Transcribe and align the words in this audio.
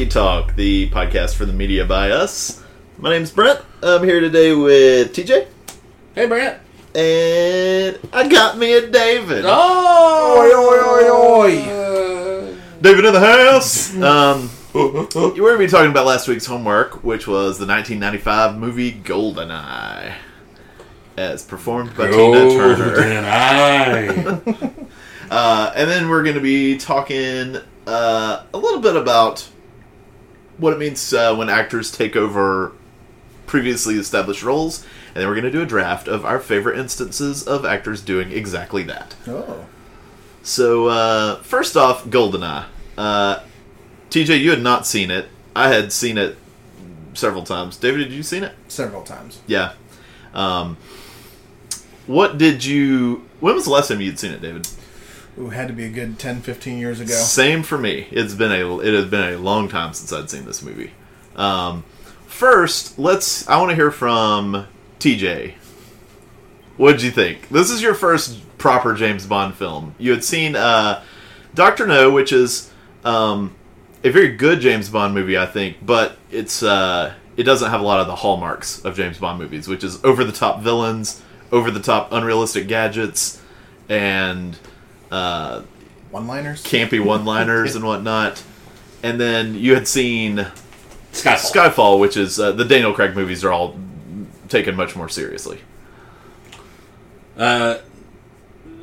Welcome 0.00 0.08
to 0.08 0.14
Talkie 0.14 0.46
Talk, 0.46 0.56
the 0.56 0.88
podcast 0.88 1.34
for 1.34 1.44
the 1.44 1.52
media 1.52 1.84
by 1.84 2.10
us. 2.10 2.64
My 2.96 3.10
name's 3.10 3.30
Brent. 3.30 3.60
I'm 3.82 4.02
here 4.02 4.18
today 4.18 4.54
with 4.54 5.12
TJ, 5.12 5.46
Hey, 6.14 6.24
Brent. 6.24 6.58
and 6.94 7.98
I 8.10 8.26
got 8.26 8.56
me 8.56 8.72
a 8.72 8.88
David. 8.88 9.44
Oh! 9.46 10.38
Oi, 10.40 10.56
oi, 10.56 11.50
oi, 11.52 11.52
oi. 11.52 12.56
David 12.80 13.04
in 13.04 13.12
the 13.12 13.20
house. 13.20 13.94
Um, 13.96 14.48
you 14.74 15.42
were 15.42 15.50
going 15.50 15.52
to 15.52 15.58
be 15.58 15.66
talking 15.66 15.90
about 15.90 16.06
last 16.06 16.28
week's 16.28 16.46
homework, 16.46 17.04
which 17.04 17.26
was 17.26 17.58
the 17.58 17.66
1995 17.66 18.56
movie 18.56 18.92
Goldeneye, 18.92 20.14
as 21.18 21.42
performed 21.42 21.94
by 21.94 22.10
Tina 22.10 22.48
Turner. 22.48 22.94
Golden 24.32 24.86
Uh, 25.30 25.70
and 25.76 25.90
then 25.90 26.08
we're 26.08 26.22
going 26.22 26.36
to 26.36 26.40
be 26.40 26.78
talking 26.78 27.58
uh, 27.86 28.44
a 28.54 28.58
little 28.58 28.80
bit 28.80 28.96
about 28.96 29.46
what 30.60 30.72
it 30.72 30.78
means 30.78 31.12
uh, 31.12 31.34
when 31.34 31.48
actors 31.48 31.90
take 31.90 32.14
over 32.14 32.72
previously 33.46 33.96
established 33.96 34.42
roles. 34.42 34.84
And 35.08 35.16
then 35.16 35.26
we're 35.26 35.34
going 35.34 35.44
to 35.44 35.50
do 35.50 35.62
a 35.62 35.66
draft 35.66 36.06
of 36.06 36.24
our 36.24 36.38
favorite 36.38 36.78
instances 36.78 37.42
of 37.42 37.64
actors 37.64 38.00
doing 38.00 38.30
exactly 38.30 38.84
that. 38.84 39.16
Oh. 39.26 39.66
So, 40.42 40.86
uh, 40.86 41.42
first 41.42 41.76
off, 41.76 42.04
Goldeneye. 42.04 42.66
Uh, 42.96 43.40
TJ, 44.10 44.40
you 44.40 44.50
had 44.50 44.62
not 44.62 44.86
seen 44.86 45.10
it. 45.10 45.28
I 45.54 45.68
had 45.68 45.92
seen 45.92 46.16
it 46.16 46.38
several 47.14 47.42
times. 47.42 47.76
David, 47.76 48.02
had 48.02 48.12
you 48.12 48.22
seen 48.22 48.44
it? 48.44 48.54
Several 48.68 49.02
times. 49.02 49.40
Yeah. 49.46 49.72
Um, 50.32 50.76
what 52.06 52.38
did 52.38 52.64
you. 52.64 53.28
When 53.40 53.54
was 53.54 53.64
the 53.64 53.70
last 53.70 53.88
time 53.88 54.00
you'd 54.00 54.18
seen 54.18 54.32
it, 54.32 54.40
David? 54.40 54.68
Ooh, 55.40 55.48
had 55.48 55.68
to 55.68 55.74
be 55.74 55.86
a 55.86 55.90
good 55.90 56.18
10, 56.18 56.42
15 56.42 56.78
years 56.78 57.00
ago. 57.00 57.14
Same 57.14 57.62
for 57.62 57.78
me. 57.78 58.06
It's 58.10 58.34
been 58.34 58.52
a 58.52 58.78
it 58.80 58.92
has 58.92 59.06
been 59.06 59.32
a 59.32 59.38
long 59.38 59.68
time 59.68 59.94
since 59.94 60.12
I'd 60.12 60.28
seen 60.28 60.44
this 60.44 60.62
movie. 60.62 60.90
Um, 61.34 61.82
first, 62.26 62.98
let's. 62.98 63.48
I 63.48 63.56
want 63.56 63.70
to 63.70 63.74
hear 63.74 63.90
from 63.90 64.66
TJ. 64.98 65.54
What 66.76 66.92
did 66.92 67.02
you 67.02 67.10
think? 67.10 67.48
This 67.48 67.70
is 67.70 67.80
your 67.80 67.94
first 67.94 68.38
proper 68.58 68.94
James 68.94 69.26
Bond 69.26 69.54
film. 69.54 69.94
You 69.98 70.10
had 70.10 70.24
seen 70.24 70.56
uh, 70.56 71.02
Doctor 71.54 71.86
No, 71.86 72.10
which 72.10 72.32
is 72.32 72.70
um, 73.04 73.54
a 74.04 74.10
very 74.10 74.36
good 74.36 74.60
James 74.60 74.90
Bond 74.90 75.14
movie, 75.14 75.38
I 75.38 75.46
think, 75.46 75.78
but 75.80 76.18
it's 76.30 76.62
uh, 76.62 77.14
it 77.38 77.44
doesn't 77.44 77.70
have 77.70 77.80
a 77.80 77.84
lot 77.84 78.00
of 78.00 78.06
the 78.06 78.16
hallmarks 78.16 78.84
of 78.84 78.94
James 78.94 79.16
Bond 79.16 79.38
movies, 79.38 79.68
which 79.68 79.84
is 79.84 80.04
over 80.04 80.22
the 80.22 80.32
top 80.32 80.60
villains, 80.60 81.22
over 81.50 81.70
the 81.70 81.80
top 81.80 82.12
unrealistic 82.12 82.68
gadgets, 82.68 83.40
and 83.88 84.58
uh, 85.10 85.62
One 86.10 86.26
liners? 86.26 86.62
campy 86.62 87.04
one-liners 87.04 87.76
and 87.76 87.84
whatnot. 87.84 88.42
And 89.02 89.20
then 89.20 89.54
you 89.54 89.74
had 89.74 89.88
seen 89.88 90.46
Skyfall. 91.12 91.52
Skyfall, 91.52 92.00
which 92.00 92.16
is 92.16 92.38
uh, 92.38 92.52
the 92.52 92.64
Daniel 92.64 92.92
Craig 92.92 93.14
movies 93.16 93.44
are 93.44 93.50
all 93.52 93.76
taken 94.48 94.76
much 94.76 94.94
more 94.94 95.08
seriously. 95.08 95.60
Uh, 97.36 97.78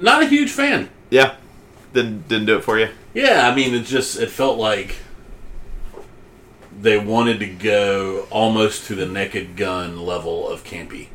not 0.02 0.24
a 0.24 0.26
huge 0.26 0.52
fan. 0.52 0.90
Yeah, 1.10 1.36
didn't 1.94 2.28
didn't 2.28 2.48
do 2.48 2.58
it 2.58 2.64
for 2.64 2.80
you. 2.80 2.90
Yeah, 3.14 3.48
I 3.50 3.56
mean, 3.56 3.74
it 3.76 3.84
just 3.86 4.20
it 4.20 4.30
felt 4.30 4.58
like 4.58 4.96
they 6.80 6.98
wanted 6.98 7.40
to 7.40 7.48
go 7.48 8.28
almost 8.30 8.86
to 8.88 8.96
the 8.96 9.06
Naked 9.06 9.56
Gun 9.56 10.02
level 10.06 10.48
of 10.50 10.64
campy, 10.64 11.08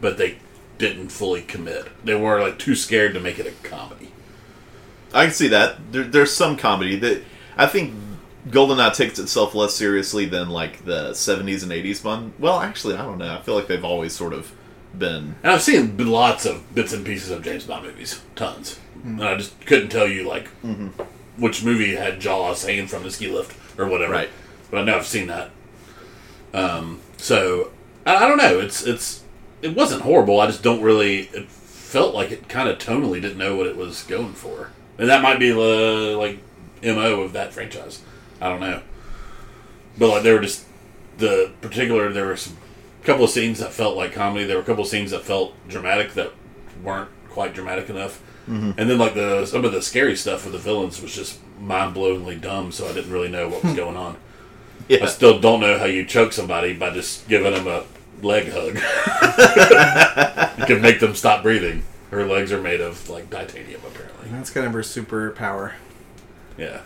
but 0.00 0.18
they 0.18 0.38
didn't 0.78 1.08
fully 1.10 1.42
commit. 1.42 1.88
They 2.04 2.14
were 2.14 2.40
like 2.40 2.58
too 2.58 2.74
scared 2.74 3.14
to 3.14 3.20
make 3.20 3.38
it 3.38 3.46
a 3.46 3.68
comedy. 3.68 4.10
I 5.12 5.24
can 5.24 5.34
see 5.34 5.48
that. 5.48 5.92
There, 5.92 6.04
there's 6.04 6.32
some 6.32 6.56
comedy 6.56 6.96
that 6.96 7.22
I 7.56 7.66
think 7.66 7.94
GoldenEye 8.48 8.94
takes 8.94 9.18
itself 9.18 9.54
less 9.54 9.74
seriously 9.74 10.26
than 10.26 10.48
like 10.48 10.84
the 10.84 11.10
70s 11.10 11.62
and 11.62 11.72
80s 11.72 12.02
Bond. 12.02 12.32
Well, 12.38 12.60
actually, 12.60 12.94
I 12.94 13.02
don't 13.04 13.18
know. 13.18 13.34
I 13.34 13.42
feel 13.42 13.54
like 13.54 13.66
they've 13.66 13.84
always 13.84 14.12
sort 14.14 14.32
of 14.32 14.52
been. 14.96 15.36
And 15.42 15.52
I've 15.52 15.62
seen 15.62 15.96
lots 15.98 16.46
of 16.46 16.74
bits 16.74 16.92
and 16.92 17.04
pieces 17.04 17.30
of 17.30 17.42
James 17.42 17.64
Bond 17.64 17.86
movies, 17.86 18.22
tons, 18.34 18.78
and 19.04 19.22
I 19.22 19.36
just 19.36 19.60
couldn't 19.66 19.88
tell 19.90 20.08
you 20.08 20.26
like 20.26 20.48
which 21.36 21.64
movie 21.64 21.96
had 21.96 22.20
Jaws 22.20 22.64
hanging 22.64 22.86
from 22.86 23.02
the 23.02 23.10
ski 23.10 23.28
lift 23.28 23.56
or 23.78 23.86
whatever. 23.86 24.12
Right. 24.12 24.30
But 24.70 24.80
I 24.80 24.84
know 24.84 24.96
I've 24.96 25.06
seen 25.06 25.26
that. 25.28 25.50
Um, 26.52 27.00
so 27.16 27.70
I, 28.06 28.16
I 28.16 28.28
don't 28.28 28.38
know. 28.38 28.58
It's 28.58 28.84
it's 28.86 29.22
it 29.62 29.76
wasn't 29.76 30.02
horrible. 30.02 30.40
I 30.40 30.46
just 30.46 30.62
don't 30.62 30.82
really. 30.82 31.22
It 31.32 31.48
felt 31.48 32.14
like 32.14 32.30
it 32.30 32.48
kind 32.48 32.68
of 32.68 32.78
tonally 32.78 33.20
didn't 33.20 33.38
know 33.38 33.56
what 33.56 33.66
it 33.66 33.76
was 33.76 34.04
going 34.04 34.32
for, 34.32 34.70
and 35.00 35.08
that 35.08 35.22
might 35.22 35.38
be 35.38 35.50
the 35.50 36.14
like 36.18 36.38
mo 36.84 37.22
of 37.22 37.32
that 37.32 37.54
franchise. 37.54 38.02
I 38.38 38.50
don't 38.50 38.60
know. 38.60 38.82
But 39.98 40.08
like 40.08 40.22
they 40.22 40.32
were 40.32 40.40
just 40.40 40.66
the 41.16 41.50
particular. 41.62 42.12
There 42.12 42.26
were 42.26 42.36
some 42.36 42.58
couple 43.02 43.24
of 43.24 43.30
scenes 43.30 43.58
that 43.60 43.72
felt 43.72 43.96
like 43.96 44.12
comedy. 44.12 44.44
There 44.44 44.56
were 44.56 44.62
a 44.62 44.66
couple 44.66 44.84
of 44.84 44.90
scenes 44.90 45.10
that 45.12 45.22
felt 45.22 45.54
dramatic 45.68 46.12
that 46.14 46.32
weren't 46.84 47.08
quite 47.30 47.54
dramatic 47.54 47.88
enough. 47.88 48.22
Mm-hmm. 48.46 48.72
And 48.78 48.90
then 48.90 48.98
like 48.98 49.14
the 49.14 49.46
some 49.46 49.64
of 49.64 49.72
the 49.72 49.80
scary 49.80 50.16
stuff 50.16 50.44
with 50.44 50.52
the 50.52 50.58
villains 50.58 51.00
was 51.00 51.14
just 51.14 51.38
mind 51.58 51.96
blowingly 51.96 52.38
dumb. 52.38 52.70
So 52.70 52.86
I 52.86 52.92
didn't 52.92 53.10
really 53.10 53.30
know 53.30 53.48
what 53.48 53.64
was 53.64 53.74
going 53.76 53.96
on. 53.96 54.18
I 54.90 55.06
still 55.06 55.40
don't 55.40 55.60
know 55.60 55.78
how 55.78 55.86
you 55.86 56.04
choke 56.04 56.32
somebody 56.32 56.74
by 56.74 56.90
just 56.90 57.26
giving 57.26 57.54
them 57.54 57.66
a 57.66 57.84
leg 58.22 58.50
hug. 58.52 58.74
you 60.58 60.66
can 60.66 60.82
make 60.82 61.00
them 61.00 61.14
stop 61.14 61.42
breathing. 61.42 61.84
Her 62.10 62.26
legs 62.26 62.52
are 62.52 62.60
made 62.60 62.82
of 62.82 63.08
like 63.08 63.30
titanium, 63.30 63.80
apparently. 63.86 64.09
That's 64.26 64.50
kind 64.50 64.66
of 64.66 64.72
her 64.72 64.80
superpower. 64.80 65.72
Yeah, 66.58 66.80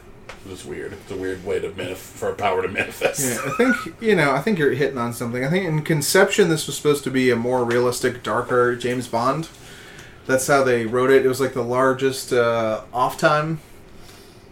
it's 0.49 0.65
weird. 0.65 0.93
It's 0.93 1.11
a 1.11 1.17
weird 1.17 1.45
way 1.45 1.59
to 1.61 1.71
manif- 1.71 1.97
for 1.97 2.31
a 2.31 2.34
power 2.34 2.62
to 2.62 2.69
manifest. 2.69 3.21
Yeah, 3.21 3.53
I 3.53 3.56
think, 3.56 4.03
you 4.03 4.15
know, 4.17 4.33
I 4.33 4.41
think 4.41 4.59
you're 4.59 4.72
hitting 4.72 4.99
on 4.99 5.12
something. 5.12 5.44
I 5.44 5.50
think 5.50 5.67
in 5.67 5.83
conception, 5.83 6.49
this 6.49 6.67
was 6.67 6.77
supposed 6.77 7.05
to 7.05 7.11
be 7.11 7.31
a 7.31 7.37
more 7.37 7.65
realistic, 7.65 8.23
darker 8.23 8.77
James 8.77 9.09
Bond. 9.09 9.49
That's 10.27 10.47
how 10.47 10.65
they 10.65 10.87
wrote 10.87 11.11
it. 11.11 11.25
It 11.27 11.28
was 11.28 11.41
like 11.41 11.53
the 11.55 11.62
largest 11.65 12.33
uh, 12.33 12.83
off 12.93 13.19
time. 13.19 13.61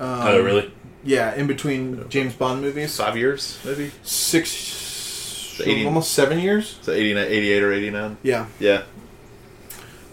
Um, 0.01 0.09
oh, 0.23 0.43
really? 0.43 0.73
Yeah, 1.05 1.35
in 1.35 1.47
between 1.47 2.09
James 2.09 2.35
Bond 2.35 2.61
movies. 2.61 2.97
Five 2.97 3.17
years, 3.17 3.59
maybe? 3.65 3.91
Six, 4.03 5.61
Eighty- 5.61 5.85
almost 5.87 6.13
seven 6.13 6.39
years. 6.41 6.79
So 6.83 6.93
89, 6.93 7.27
88 7.27 7.63
or 7.63 7.73
89? 7.73 8.17
Yeah. 8.23 8.47
Yeah. 8.59 8.83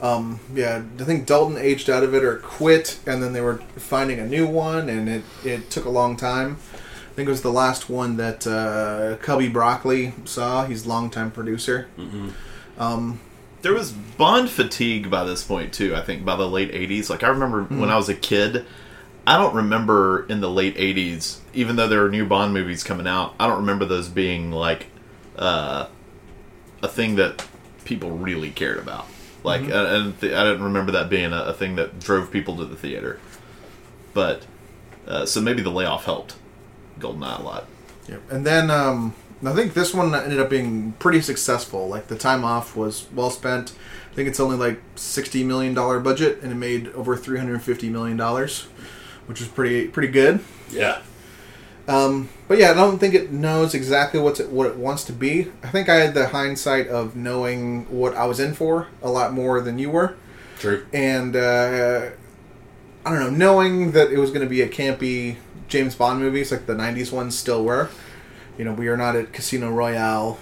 Um, 0.02 0.40
yeah, 0.54 0.82
I 1.00 1.04
think 1.04 1.26
Dalton 1.26 1.58
aged 1.58 1.90
out 1.90 2.04
of 2.04 2.14
it 2.16 2.24
or 2.24 2.38
quit, 2.38 3.00
and 3.06 3.22
then 3.22 3.34
they 3.34 3.42
were 3.42 3.58
finding 3.76 4.20
a 4.20 4.26
new 4.26 4.48
one, 4.48 4.88
and 4.88 5.10
it, 5.10 5.24
it 5.44 5.70
took 5.70 5.84
a 5.86 5.90
long 5.90 6.16
time. 6.16 6.58
I 6.74 7.16
think 7.16 7.28
it 7.28 7.32
was 7.32 7.42
the 7.42 7.52
last 7.52 7.90
one 7.90 8.16
that 8.16 8.48
uh, 8.48 9.18
Cubby 9.22 9.50
Broccoli 9.50 10.14
saw. 10.24 10.66
He's 10.66 10.86
longtime 10.86 11.32
producer. 11.32 11.88
Um, 12.78 13.20
There 13.62 13.74
was 13.74 13.92
Bond 13.92 14.50
fatigue 14.50 15.10
by 15.12 15.26
this 15.26 15.44
point 15.44 15.74
too. 15.74 15.94
I 15.96 16.02
think 16.02 16.24
by 16.24 16.38
the 16.38 16.48
late 16.48 16.72
'80s. 16.72 17.10
Like 17.10 17.24
I 17.24 17.28
remember 17.28 17.64
when 17.64 17.90
I 17.90 17.98
was 17.98 18.08
a 18.08 18.16
kid. 18.16 18.66
I 19.28 19.38
don't 19.38 19.54
remember 19.54 20.26
in 20.28 20.40
the 20.40 20.50
late 20.50 20.78
'80s, 20.78 21.40
even 21.54 21.76
though 21.76 21.90
there 21.90 22.02
were 22.04 22.10
new 22.10 22.26
Bond 22.26 22.54
movies 22.54 22.86
coming 22.86 23.06
out. 23.06 23.36
I 23.38 23.48
don't 23.48 23.58
remember 23.58 23.84
those 23.84 24.08
being 24.08 24.52
like 24.52 24.88
uh, 25.38 25.88
a 26.82 26.88
thing 26.88 27.16
that 27.18 27.46
people 27.84 28.12
really 28.12 28.50
cared 28.52 28.78
about. 28.78 29.06
Like, 29.44 29.62
and 29.62 29.72
and 29.72 30.20
th- 30.20 30.34
I 30.34 30.44
didn't 30.44 30.64
remember 30.64 30.92
that 30.92 31.10
being 31.10 31.32
a, 31.32 31.44
a 31.44 31.54
thing 31.54 31.76
that 31.78 32.00
drove 32.00 32.32
people 32.32 32.58
to 32.58 32.66
the 32.66 32.76
theater. 32.76 33.20
But 34.14 34.46
uh, 35.08 35.26
so 35.26 35.40
maybe 35.42 35.62
the 35.62 35.72
layoff 35.72 36.06
helped 36.06 36.36
Goldeneye 37.00 37.40
a 37.40 37.44
lot. 37.44 37.66
Yep. 38.08 38.22
And 38.32 38.46
then 38.46 38.70
um, 38.70 39.16
I 39.46 39.54
think 39.54 39.74
this 39.74 39.94
one 39.94 40.14
ended 40.14 40.40
up 40.40 40.50
being 40.50 40.94
pretty 40.94 41.22
successful. 41.22 41.88
Like 41.88 42.08
the 42.08 42.18
time 42.18 42.44
off 42.44 42.76
was 42.76 43.08
well 43.14 43.30
spent. 43.30 43.74
I 44.12 44.16
think 44.16 44.28
it's 44.28 44.40
only 44.40 44.58
like 44.58 44.82
sixty 44.96 45.44
million 45.44 45.74
dollar 45.74 46.00
budget, 46.00 46.42
and 46.42 46.52
it 46.52 46.56
made 46.56 46.88
over 46.90 47.16
three 47.16 47.38
hundred 47.38 47.62
fifty 47.62 47.90
million 47.90 48.18
dollars, 48.18 48.64
which 49.28 49.40
is 49.42 49.48
pretty 49.48 49.88
pretty 49.88 50.12
good. 50.12 50.42
Yeah. 50.72 51.02
Um, 51.90 52.30
but 52.48 52.60
yeah, 52.60 52.70
I 52.72 52.74
don't 52.76 53.00
think 53.00 53.16
it 53.16 53.32
knows 53.32 53.74
exactly 53.74 54.20
what's 54.20 54.40
it, 54.40 54.50
what 54.50 54.68
it 54.68 54.76
wants 54.78 55.04
to 55.06 55.12
be. 55.14 55.52
I 55.64 55.70
think 55.70 55.90
I 55.90 55.96
had 55.96 56.14
the 56.14 56.28
hindsight 56.28 56.88
of 56.88 57.16
knowing 57.16 57.86
what 57.90 58.16
I 58.16 58.26
was 58.26 58.40
in 58.40 58.54
for 58.54 58.88
a 59.02 59.10
lot 59.10 59.34
more 59.34 59.60
than 59.60 59.80
you 59.80 59.90
were, 59.90 60.16
True. 60.60 60.86
and 60.94 61.36
uh, 61.36 62.10
I 63.06 63.10
don't 63.10 63.20
know, 63.20 63.30
knowing 63.32 63.92
that 63.94 64.12
it 64.12 64.20
was 64.20 64.30
going 64.30 64.44
to 64.44 64.50
be 64.50 64.62
a 64.62 64.70
campy 64.70 65.38
James 65.68 65.96
Bond 65.96 66.20
movies 66.20 66.52
like 66.52 66.68
the 66.68 66.76
'90s 66.76 67.12
ones 67.12 67.36
still 67.38 67.64
were. 67.64 67.90
You 68.58 68.66
know, 68.66 68.74
we 68.74 68.88
are 68.88 68.98
not 68.98 69.16
at 69.16 69.34
Casino 69.34 69.72
Royale. 69.72 70.38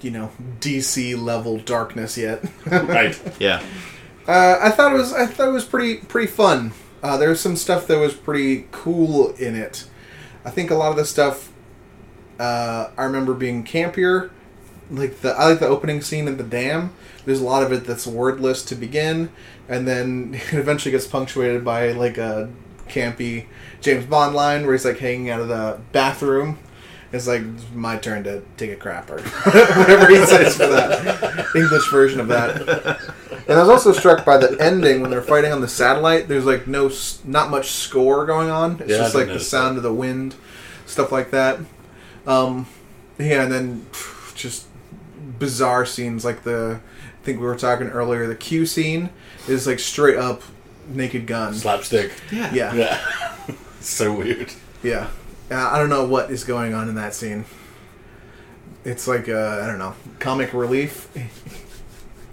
You 0.00 0.10
know, 0.10 0.32
DC 0.58 1.16
level 1.22 1.58
darkness 1.58 2.18
yet. 2.18 2.42
Right. 2.66 3.16
Yeah, 3.38 3.62
Uh, 4.26 4.58
I 4.60 4.70
thought 4.70 4.92
it 4.92 4.96
was 4.96 5.12
I 5.12 5.26
thought 5.26 5.48
it 5.48 5.52
was 5.52 5.64
pretty 5.64 5.98
pretty 5.98 6.26
fun. 6.26 6.72
Uh, 7.00 7.16
there 7.16 7.28
was 7.28 7.40
some 7.40 7.54
stuff 7.54 7.86
that 7.86 7.98
was 7.98 8.12
pretty 8.14 8.66
cool 8.72 9.30
in 9.36 9.54
it. 9.54 9.84
I 10.44 10.50
think 10.50 10.70
a 10.70 10.74
lot 10.74 10.90
of 10.90 10.96
the 10.96 11.04
stuff 11.04 11.52
uh, 12.38 12.90
I 12.96 13.04
remember 13.04 13.34
being 13.34 13.64
campier. 13.64 14.30
Like 14.90 15.20
the 15.20 15.32
I 15.32 15.48
like 15.48 15.60
the 15.60 15.68
opening 15.68 16.02
scene 16.02 16.28
at 16.28 16.38
the 16.38 16.44
dam. 16.44 16.92
There's 17.24 17.40
a 17.40 17.44
lot 17.44 17.62
of 17.62 17.72
it 17.72 17.84
that's 17.84 18.06
wordless 18.06 18.64
to 18.64 18.74
begin, 18.74 19.30
and 19.68 19.86
then 19.86 20.34
it 20.52 20.54
eventually 20.54 20.92
gets 20.92 21.06
punctuated 21.06 21.64
by 21.64 21.92
like 21.92 22.18
a 22.18 22.50
campy 22.88 23.46
James 23.80 24.04
Bond 24.06 24.34
line 24.34 24.64
where 24.64 24.74
he's 24.74 24.84
like 24.84 24.98
hanging 24.98 25.30
out 25.30 25.40
of 25.40 25.48
the 25.48 25.80
bathroom. 25.92 26.58
It's 27.12 27.26
like 27.26 27.42
my 27.74 27.98
turn 27.98 28.24
to 28.24 28.42
take 28.56 28.70
a 28.70 28.76
crap 28.76 29.10
or 29.10 29.20
whatever 29.76 30.08
he 30.08 30.16
says 30.24 30.56
for 30.56 30.66
that 30.66 31.46
English 31.54 31.90
version 31.90 32.20
of 32.20 32.28
that. 32.28 33.14
And 33.48 33.58
I 33.58 33.60
was 33.60 33.68
also 33.68 33.92
struck 33.92 34.24
by 34.24 34.36
the 34.38 34.56
ending 34.60 35.00
when 35.00 35.10
they're 35.10 35.22
fighting 35.22 35.52
on 35.52 35.60
the 35.60 35.68
satellite. 35.68 36.28
There's 36.28 36.44
like 36.46 36.66
no, 36.66 36.90
not 37.24 37.50
much 37.50 37.70
score 37.70 38.24
going 38.26 38.50
on. 38.50 38.78
It's 38.80 38.90
Yeah, 38.90 38.98
just 38.98 39.14
like 39.14 39.26
the 39.28 39.40
sound 39.40 39.76
that. 39.76 39.78
of 39.78 39.82
the 39.82 39.92
wind, 39.94 40.34
stuff 40.86 41.10
like 41.12 41.30
that. 41.32 41.58
Um, 42.26 42.66
yeah, 43.18 43.42
and 43.42 43.52
then 43.52 43.86
pff, 43.92 44.34
just 44.34 44.66
bizarre 45.38 45.84
scenes 45.86 46.24
like 46.24 46.44
the. 46.44 46.80
I 47.20 47.24
think 47.24 47.38
we 47.40 47.46
were 47.46 47.56
talking 47.56 47.88
earlier. 47.88 48.26
The 48.26 48.34
Q 48.34 48.66
scene 48.66 49.10
is 49.48 49.66
like 49.66 49.78
straight 49.78 50.16
up 50.16 50.42
Naked 50.88 51.26
Gun. 51.26 51.54
Slapstick. 51.54 52.12
Yeah. 52.32 52.52
Yeah, 52.52 52.74
Yeah. 52.74 53.00
so 53.80 54.12
weird. 54.12 54.52
yeah. 54.82 55.08
Uh, 55.50 55.68
I 55.72 55.78
don't 55.78 55.88
know 55.90 56.04
what 56.04 56.30
is 56.30 56.44
going 56.44 56.74
on 56.74 56.88
in 56.88 56.94
that 56.96 57.14
scene. 57.14 57.44
It's 58.84 59.06
like 59.06 59.28
uh, 59.28 59.60
I 59.62 59.66
don't 59.66 59.78
know, 59.78 59.94
comic 60.18 60.52
relief. 60.52 61.08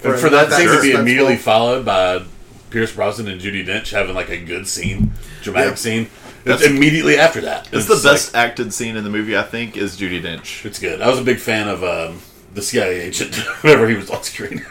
And 0.03 0.19
for 0.19 0.29
that 0.29 0.49
not 0.49 0.57
scene 0.57 0.67
to 0.69 0.81
be 0.81 0.89
suspenseful. 0.91 0.99
immediately 0.99 1.35
followed 1.37 1.85
by 1.85 2.23
Pierce 2.69 2.93
Brosnan 2.93 3.27
and 3.27 3.41
Judi 3.41 3.65
Dench 3.65 3.91
having 3.91 4.15
like 4.15 4.29
a 4.29 4.37
good 4.37 4.67
scene, 4.67 5.11
dramatic 5.41 5.71
Yeah. 5.71 5.75
scene. 5.75 6.07
That's- 6.45 6.61
It's 6.65 6.69
immediately 6.71 7.17
after 7.17 7.41
that. 7.41 7.67
It's 7.71 7.85
the 7.87 7.99
best 8.01 8.33
acted 8.35 8.73
scene 8.73 8.95
in 8.95 9.03
the 9.03 9.09
movie, 9.09 9.37
I 9.37 9.43
think, 9.43 9.75
is 9.75 9.97
Judi 9.97 10.21
Dench. 10.23 10.65
it's 10.65 10.79
good. 10.79 11.01
I 11.01 11.09
was 11.09 11.19
a 11.19 11.23
big 11.23 11.39
fan 11.39 11.67
of 11.67 11.83
um, 11.83 12.19
the 12.53 12.61
CIA 12.61 13.01
agent 13.01 13.35
whenever 13.61 13.89
he 13.89 13.95
was 13.95 14.09
on 14.09 14.23
screen. 14.23 14.65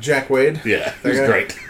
Jack 0.00 0.28
Wade. 0.28 0.60
yeah, 0.64 0.92
he 1.02 1.08
was 1.10 1.18
Okay. 1.18 1.26
great. 1.26 1.56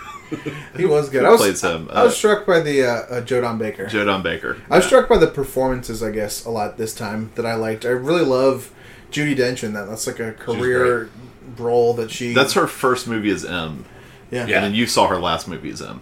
He 0.77 0.85
was 0.85 1.09
good. 1.09 1.25
I 1.25 1.31
was, 1.31 1.41
plays 1.41 1.63
him? 1.63 1.89
I 1.91 2.05
was 2.05 2.13
Uh, 2.13 2.17
struck 2.17 2.47
by 2.47 2.61
the 2.61 2.83
uh, 2.85 2.91
uh, 3.17 3.21
Joe 3.23 3.41
Don 3.41 3.57
Baker. 3.57 3.87
Joe 3.87 4.05
Don 4.05 4.23
Baker. 4.23 4.59
I 4.71 4.77
was 4.77 4.85
struck 4.85 5.09
by 5.09 5.17
the 5.17 5.27
performances, 5.27 6.03
I 6.03 6.11
guess, 6.11 6.45
a 6.45 6.51
lot 6.51 6.77
this 6.77 6.95
time 6.95 7.31
that 7.37 7.47
I 7.47 7.55
liked. 7.55 7.87
I 7.87 7.91
really 7.91 8.25
love 8.27 8.71
Judi 9.11 9.35
Dench 9.35 9.65
in 9.65 9.73
that. 9.73 9.89
That's 9.89 10.07
like 10.07 10.21
a 10.21 10.33
career 10.33 11.09
role 11.57 11.95
that 11.95 12.11
she. 12.11 12.33
That's 12.35 12.55
her 12.55 12.67
first 12.67 13.07
movie 13.07 13.31
as 13.31 13.45
M. 13.45 13.85
yeah. 14.31 14.47
Yeah. 14.47 14.57
And 14.57 14.65
then 14.67 14.75
you 14.75 14.87
saw 14.87 15.09
her 15.09 15.19
last 15.19 15.49
movie 15.49 15.71
as 15.71 15.83
M. 15.83 16.01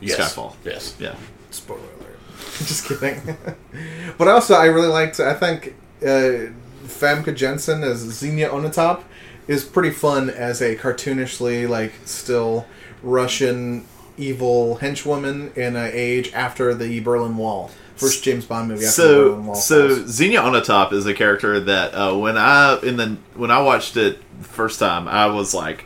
Yes. 0.00 0.34
Skyfall. 0.34 0.56
Yes. 0.64 0.96
Yeah. 0.98 1.16
Spoiler 1.50 1.80
alert. 1.80 2.18
Just 2.58 2.86
kidding. 2.86 3.36
but 4.18 4.28
also, 4.28 4.54
I 4.54 4.66
really 4.66 4.88
liked. 4.88 5.20
I 5.20 5.34
think 5.34 5.74
uh, 6.02 6.50
Famke 6.84 7.34
Janssen 7.34 7.82
as 7.82 7.98
Xenia 7.98 8.48
Onatopp 8.50 9.02
is 9.46 9.64
pretty 9.64 9.90
fun 9.90 10.30
as 10.30 10.60
a 10.62 10.76
cartoonishly, 10.76 11.68
like, 11.68 11.92
still 12.04 12.66
Russian 13.02 13.84
evil 14.16 14.78
henchwoman 14.80 15.56
in 15.56 15.76
an 15.76 15.90
age 15.92 16.32
after 16.32 16.74
the 16.74 17.00
Berlin 17.00 17.36
Wall. 17.36 17.70
First 18.00 18.24
James 18.24 18.44
Bond 18.46 18.68
movie 18.68 18.84
after 18.84 19.02
the 19.02 19.08
So, 19.08 19.40
Wall. 19.40 19.54
so 19.54 19.88
falls. 19.96 20.08
Xenia 20.10 20.40
Onatopp 20.40 20.92
is 20.92 21.06
a 21.06 21.14
character 21.14 21.60
that 21.60 21.94
uh, 21.94 22.16
when 22.16 22.36
I 22.36 22.78
in 22.82 22.96
the 22.96 23.16
when 23.34 23.50
I 23.50 23.60
watched 23.62 23.96
it 23.96 24.20
the 24.42 24.48
first 24.48 24.78
time, 24.78 25.06
I 25.08 25.26
was 25.26 25.52
like, 25.54 25.84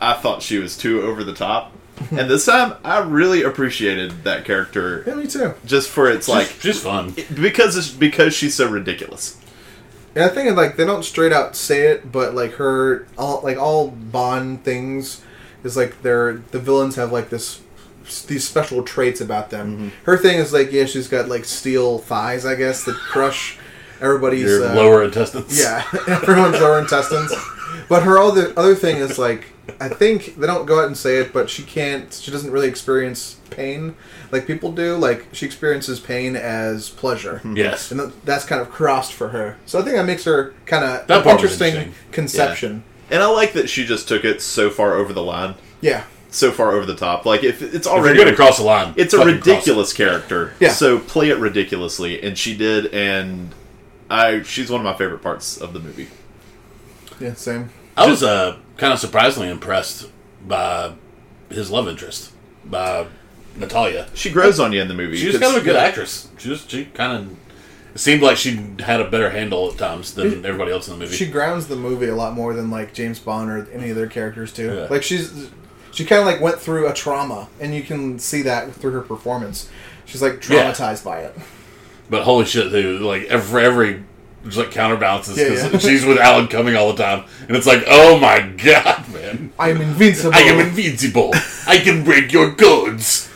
I 0.00 0.14
thought 0.14 0.42
she 0.42 0.58
was 0.58 0.76
too 0.76 1.02
over 1.02 1.24
the 1.24 1.32
top, 1.34 1.72
and 2.10 2.28
this 2.30 2.44
time 2.46 2.74
I 2.84 2.98
really 3.00 3.42
appreciated 3.42 4.24
that 4.24 4.44
character 4.44 5.04
Yeah, 5.06 5.14
me 5.14 5.26
too. 5.26 5.54
just 5.64 5.88
for 5.88 6.10
its 6.10 6.28
Like 6.28 6.48
like 6.48 6.60
just 6.60 6.82
fun. 6.84 7.14
because 7.40 7.76
it's 7.76 7.90
because 7.90 8.34
she's 8.34 8.54
so 8.54 8.68
ridiculous. 8.68 9.38
And 10.14 10.24
I 10.24 10.28
think 10.28 10.56
like 10.56 10.76
they 10.76 10.84
don't 10.86 11.04
straight 11.04 11.32
out 11.32 11.56
say 11.56 11.88
it, 11.88 12.10
but 12.10 12.34
like 12.34 12.52
her 12.54 13.06
all 13.18 13.40
like 13.42 13.58
all 13.58 13.88
Bond 13.88 14.64
things 14.64 15.22
is 15.64 15.76
like 15.76 16.00
they're 16.02 16.42
the 16.52 16.58
villains 16.58 16.96
have 16.96 17.12
like 17.12 17.28
this 17.30 17.60
these 18.26 18.46
special 18.46 18.82
traits 18.82 19.20
about 19.20 19.50
them. 19.50 19.72
Mm-hmm. 19.76 19.88
Her 20.04 20.16
thing 20.16 20.38
is 20.38 20.52
like 20.52 20.72
yeah, 20.72 20.84
she's 20.86 21.08
got 21.08 21.28
like 21.28 21.44
steel 21.44 21.98
thighs, 21.98 22.44
I 22.46 22.54
guess, 22.54 22.84
that 22.84 22.94
crush 22.96 23.58
everybody's 24.00 24.42
Your 24.42 24.66
uh, 24.66 24.74
lower 24.74 25.04
intestines. 25.04 25.58
Yeah, 25.58 25.84
everyone's 26.08 26.60
lower 26.60 26.78
intestines. 26.78 27.32
But 27.88 28.02
her 28.02 28.18
other 28.18 28.52
other 28.56 28.74
thing 28.74 28.96
is 28.96 29.18
like 29.18 29.46
I 29.80 29.88
think 29.88 30.36
they 30.36 30.46
don't 30.46 30.66
go 30.66 30.80
out 30.80 30.86
and 30.86 30.96
say 30.96 31.18
it, 31.18 31.32
but 31.32 31.50
she 31.50 31.62
can't. 31.62 32.12
She 32.12 32.30
doesn't 32.30 32.50
really 32.50 32.68
experience 32.68 33.36
pain 33.50 33.94
like 34.32 34.46
people 34.46 34.72
do. 34.72 34.96
Like 34.96 35.26
she 35.32 35.46
experiences 35.46 36.00
pain 36.00 36.36
as 36.36 36.90
pleasure 36.90 37.40
Yes. 37.44 37.90
and 37.90 38.12
that's 38.24 38.44
kind 38.44 38.60
of 38.60 38.70
crossed 38.70 39.12
for 39.12 39.28
her. 39.28 39.56
So 39.66 39.78
I 39.78 39.82
think 39.82 39.96
that 39.96 40.04
makes 40.06 40.24
her 40.24 40.54
kind 40.66 40.84
of 40.84 41.06
That 41.06 41.18
an 41.18 41.22
part 41.24 41.42
was 41.42 41.52
interesting, 41.52 41.74
interesting. 41.86 42.12
conception. 42.12 42.84
And 43.10 43.22
I 43.22 43.26
like 43.26 43.52
that 43.52 43.68
she 43.70 43.84
just 43.86 44.08
took 44.08 44.24
it 44.24 44.42
so 44.42 44.68
far 44.68 44.94
over 44.94 45.12
the 45.12 45.22
line, 45.22 45.54
Yeah. 45.80 46.04
So 46.36 46.52
far 46.52 46.72
over 46.72 46.86
the 46.86 46.94
top. 46.94 47.24
Like 47.24 47.42
if 47.42 47.62
it's 47.62 47.86
already 47.86 48.16
going 48.16 48.28
to 48.28 48.36
cross 48.36 48.58
the 48.58 48.64
line, 48.64 48.94
it's 48.96 49.14
a 49.14 49.18
fucking 49.18 49.34
cross 49.34 49.46
it. 49.46 49.50
ridiculous 49.50 49.92
character. 49.92 50.54
Yeah. 50.60 50.70
So 50.70 50.98
play 50.98 51.30
it 51.30 51.38
ridiculously, 51.38 52.22
and 52.22 52.36
she 52.36 52.56
did, 52.56 52.86
and 52.94 53.54
I 54.10 54.42
she's 54.42 54.70
one 54.70 54.80
of 54.80 54.84
my 54.84 54.94
favorite 54.94 55.22
parts 55.22 55.56
of 55.56 55.72
the 55.72 55.80
movie. 55.80 56.08
yeah, 57.20 57.34
same. 57.34 57.70
I 57.96 58.08
was 58.08 58.22
uh, 58.22 58.58
kind 58.76 58.92
of 58.92 58.98
surprisingly 58.98 59.48
impressed 59.48 60.10
by 60.46 60.92
his 61.48 61.70
love 61.70 61.88
interest, 61.88 62.32
by 62.64 63.06
Natalia. 63.56 64.08
She 64.14 64.30
grows 64.30 64.60
on 64.60 64.72
you 64.72 64.82
in 64.82 64.88
the 64.88 64.94
movie. 64.94 65.16
She's 65.16 65.38
kind 65.38 65.56
of 65.56 65.62
a 65.62 65.64
good 65.64 65.76
actress. 65.76 66.28
She 66.38 66.50
was 66.50 66.66
she 66.68 66.84
kind 66.86 67.12
of 67.12 67.36
it 67.94 68.00
seemed 68.00 68.20
like 68.20 68.36
she 68.36 68.60
had 68.80 69.00
a 69.00 69.08
better 69.08 69.30
handle 69.30 69.70
at 69.72 69.78
times 69.78 70.12
than 70.12 70.44
everybody 70.44 70.70
else 70.70 70.86
in 70.86 70.92
the 70.92 71.00
movie. 71.00 71.16
She 71.16 71.24
grounds 71.30 71.66
the 71.66 71.76
movie 71.76 72.08
a 72.08 72.14
lot 72.14 72.34
more 72.34 72.52
than 72.52 72.70
like 72.70 72.92
James 72.92 73.18
Bond 73.18 73.50
or 73.50 73.70
any 73.70 73.88
of 73.88 73.96
their 73.96 74.06
characters 74.06 74.52
too. 74.52 74.74
Yeah. 74.74 74.86
Like 74.90 75.02
she's 75.02 75.48
she 75.96 76.04
kind 76.04 76.20
of 76.20 76.26
like 76.26 76.40
went 76.40 76.60
through 76.60 76.86
a 76.88 76.92
trauma, 76.92 77.48
and 77.58 77.74
you 77.74 77.82
can 77.82 78.18
see 78.18 78.42
that 78.42 78.72
through 78.74 78.92
her 78.92 79.00
performance. 79.00 79.68
She's 80.04 80.20
like 80.22 80.46
Yeah. 80.48 80.70
traumatized 80.70 81.02
by 81.04 81.20
it. 81.20 81.34
but 82.10 82.22
holy 82.24 82.44
shit, 82.44 82.70
dude! 82.70 83.00
Like 83.02 83.24
every 83.24 83.64
every 83.64 84.04
just 84.44 84.58
like 84.58 84.70
counterbalances 84.70 85.36
Yeah, 85.38 85.48
because 85.68 85.82
yeah. 85.84 85.90
she's 85.90 86.04
with 86.04 86.18
Alan 86.18 86.46
coming 86.48 86.76
all 86.76 86.92
the 86.92 87.02
time, 87.02 87.24
and 87.48 87.56
it's 87.56 87.66
like, 87.66 87.82
oh 87.88 88.18
my 88.18 88.40
god, 88.40 89.08
man! 89.12 89.52
I'm 89.58 89.80
invincible. 89.80 90.34
I 90.34 90.40
am 90.42 90.60
invincible. 90.60 91.30
I 91.66 91.78
can 91.78 92.04
break 92.04 92.30
your 92.32 92.52
codes. 92.54 93.28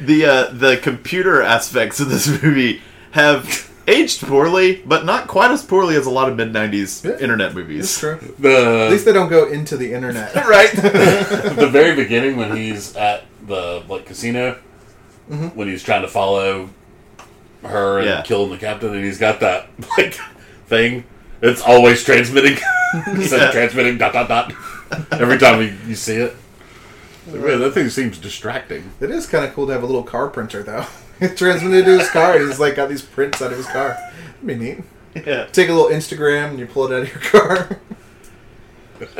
the 0.00 0.24
uh, 0.24 0.48
the 0.52 0.78
computer 0.78 1.42
aspects 1.42 2.00
of 2.00 2.08
this 2.08 2.26
movie 2.42 2.82
have 3.12 3.69
aged 3.90 4.20
poorly, 4.26 4.82
but 4.86 5.04
not 5.04 5.26
quite 5.28 5.50
as 5.50 5.64
poorly 5.64 5.96
as 5.96 6.06
a 6.06 6.10
lot 6.10 6.28
of 6.28 6.36
mid 6.36 6.52
'90s 6.52 7.04
Yeah. 7.04 7.18
internet 7.18 7.48
It's 7.48 7.54
movies. 7.56 7.98
true. 7.98 8.18
At 8.44 8.90
least 8.90 9.04
they 9.04 9.12
don't 9.12 9.28
go 9.28 9.46
into 9.46 9.76
the 9.76 9.92
internet. 9.92 10.34
right? 10.46 10.70
the 10.74 11.68
very 11.70 11.94
beginning 11.96 12.36
when 12.36 12.56
he's 12.56 12.94
at 12.96 13.24
the 13.46 13.82
like 13.88 14.06
casino 14.06 14.58
Mm-hmm. 15.30 15.56
when 15.56 15.68
he's 15.68 15.84
trying 15.84 16.02
to 16.02 16.08
follow 16.08 16.70
her 17.62 17.98
and 17.98 18.06
Yeah. 18.08 18.22
killing 18.22 18.50
the 18.50 18.56
captain 18.58 18.92
and 18.94 19.04
he's 19.04 19.18
got 19.18 19.38
that 19.40 19.68
like 19.96 20.18
thing 20.66 21.04
it's 21.40 21.62
always 21.62 22.02
transmitting 22.02 22.54
It's 22.94 23.30
like 23.30 23.40
Yeah. 23.40 23.50
transmitting 23.52 23.96
dot 23.96 24.12
dot 24.12 24.26
dot 24.28 24.52
every 25.12 25.38
time 25.38 25.62
you, 25.62 25.72
you 25.86 25.94
see 25.94 26.16
it 26.16 26.34
Like, 27.28 27.42
man, 27.42 27.60
that 27.60 27.70
thing 27.74 27.88
seems 27.90 28.18
distracting 28.18 28.90
It 29.00 29.12
is 29.12 29.26
kind 29.28 29.44
of 29.44 29.54
cool 29.54 29.66
to 29.68 29.72
have 29.72 29.84
a 29.84 29.86
little 29.86 30.02
car 30.02 30.26
printer, 30.28 30.64
though. 30.64 30.86
It 31.20 31.36
transmitted 31.36 31.84
to 31.84 31.98
his 31.98 32.10
car. 32.10 32.38
He's 32.38 32.58
like 32.60 32.76
got 32.76 32.88
these 32.88 33.02
prints 33.02 33.40
out 33.42 33.50
of 33.52 33.56
his 33.58 33.66
car. 33.66 33.96
That'd 34.42 34.46
be 34.46 34.54
neat. 34.56 34.78
yeah. 35.26 35.46
Take 35.52 35.68
a 35.68 35.72
little 35.74 35.90
Instagram 35.90 36.50
and 36.50 36.58
you 36.58 36.66
pull 36.66 36.90
it 36.90 36.94
out 36.96 37.02
of 37.02 37.08
your 37.12 37.20
car. 37.20 37.80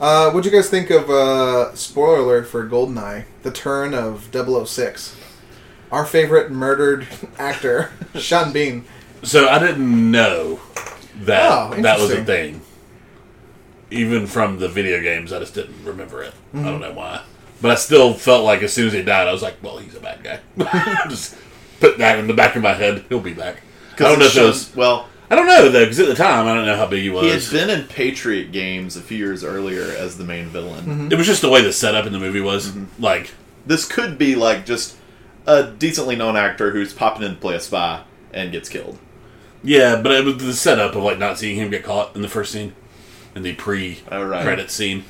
uh, 0.00 0.30
what'd 0.30 0.50
you 0.50 0.56
guys 0.56 0.68
think 0.70 0.90
of, 0.90 1.10
uh, 1.10 1.74
spoiler 1.74 2.18
alert 2.18 2.46
for 2.48 2.66
Goldeneye, 2.68 3.24
the 3.42 3.50
turn 3.50 3.94
of 3.94 4.28
006? 4.32 5.16
Our 5.90 6.04
favorite 6.04 6.50
murdered 6.50 7.08
actor, 7.38 7.90
Sean 8.14 8.52
Bean. 8.52 8.84
so 9.22 9.48
I 9.48 9.58
didn't 9.58 10.10
know 10.10 10.60
that 11.22 11.50
Oh, 11.50 11.80
that 11.82 11.98
was 11.98 12.10
a 12.10 12.18
interesting. 12.18 12.24
thing 12.24 12.60
even 13.90 14.26
from 14.26 14.58
the 14.58 14.68
video 14.68 15.00
games 15.00 15.32
I 15.32 15.38
just 15.40 15.54
didn't 15.54 15.82
remember 15.84 16.22
it 16.22 16.34
I 16.52 16.56
Mm-hmm. 16.58 16.64
don't 16.66 16.80
know 16.80 16.92
why 16.92 17.22
but 17.60 17.70
I 17.70 17.74
still 17.74 18.14
felt 18.14 18.44
like 18.44 18.62
as 18.62 18.72
soon 18.72 18.86
as 18.88 18.92
he 18.92 19.02
died 19.02 19.28
I 19.28 19.32
was 19.32 19.42
like 19.42 19.56
well 19.62 19.78
he's 19.78 19.94
a 19.94 20.00
bad 20.00 20.22
guy 20.22 21.04
just 21.08 21.36
put 21.80 21.98
that 21.98 22.18
in 22.18 22.26
the 22.26 22.34
back 22.34 22.56
of 22.56 22.62
my 22.62 22.74
head 22.74 23.04
he'll 23.08 23.20
be 23.20 23.34
back 23.34 23.62
I 23.94 23.96
don't 24.04 24.18
know 24.18 24.26
if 24.26 24.36
it 24.36 24.42
was 24.42 24.74
well, 24.76 25.08
I 25.30 25.34
don't 25.34 25.46
know 25.46 25.68
though 25.68 25.84
because 25.84 25.98
at 26.00 26.06
the 26.08 26.14
time 26.14 26.46
I 26.46 26.54
don't 26.54 26.66
know 26.66 26.76
how 26.76 26.86
big 26.86 27.02
he 27.02 27.10
was. 27.10 27.24
he 27.24 27.30
had 27.30 27.68
been 27.68 27.80
in 27.80 27.86
Patriot 27.88 28.52
games 28.52 28.96
a 28.96 29.00
few 29.00 29.18
years 29.18 29.42
earlier 29.44 29.82
as 29.82 30.16
the 30.18 30.24
main 30.24 30.46
villain. 30.46 30.84
Mm-hmm. 30.84 31.12
it 31.12 31.18
was 31.18 31.26
just 31.26 31.42
the 31.42 31.50
way 31.50 31.62
the 31.62 31.72
setup 31.72 32.06
in 32.06 32.12
the 32.12 32.18
movie 32.18 32.40
was. 32.40 32.72
Like 32.98 33.30
This 33.66 33.84
could 33.84 34.16
be 34.18 34.34
like 34.36 34.64
just 34.64 34.96
a 35.46 35.64
decently 35.64 36.14
known 36.16 36.36
actor 36.36 36.70
who's 36.70 36.92
popping 36.94 37.24
in 37.24 37.34
to 37.34 37.40
play 37.40 37.54
a 37.56 37.60
spy 37.60 38.04
and 38.32 38.52
gets 38.52 38.68
killed. 38.68 38.98
yeah, 39.64 40.00
but 40.00 40.12
it 40.12 40.24
was 40.24 40.36
the 40.38 40.52
setup 40.54 40.94
of 40.94 41.02
like 41.02 41.18
not 41.18 41.38
seeing 41.38 41.56
him 41.56 41.70
get 41.70 41.82
caught 41.82 42.14
in 42.14 42.22
the 42.22 42.28
first 42.28 42.52
scene, 42.52 42.74
in 43.34 43.42
the 43.42 43.50
Oh, 43.50 44.22
right. 44.24 44.42
pre-credit 44.42 44.70
scene. 44.70 45.04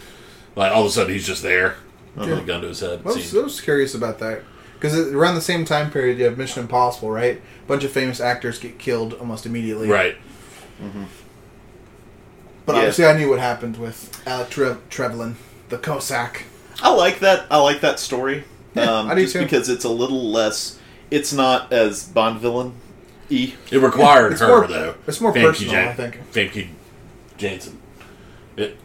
Like 0.57 0.73
all 0.73 0.83
of 0.83 0.89
a 0.89 0.91
sudden 0.91 1.13
he's 1.13 1.27
just 1.27 1.43
there, 1.43 1.77
Uh-huh. 2.21 2.31
with 2.31 2.39
a 2.45 2.47
gun 2.47 2.61
to 2.63 2.69
his 2.69 2.81
head. 2.81 3.01
I 3.05 3.09
was. 3.09 3.35
I 3.37 3.41
was 3.41 3.61
curious 3.61 3.95
about 3.95 4.19
that. 4.21 4.43
Because 4.75 4.97
around 5.13 5.35
the 5.35 5.41
same 5.41 5.65
time 5.65 5.91
period, 5.91 6.19
you 6.19 6.25
have 6.25 6.39
Mission 6.39 6.63
Impossible, 6.63 7.11
right? 7.11 7.37
A 7.65 7.67
bunch 7.67 7.83
of 7.83 7.91
famous 7.91 8.21
actors 8.21 8.59
get 8.61 8.79
killed 8.79 9.13
almost 9.15 9.45
immediately. 9.45 9.89
Right. 9.89 10.17
Mm-hmm. 10.81 11.05
But 12.67 12.73
Yeah. 12.75 12.79
obviously, 12.79 13.07
I 13.07 13.17
knew 13.19 13.29
what 13.31 13.41
happened 13.41 13.77
with 13.77 14.23
Alec 14.27 14.51
Tre- 14.51 14.77
Trevelyan, 14.91 15.37
the 15.69 15.79
Cossack. 15.79 16.45
I 16.83 16.91
like 16.93 17.19
that. 17.21 17.47
I 17.51 17.59
like 17.59 17.81
that 17.81 17.99
story. 17.99 18.45
um, 18.77 19.09
I 19.11 19.15
do 19.17 19.23
just 19.23 19.33
too. 19.33 19.41
because 19.43 19.69
it's 19.69 19.85
a 19.85 19.89
little 19.89 20.31
less. 20.31 20.79
It's 21.11 21.33
not 21.33 21.73
as 21.73 22.05
Bond 22.05 22.39
villain 22.41 22.75
e. 23.31 23.55
It 23.73 23.79
required 23.79 24.33
It's 24.33 24.41
her 24.43 24.47
more- 24.49 24.67
though. 24.69 24.95
it's 25.07 25.21
more 25.21 25.33
Famke 25.33 25.43
personal, 25.43 25.73
Jan- 25.73 25.89
I 25.89 25.93
think. 25.95 26.33
Famke 26.33 26.69
Janssen. 27.39 27.79
It 28.57 28.77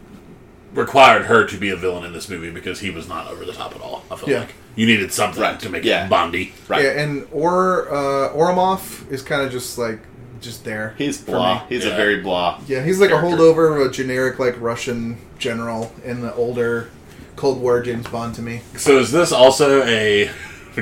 required 0.74 1.26
her 1.26 1.46
to 1.46 1.56
be 1.56 1.70
a 1.70 1.76
villain 1.76 2.04
in 2.04 2.12
this 2.12 2.28
movie 2.28 2.50
because 2.50 2.80
he 2.80 2.90
was 2.90 3.08
not 3.08 3.28
over 3.30 3.44
the 3.44 3.52
top 3.52 3.74
at 3.74 3.80
all. 3.80 4.04
I 4.10 4.16
feel 4.16 4.28
Yeah. 4.30 4.38
like 4.40 4.54
you 4.76 4.86
needed 4.86 5.12
something 5.12 5.40
Right. 5.40 5.58
to 5.60 5.68
make 5.68 5.84
Yeah. 5.84 6.04
it 6.06 6.10
Bondy. 6.10 6.52
Right. 6.68 6.82
Yeah, 6.84 6.90
and 6.90 7.26
or 7.32 7.88
uh, 7.90 8.32
Ourumov 8.34 9.10
is 9.10 9.22
kind 9.22 9.42
of 9.42 9.50
just 9.52 9.78
like 9.78 10.00
just 10.40 10.64
there. 10.64 10.94
He's 10.98 11.16
blah. 11.18 11.54
me. 11.54 11.60
He's 11.70 11.84
a 11.86 11.90
very 11.90 12.20
blah. 12.20 12.60
Yeah, 12.66 12.82
he's 12.84 13.00
like 13.00 13.10
character. 13.10 13.28
a 13.34 13.38
holdover 13.38 13.80
of 13.80 13.86
a 13.86 13.90
generic 13.90 14.38
like 14.38 14.56
Russian 14.60 15.16
general 15.38 15.92
in 16.04 16.20
the 16.20 16.34
older 16.34 16.88
Cold 17.36 17.60
War 17.60 17.80
James 17.82 18.06
Bond 18.08 18.34
to 18.34 18.42
me. 18.42 18.60
So 18.76 18.98
is 18.98 19.10
this 19.12 19.32
also 19.32 19.82
a 19.86 20.30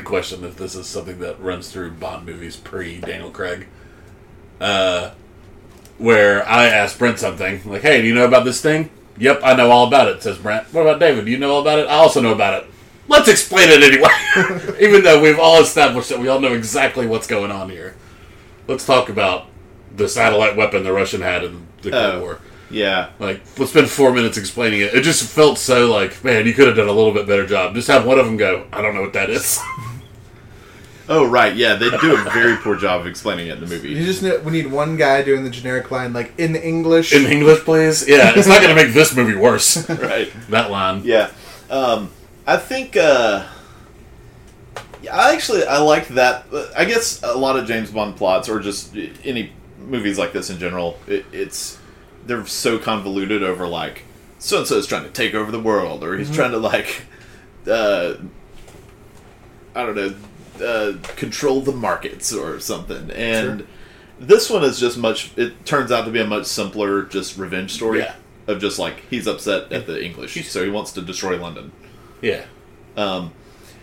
question 0.05 0.43
if 0.45 0.57
this 0.57 0.75
is 0.75 0.87
something 0.87 1.19
that 1.21 1.39
runs 1.41 1.69
through 1.71 1.93
Bond 1.93 2.27
movies 2.27 2.57
pre 2.57 2.99
Daniel 2.99 3.31
Craig? 3.31 3.67
Uh, 4.61 5.11
where 5.99 6.47
I 6.49 6.67
asked 6.67 6.99
Brent 6.99 7.19
something 7.19 7.61
like, 7.67 7.83
"Hey, 7.83 8.01
do 8.03 8.09
you 8.09 8.15
know 8.15 8.25
about 8.25 8.45
this 8.45 8.61
thing?" 8.61 8.91
"Yep, 9.19 9.41
I 9.45 9.55
know 9.55 9.71
all 9.71 9.87
about 9.87 10.09
it," 10.09 10.23
says 10.23 10.39
Brent. 10.39 10.73
"What 10.73 10.83
about 10.83 11.01
David? 11.01 11.25
Do 11.27 11.31
you 11.31 11.39
know 11.39 11.53
all 11.55 11.61
about 11.61 11.79
it?" 11.79 11.87
"I 11.89 11.95
also 11.95 12.21
know 12.21 12.33
about 12.33 12.63
it." 12.63 12.71
Let's 13.09 13.29
explain 13.29 13.69
it 13.69 13.83
anyway, 13.83 14.77
even 14.81 15.03
though 15.03 15.21
we've 15.21 15.39
all 15.39 15.61
established 15.61 16.09
that 16.11 16.19
we 16.21 16.29
all 16.29 16.41
know 16.41 16.53
exactly 16.55 17.07
what's 17.07 17.27
going 17.27 17.51
on 17.51 17.69
here. 17.69 17.97
Let's 18.69 18.87
talk 18.87 19.09
about 19.09 19.47
the 19.95 20.09
satellite 20.09 20.57
weapon 20.57 20.85
the 20.85 20.93
Russian 20.93 21.21
had 21.21 21.45
in 21.45 21.67
the 21.83 21.91
Cold 21.91 22.03
Oh. 22.15 22.21
War. 22.21 22.39
Yeah. 22.71 23.09
Like, 23.19 23.43
let's 23.59 23.73
spend 23.73 23.91
four 23.91 24.13
minutes 24.13 24.39
explaining 24.39 24.81
it. 24.81 24.95
It 24.95 25.03
just 25.03 25.25
felt 25.29 25.59
so 25.59 25.91
like, 25.91 26.25
man, 26.25 26.47
you 26.47 26.55
could 26.55 26.67
have 26.69 26.77
done 26.77 26.89
a 26.89 26.93
little 26.93 27.13
bit 27.13 27.27
better 27.27 27.45
job. 27.47 27.75
Just 27.75 27.89
have 27.89 28.07
one 28.07 28.19
of 28.19 28.25
them 28.25 28.39
go, 28.39 28.65
I 28.73 28.81
don't 28.81 28.95
know 28.95 29.03
what 29.03 29.13
that 29.13 29.29
is. 29.29 29.61
Oh 31.13 31.29
right. 31.29 31.55
Yeah. 31.55 31.75
They 31.75 31.91
do 31.91 32.15
a 32.15 32.31
very 32.31 32.57
poor 32.57 32.77
job 32.77 33.03
of 33.03 33.07
explaining 33.07 33.49
it 33.49 33.55
in 33.55 33.61
the 33.61 33.67
movie. 33.67 33.91
You 33.91 34.05
just 34.05 34.23
need, 34.23 34.45
we 34.45 34.53
need 34.53 34.67
one 34.67 34.97
guy 34.97 35.23
doing 35.23 35.45
the 35.45 35.51
generic 35.51 35.91
line 35.91 36.13
like 36.13 36.33
in 36.39 36.57
English. 36.57 37.13
In 37.13 37.27
English, 37.27 37.61
please. 37.61 38.09
Yeah, 38.09 38.33
it's 38.35 38.49
not 38.49 38.63
going 38.63 38.75
to 38.75 38.83
make 38.83 38.95
this 38.95 39.15
movie 39.15 39.37
worse. 39.37 39.89
right. 39.91 40.33
that 40.49 40.71
line. 40.71 41.03
Yeah. 41.05 41.31
Um, 41.69 42.11
I 42.47 42.57
think. 42.57 42.97
Uh, 42.97 43.47
yeah, 45.03 45.17
I 45.17 45.35
actually 45.35 45.65
I 45.65 45.79
like 45.79 46.09
that. 46.09 46.47
I 46.77 46.85
guess 46.85 47.23
a 47.23 47.37
lot 47.37 47.59
of 47.59 47.67
James 47.67 47.91
Bond 47.91 48.17
plots, 48.17 48.49
or 48.49 48.61
just 48.61 48.97
any 49.25 49.53
movies 49.79 50.19
like 50.19 50.33
this 50.33 50.49
in 50.49 50.59
general, 50.59 50.99
it, 51.07 51.27
it's 51.33 51.79
they're 52.25 52.47
so 52.47 52.79
convoluted 52.79 53.43
over 53.43 53.67
like 53.67 54.05
so 54.39 54.59
and 54.59 54.67
so 54.67 54.77
is 54.77 54.87
trying 54.87 55.05
to 55.05 55.11
take 55.11 55.35
over 55.35 55.51
the 55.51 55.61
world, 55.61 56.05
or 56.05 56.17
he's 56.17 56.35
trying 56.35 56.53
to 56.53 56.59
like, 56.59 57.03
uh, 57.67 58.15
I 59.75 59.87
don't 59.87 59.95
know, 59.95 60.15
uh, 60.63 60.99
control 61.17 61.61
the 61.61 61.73
markets 61.73 62.33
or 62.33 62.61
something, 62.61 63.11
and. 63.11 63.61
Sure. 63.61 63.69
This 64.21 64.49
one 64.49 64.63
is 64.63 64.79
just 64.79 64.97
much. 64.99 65.37
It 65.37 65.67
turns 65.67 65.91
out 65.91 66.05
to 66.05 66.13
be 66.13 66.21
a 66.21 66.27
much 66.27 66.47
simpler, 66.47 67.03
just 67.03 67.37
revenge 67.37 67.73
story 67.73 68.01
Yeah. 68.01 68.15
of 68.47 68.61
just 68.61 68.79
like 68.79 69.03
he's 69.11 69.27
upset 69.27 69.73
at 69.73 69.87
the 69.89 70.01
English, 70.05 70.49
so 70.49 70.63
he 70.63 70.71
wants 70.71 70.93
to 70.93 71.03
destroy 71.03 71.37
London. 71.41 71.73
Yeah. 72.21 72.45
Um, 72.97 73.33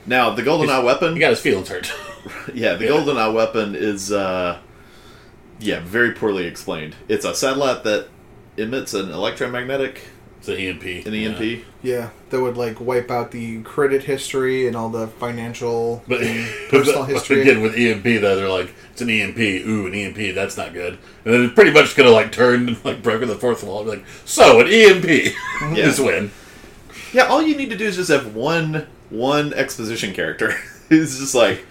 now 0.06 0.30
the 0.30 0.42
Golden 0.44 0.70
Eye 0.70 0.80
weapon, 0.80 1.16
He 1.16 1.20
got 1.20 1.32
his 1.32 1.42
feelings 1.42 1.68
hurt. 1.68 1.92
yeah, 2.54 2.76
the 2.76 2.86
yeah. 2.86 2.92
GoldenEye 2.92 3.34
weapon 3.34 3.76
is, 3.76 4.14
uh, 4.14 4.60
yeah, 5.60 5.82
very 5.82 6.14
poorly 6.14 6.46
explained. 6.46 6.96
It's 7.10 7.26
a 7.26 7.36
satellite 7.36 7.84
that 7.84 8.08
emits 8.56 8.94
an 8.94 9.12
electromagnetic, 9.12 10.04
It's 10.40 10.48
an 10.48 10.56
EMP. 10.56 11.06
an 11.06 11.14
EMP. 11.14 11.66
yeah, 11.84 12.10
that 12.30 12.40
would 12.42 12.56
like 12.56 12.80
wipe 12.80 13.12
out 13.12 13.32
the 13.32 13.62
credit 13.64 14.04
history 14.04 14.68
and 14.68 14.76
all 14.76 14.90
the 14.90 15.08
financial 15.08 16.02
But, 16.08 16.22
and 16.22 16.48
but 16.72 16.80
personal 16.80 17.04
history. 17.04 17.42
again, 17.42 17.62
with 17.62 17.76
EMP, 17.76 18.04
though, 18.22 18.36
they're 18.38 18.48
like, 18.50 18.74
it's 18.92 19.02
an 19.02 19.10
EMP. 19.10 19.38
Ooh, 19.38 19.88
an 19.88 19.94
EMP. 19.94 20.34
That's 20.36 20.56
not 20.56 20.72
good. 20.74 20.98
And 21.26 21.34
then 21.34 21.42
it 21.44 21.56
pretty 21.56 21.72
much 21.72 21.96
gonna 21.96 22.10
like 22.12 22.32
turn 22.32 22.70
and 22.70 22.86
like 22.86 23.04
broken 23.04 23.28
the 23.28 23.36
fourth 23.36 23.64
wall. 23.64 23.84
Like, 23.84 24.04
so 24.26 24.62
an 24.62 24.68
EMP 24.68 25.04
mhm. 25.60 25.78
Yeah. 25.78 25.86
is 25.88 26.00
when. 26.00 26.32
Yeah, 27.12 27.24
all 27.24 27.42
you 27.42 27.58
need 27.58 27.70
to 27.72 27.78
do 27.78 27.86
is 27.86 27.96
just 27.98 28.10
have 28.12 28.34
one 28.36 28.88
one 29.10 29.54
exposition 29.54 30.14
character 30.14 30.52
who's 30.90 31.20
just 31.20 31.36
like, 31.36 31.66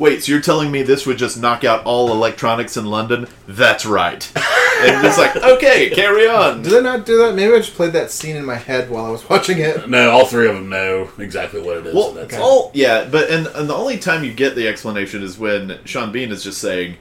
wait, 0.00 0.24
so 0.24 0.32
you're 0.32 0.40
telling 0.40 0.72
me 0.72 0.82
this 0.82 1.06
would 1.06 1.18
just 1.18 1.40
knock 1.40 1.62
out 1.62 1.84
all 1.84 2.10
electronics 2.10 2.76
in 2.76 2.86
London? 2.86 3.28
That's 3.46 3.86
right. 3.86 4.28
and 4.82 5.02
just 5.02 5.18
like, 5.18 5.36
okay, 5.36 5.90
carry 5.90 6.26
on. 6.26 6.62
Did 6.62 6.74
I 6.74 6.80
not 6.80 7.06
do 7.06 7.18
that? 7.18 7.34
Maybe 7.34 7.54
I 7.54 7.58
just 7.58 7.74
played 7.74 7.92
that 7.92 8.10
scene 8.10 8.34
in 8.34 8.44
my 8.44 8.56
head 8.56 8.90
while 8.90 9.04
I 9.04 9.10
was 9.10 9.28
watching 9.28 9.58
it. 9.58 9.88
No, 9.88 10.10
all 10.10 10.26
three 10.26 10.48
of 10.48 10.54
them 10.54 10.68
know 10.68 11.10
exactly 11.18 11.60
what 11.60 11.76
it 11.76 11.86
is. 11.86 11.94
Well, 11.94 12.12
that's 12.12 12.32
it's 12.32 12.42
all 12.42 12.70
yeah, 12.74 13.06
but 13.08 13.30
and, 13.30 13.46
and 13.48 13.68
the 13.68 13.74
only 13.74 13.98
time 13.98 14.24
you 14.24 14.32
get 14.32 14.56
the 14.56 14.66
explanation 14.66 15.22
is 15.22 15.38
when 15.38 15.78
Sean 15.84 16.10
Bean 16.10 16.32
is 16.32 16.42
just 16.42 16.58
saying 16.58 16.96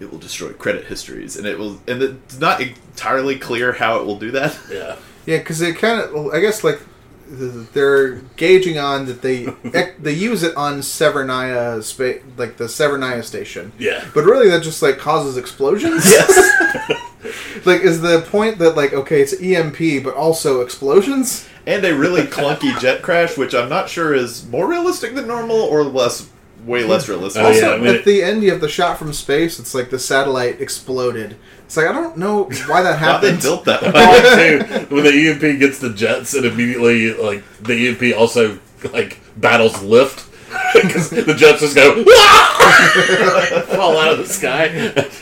it 0.00 0.10
will 0.10 0.18
destroy 0.18 0.52
credit 0.52 0.84
histories, 0.84 1.36
and 1.36 1.46
it 1.46 1.58
will, 1.58 1.80
and 1.88 2.02
it's 2.02 2.38
not 2.38 2.60
entirely 2.60 3.38
clear 3.38 3.72
how 3.72 3.98
it 3.98 4.06
will 4.06 4.18
do 4.18 4.30
that. 4.30 4.56
Yeah. 4.70 4.96
Yeah, 5.26 5.38
because 5.38 5.60
it 5.60 5.76
kind 5.76 6.00
of, 6.00 6.28
I 6.28 6.40
guess, 6.40 6.64
like 6.64 6.78
th- 6.78 6.87
they're 7.30 8.14
gauging 8.36 8.78
on 8.78 9.06
that 9.06 9.22
they 9.22 9.44
they 9.98 10.12
use 10.12 10.42
it 10.42 10.56
on 10.56 10.80
Severnaya, 10.80 11.82
spa- 11.82 12.24
like 12.36 12.56
the 12.56 12.64
Severnaya 12.64 13.22
station. 13.22 13.72
Yeah. 13.78 14.04
But 14.14 14.24
really, 14.24 14.48
that 14.50 14.62
just 14.62 14.82
like 14.82 14.98
causes 14.98 15.36
explosions. 15.36 16.04
Yes, 16.10 16.86
like, 17.66 17.82
is 17.82 18.00
the 18.00 18.22
point 18.22 18.58
that 18.58 18.76
like 18.76 18.92
okay, 18.92 19.20
it's 19.20 19.40
EMP, 19.40 20.04
but 20.04 20.14
also 20.14 20.60
explosions? 20.60 21.48
and 21.66 21.84
a 21.84 21.94
really 21.94 22.22
clunky 22.22 22.80
jet 22.80 23.02
crash, 23.02 23.36
which 23.36 23.54
I'm 23.54 23.68
not 23.68 23.90
sure 23.90 24.14
is 24.14 24.46
more 24.46 24.66
realistic 24.66 25.14
than 25.14 25.26
normal 25.26 25.56
or 25.56 25.84
less, 25.84 26.26
way 26.64 26.84
less 26.84 27.08
realistic. 27.08 27.42
Oh, 27.42 27.46
also, 27.46 27.60
yeah, 27.60 27.72
I 27.74 27.78
mean, 27.78 27.86
at 27.88 27.94
it- 27.96 28.04
the 28.04 28.22
end, 28.22 28.42
you 28.42 28.50
have 28.50 28.60
the 28.60 28.68
shot 28.68 28.98
from 28.98 29.12
space. 29.12 29.58
It's 29.58 29.74
like 29.74 29.90
the 29.90 29.98
satellite 29.98 30.60
exploded. 30.60 31.36
It's 31.66 31.76
like 31.76 31.86
I 31.86 31.92
don't 31.92 32.16
know 32.16 32.44
why 32.66 32.82
that 32.82 32.98
How 33.00 33.18
they 33.18 33.28
happened. 33.28 33.42
built 33.42 33.64
that? 33.66 33.82
Oh, 33.82 33.90
I 33.94 34.56
like 34.58 34.88
too 34.88 34.94
when 34.94 35.04
the 35.04 35.28
EMP 35.28 35.58
gets 35.60 35.78
the 35.78 35.90
jets 35.92 36.34
and 36.34 36.44
immediately 36.46 37.12
like 37.14 37.42
the 37.60 37.88
EMP 37.88 38.16
also 38.18 38.58
like 38.92 39.20
battles 39.36 39.82
lift 39.82 40.24
because 40.74 41.10
the 41.26 41.34
jets 41.34 41.60
just 41.60 41.74
go 41.76 42.02
fall 43.76 43.98
out 43.98 44.12
of 44.12 44.18
the 44.18 44.26
sky 44.26 44.68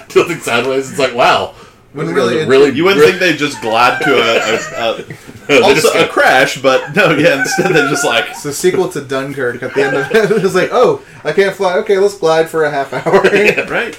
tilting 0.09 0.39
sideways. 0.39 0.91
It's 0.91 0.99
like 0.99 1.15
wow. 1.15 1.55
When 1.97 2.07
Those 2.07 2.15
really 2.15 2.35
guys 2.35 2.43
are 2.43 2.47
it- 2.47 2.49
really 2.49 2.71
You 2.77 2.85
wouldn't 2.85 3.07
think 3.07 3.19
they'd 3.21 3.39
just 3.39 3.61
glide 3.63 4.03
to 4.03 4.13
a, 4.15 4.55
a, 4.77 5.01
a 5.01 5.03
They 5.47 5.61
also 5.63 5.89
a 5.99 6.07
crash, 6.07 6.61
but 6.61 6.95
no, 6.95 7.11
yeah. 7.17 7.41
Instead, 7.41 7.75
they're 7.75 7.89
just 7.89 8.05
like 8.05 8.27
It's 8.29 8.43
the 8.43 8.53
sequel 8.53 8.91
to 8.91 9.01
Dunkirk. 9.01 9.63
At 9.63 9.73
the 9.75 9.83
end 9.83 9.97
of 9.97 10.11
it, 10.13 10.31
it's 10.45 10.55
like, 10.55 10.69
oh, 10.73 11.03
I 11.25 11.33
can't 11.33 11.57
fly. 11.57 11.79
Okay, 11.79 11.99
let's 11.99 12.19
glide 12.19 12.51
for 12.51 12.65
a 12.65 12.71
half 12.71 12.93
hour. 12.93 13.23
right. 13.71 13.99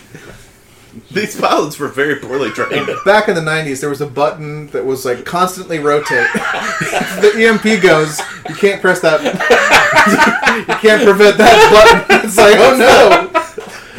These 1.12 1.40
pilots 1.40 1.80
were 1.80 1.88
very 1.88 2.18
poorly 2.18 2.50
trained. 2.52 2.90
Back 3.06 3.30
in 3.30 3.36
the 3.36 3.42
'90s, 3.42 3.80
there 3.82 3.90
was 3.90 4.02
a 4.02 4.08
button 4.08 4.68
that 4.68 4.86
was 4.86 5.06
like 5.06 5.26
constantly 5.26 5.80
rotate. 5.80 6.28
the 6.34 7.32
EMP 7.36 7.82
goes. 7.82 8.20
You 8.50 8.56
can't 8.56 8.82
press 8.82 9.00
that. 9.02 9.24
you 9.24 10.76
can't 10.76 11.04
prevent 11.04 11.38
that 11.38 12.06
button. 12.08 12.26
It's 12.26 12.38
like, 12.38 12.56
oh 12.58 12.76
no. 12.78 13.47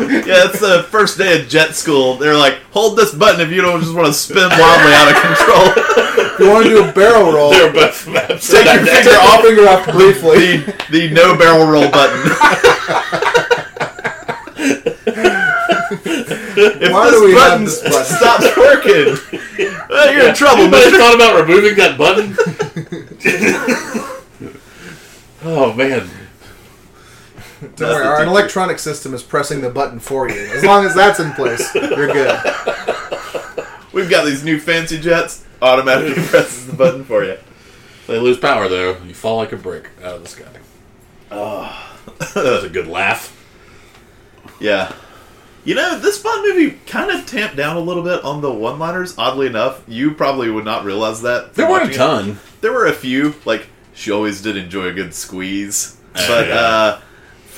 Yeah, 0.08 0.46
it's 0.48 0.58
the 0.60 0.84
first 0.90 1.18
day 1.18 1.40
of 1.40 1.48
jet 1.48 1.74
school. 1.74 2.16
They're 2.16 2.36
like, 2.36 2.54
hold 2.70 2.96
this 2.96 3.14
button 3.14 3.40
if 3.40 3.50
you 3.50 3.60
don't 3.60 3.80
just 3.80 3.94
want 3.94 4.06
to 4.06 4.12
spin 4.12 4.48
wildly 4.48 4.92
out 4.94 5.08
of 5.10 5.16
control. 5.20 5.66
You 6.38 6.50
want 6.52 6.64
to 6.64 6.70
do 6.70 6.84
a 6.88 6.92
barrel 6.92 7.32
roll, 7.32 7.50
They're 7.50 7.72
both 7.72 8.06
maps. 8.08 8.50
Take 8.50 8.64
your 8.64 8.84
finger 8.86 9.10
your 9.10 9.20
off 9.20 9.42
finger 9.42 9.68
off 9.68 9.84
briefly. 9.90 10.58
the, 10.58 10.74
the 10.90 11.10
no 11.12 11.36
barrel 11.36 11.66
roll 11.66 11.90
button. 11.90 12.20
if 16.60 16.92
Why 16.92 17.10
this 17.10 17.20
do 17.20 17.24
we 17.26 17.32
have 17.32 17.50
button 17.50 17.64
this 17.64 17.82
button? 17.82 18.04
stops 18.04 18.56
working, 18.56 19.16
well, 19.88 20.12
you're 20.12 20.28
in 20.28 20.34
trouble, 20.34 20.62
Anybody 20.62 20.84
mister. 20.84 20.98
thought 20.98 21.14
about 21.14 21.40
removing 21.46 21.76
that 21.76 21.98
button? 21.98 22.36
oh 25.44 25.72
man. 25.74 26.08
Don't 27.60 27.80
worry, 27.80 28.06
our 28.06 28.16
ticket. 28.18 28.28
electronic 28.28 28.78
system 28.78 29.14
is 29.14 29.22
pressing 29.22 29.60
the 29.60 29.70
button 29.70 29.98
for 29.98 30.28
you. 30.28 30.40
As 30.40 30.64
long 30.64 30.84
as 30.84 30.94
that's 30.94 31.18
in 31.20 31.32
place, 31.32 31.74
you're 31.74 32.06
good. 32.12 32.40
We've 33.92 34.08
got 34.10 34.24
these 34.26 34.44
new 34.44 34.60
fancy 34.60 34.98
jets. 35.00 35.44
Automatically 35.60 36.22
presses 36.28 36.66
the 36.68 36.72
button 36.74 37.04
for 37.04 37.24
you. 37.24 37.36
They 38.06 38.18
lose 38.18 38.38
power 38.38 38.68
though. 38.68 38.96
You 39.02 39.12
fall 39.14 39.36
like 39.38 39.52
a 39.52 39.56
brick 39.56 39.90
out 40.02 40.14
of 40.16 40.22
the 40.22 40.28
sky. 40.28 40.46
Oh, 41.30 41.96
that 42.20 42.34
was 42.36 42.64
a 42.64 42.68
good 42.68 42.86
laugh. 42.86 43.34
Yeah. 44.60 44.94
You 45.64 45.74
know, 45.74 45.98
this 45.98 46.22
Bond 46.22 46.42
movie 46.48 46.78
kind 46.86 47.10
of 47.10 47.26
tamped 47.26 47.56
down 47.56 47.76
a 47.76 47.80
little 47.80 48.02
bit 48.02 48.24
on 48.24 48.40
the 48.40 48.50
one-liners. 48.52 49.18
Oddly 49.18 49.46
enough, 49.48 49.82
you 49.86 50.12
probably 50.12 50.48
would 50.50 50.64
not 50.64 50.84
realize 50.84 51.20
that. 51.22 51.54
There 51.54 51.68
weren't 51.68 51.82
a 51.82 51.86
watching 51.86 51.94
it. 51.94 51.96
ton. 52.36 52.40
There 52.62 52.72
were 52.72 52.86
a 52.86 52.92
few. 52.94 53.34
Like 53.44 53.66
she 53.94 54.10
always 54.12 54.40
did 54.40 54.56
enjoy 54.56 54.86
a 54.86 54.92
good 54.92 55.12
squeeze, 55.12 55.96
Oh, 56.14 56.26
but 56.28 56.46
yeah. 56.48 56.54
uh, 56.54 57.00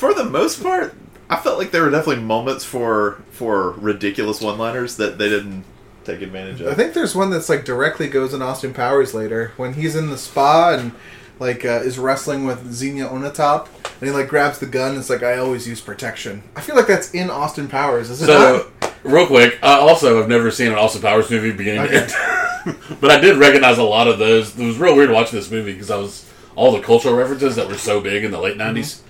for 0.00 0.14
the 0.14 0.24
most 0.24 0.62
part, 0.62 0.94
I 1.28 1.36
felt 1.36 1.58
like 1.58 1.70
there 1.70 1.82
were 1.82 1.90
definitely 1.90 2.24
moments 2.24 2.64
for 2.64 3.22
for 3.30 3.72
ridiculous 3.72 4.40
one-liners 4.40 4.96
that 4.96 5.18
they 5.18 5.28
didn't 5.28 5.64
take 6.04 6.22
advantage 6.22 6.60
of. 6.62 6.68
I 6.68 6.74
think 6.74 6.94
there's 6.94 7.14
one 7.14 7.28
that's 7.30 7.48
like 7.50 7.64
directly 7.66 8.08
goes 8.08 8.32
in 8.34 8.40
Austin 8.42 8.72
Powers 8.72 9.12
later 9.14 9.52
when 9.58 9.74
he's 9.74 9.94
in 9.94 10.08
the 10.10 10.16
spa 10.18 10.74
and 10.74 10.92
like 11.38 11.64
uh, 11.64 11.80
is 11.84 11.98
wrestling 11.98 12.46
with 12.46 12.72
Xenia 12.72 13.06
Onatopp 13.08 13.68
and 14.00 14.08
he 14.08 14.10
like 14.10 14.28
grabs 14.28 14.58
the 14.58 14.66
gun. 14.66 14.96
It's 14.96 15.10
like 15.10 15.22
I 15.22 15.36
always 15.36 15.68
use 15.68 15.80
protection. 15.80 16.42
I 16.56 16.62
feel 16.62 16.74
like 16.76 16.86
that's 16.86 17.12
in 17.12 17.28
Austin 17.30 17.68
Powers, 17.68 18.08
is 18.10 18.22
it 18.22 18.26
So, 18.26 18.70
not? 18.80 18.94
real 19.04 19.26
quick, 19.26 19.58
also 19.62 19.76
I 19.76 19.78
also 19.80 20.16
have 20.18 20.28
never 20.28 20.50
seen 20.50 20.68
an 20.72 20.78
Austin 20.78 21.02
Powers 21.02 21.30
movie 21.30 21.52
beginning 21.52 21.82
Okay. 21.82 22.06
to 22.06 22.62
end. 22.66 22.76
but 23.00 23.10
I 23.10 23.20
did 23.20 23.36
recognize 23.36 23.76
a 23.78 23.82
lot 23.82 24.08
of 24.08 24.18
those. 24.18 24.58
It 24.58 24.66
was 24.66 24.78
real 24.78 24.96
weird 24.96 25.10
watching 25.10 25.38
this 25.38 25.50
movie 25.50 25.72
because 25.74 25.90
I 25.90 25.96
was 25.96 26.26
all 26.56 26.72
the 26.72 26.80
cultural 26.80 27.14
references 27.14 27.56
that 27.56 27.68
were 27.68 27.78
so 27.78 28.00
big 28.00 28.24
in 28.24 28.30
the 28.32 28.40
late 28.40 28.56
90s. 28.58 29.00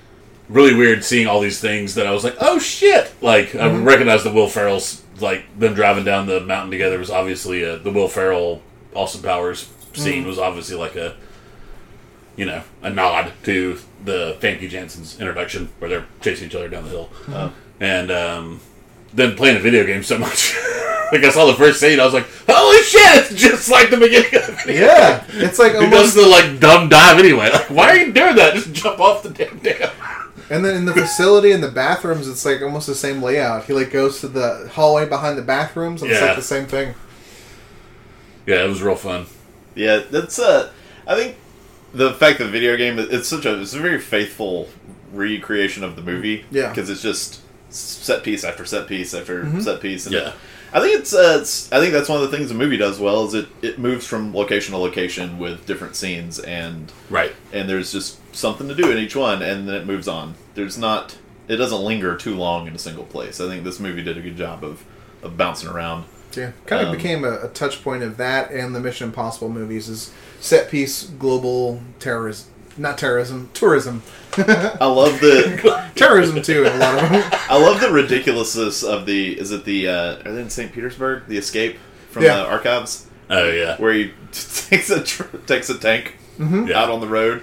Really 0.50 0.74
weird 0.74 1.04
seeing 1.04 1.26
all 1.26 1.40
these 1.40 1.60
things 1.60 1.94
that 1.94 2.06
I 2.06 2.12
was 2.12 2.24
like, 2.24 2.36
oh 2.40 2.58
shit! 2.58 3.12
Like, 3.20 3.54
I 3.54 3.68
mm-hmm. 3.68 3.84
recognized 3.84 4.24
the 4.24 4.32
Will 4.32 4.48
Ferrell's, 4.48 5.02
like, 5.20 5.44
them 5.58 5.74
driving 5.74 6.04
down 6.04 6.26
the 6.26 6.40
mountain 6.40 6.70
together 6.70 6.98
was 6.98 7.10
obviously 7.10 7.62
a, 7.62 7.78
the 7.78 7.90
Will 7.90 8.08
Ferrell 8.08 8.62
Austin 8.94 9.22
Powers 9.22 9.72
scene 9.94 10.20
mm-hmm. 10.20 10.28
was 10.28 10.38
obviously 10.38 10.76
like 10.76 10.96
a, 10.96 11.16
you 12.36 12.46
know, 12.46 12.62
a 12.82 12.90
nod 12.90 13.32
to 13.44 13.78
the 14.04 14.36
Famke 14.40 14.68
Janssen's 14.68 15.20
introduction 15.20 15.68
where 15.78 15.88
they're 15.88 16.06
chasing 16.20 16.48
each 16.48 16.54
other 16.54 16.68
down 16.68 16.84
the 16.84 16.90
hill. 16.90 17.10
Oh. 17.28 17.52
And, 17.78 18.10
um, 18.10 18.60
then 19.12 19.36
playing 19.36 19.56
a 19.56 19.60
video 19.60 19.84
game 19.84 20.02
so 20.02 20.18
much. 20.18 20.56
like 21.12 21.24
I 21.24 21.30
saw 21.30 21.46
the 21.46 21.54
first 21.54 21.80
scene, 21.80 21.98
I 21.98 22.04
was 22.04 22.14
like, 22.14 22.26
"Holy 22.48 22.82
shit!" 22.82 23.30
It's 23.30 23.34
just 23.34 23.70
like 23.70 23.90
the 23.90 23.96
beginning 23.96 24.34
of 24.34 24.46
the 24.46 24.52
video. 24.64 24.86
Yeah, 24.86 25.24
it's 25.28 25.58
like 25.58 25.72
He 25.72 25.90
does 25.90 25.92
almost. 25.92 26.14
the 26.16 26.26
like 26.26 26.60
dumb 26.60 26.88
dive 26.88 27.18
anyway. 27.18 27.50
Like, 27.60 27.70
why 27.70 27.88
are 27.90 27.96
you 27.96 28.12
doing 28.12 28.36
that? 28.36 28.54
Just 28.54 28.72
jump 28.72 29.00
off 29.00 29.22
the 29.22 29.30
damn 29.30 29.58
dam. 29.58 29.90
And 30.50 30.64
then 30.64 30.74
in 30.76 30.84
the 30.84 30.92
facility 30.92 31.52
in 31.52 31.60
the 31.60 31.70
bathrooms, 31.70 32.26
it's 32.28 32.44
like 32.44 32.60
almost 32.60 32.86
the 32.88 32.94
same 32.94 33.22
layout. 33.22 33.64
He 33.66 33.72
like 33.72 33.90
goes 33.92 34.20
to 34.20 34.28
the 34.28 34.68
hallway 34.72 35.06
behind 35.08 35.38
the 35.38 35.42
bathrooms, 35.42 36.02
and 36.02 36.10
it's 36.10 36.20
Yeah. 36.20 36.26
like 36.26 36.36
the 36.36 36.42
same 36.42 36.66
thing. 36.66 36.94
Yeah, 38.46 38.64
it 38.64 38.68
was 38.68 38.82
real 38.82 38.96
fun. 38.96 39.26
Yeah, 39.74 40.00
that's 40.10 40.38
uh 40.38 40.70
I 41.06 41.14
think 41.14 41.36
the 41.94 42.12
fact 42.14 42.38
that 42.38 42.44
the 42.44 42.50
video 42.50 42.76
game 42.76 42.98
it's 42.98 43.28
such 43.28 43.46
a 43.46 43.60
it's 43.60 43.74
a 43.74 43.78
very 43.78 44.00
faithful 44.00 44.68
recreation 45.12 45.84
of 45.84 45.96
the 45.96 46.02
movie. 46.02 46.44
Yeah. 46.50 46.68
because 46.70 46.90
it's 46.90 47.02
just 47.02 47.40
set 47.70 48.22
piece 48.24 48.42
after 48.42 48.64
set 48.64 48.88
piece 48.88 49.14
after 49.14 49.44
Mm-hmm. 49.44 49.60
set 49.60 49.80
piece. 49.80 50.06
And 50.06 50.14
Yeah. 50.14 50.32
I 50.72 50.78
think 50.80 51.00
it's, 51.00 51.12
uh, 51.12 51.38
it's 51.40 51.70
I 51.72 51.80
think 51.80 51.92
that's 51.92 52.08
one 52.08 52.22
of 52.22 52.30
the 52.30 52.36
things 52.36 52.48
the 52.48 52.54
movie 52.54 52.76
does 52.76 52.98
well 53.00 53.24
is 53.26 53.34
it 53.34 53.46
it 53.62 53.78
moves 53.78 54.06
from 54.06 54.34
location 54.34 54.72
to 54.72 54.78
location 54.78 55.38
with 55.38 55.66
different 55.66 55.94
scenes 55.96 56.38
and 56.40 56.90
Right. 57.08 57.32
and 57.52 57.68
there's 57.68 57.92
just 57.92 58.16
something 58.34 58.68
to 58.68 58.74
do 58.74 58.90
in 58.90 58.98
each 58.98 59.14
one 59.16 59.42
and 59.42 59.68
then 59.68 59.74
it 59.76 59.86
moves 59.86 60.08
on. 60.08 60.34
There's 60.54 60.78
not 60.78 61.16
it 61.48 61.56
doesn't 61.56 61.80
linger 61.80 62.16
too 62.16 62.36
long 62.36 62.66
in 62.68 62.74
a 62.74 62.78
single 62.78 63.04
place. 63.04 63.40
I 63.40 63.48
think 63.48 63.64
this 63.64 63.80
movie 63.80 64.02
did 64.02 64.16
a 64.16 64.20
good 64.20 64.36
job 64.36 64.64
of 64.64 64.84
of 65.22 65.36
bouncing 65.36 65.68
around. 65.68 66.04
Yeah, 66.36 66.52
kind 66.66 66.82
of 66.82 66.88
Um, 66.90 66.96
became 66.96 67.24
a, 67.24 67.40
a 67.46 67.48
touch 67.48 67.82
point 67.82 68.02
of 68.04 68.16
that 68.18 68.50
and 68.52 68.72
the 68.74 68.78
Mission 68.80 69.08
Impossible 69.08 69.48
movies 69.48 69.88
is 69.88 70.12
set 70.40 70.70
piece 70.70 71.02
global 71.18 71.82
terrorism, 71.98 72.46
not 72.78 72.96
terrorism, 72.98 73.50
tourism, 73.52 74.02
I 74.38 74.86
love 74.86 75.18
the 75.20 75.90
terrorism 75.96 76.40
too. 76.40 76.64
In 76.64 76.72
a 76.72 76.76
lot 76.76 77.02
of 77.02 77.10
them. 77.10 77.30
I 77.50 77.58
love 77.60 77.80
the 77.80 77.90
ridiculousness 77.90 78.84
of 78.84 79.06
the. 79.06 79.36
Is 79.38 79.50
it 79.50 79.64
the? 79.64 79.88
Uh, 79.88 80.16
are 80.24 80.32
they 80.32 80.40
in 80.42 80.50
St. 80.50 80.72
Petersburg? 80.72 81.26
The 81.26 81.36
escape 81.36 81.78
from 82.10 82.22
Yeah. 82.22 82.36
the 82.36 82.46
archives, 82.46 83.06
Oh 83.28 83.48
yeah. 83.50 83.76
where 83.78 83.92
he 83.92 84.12
takes 84.32 84.88
a 84.90 85.02
tr- 85.02 85.36
takes 85.46 85.68
a 85.68 85.76
tank 85.78 86.16
Mm-hmm. 86.38 86.68
Yeah. 86.68 86.80
out 86.80 86.90
on 86.90 87.00
the 87.00 87.08
road. 87.08 87.42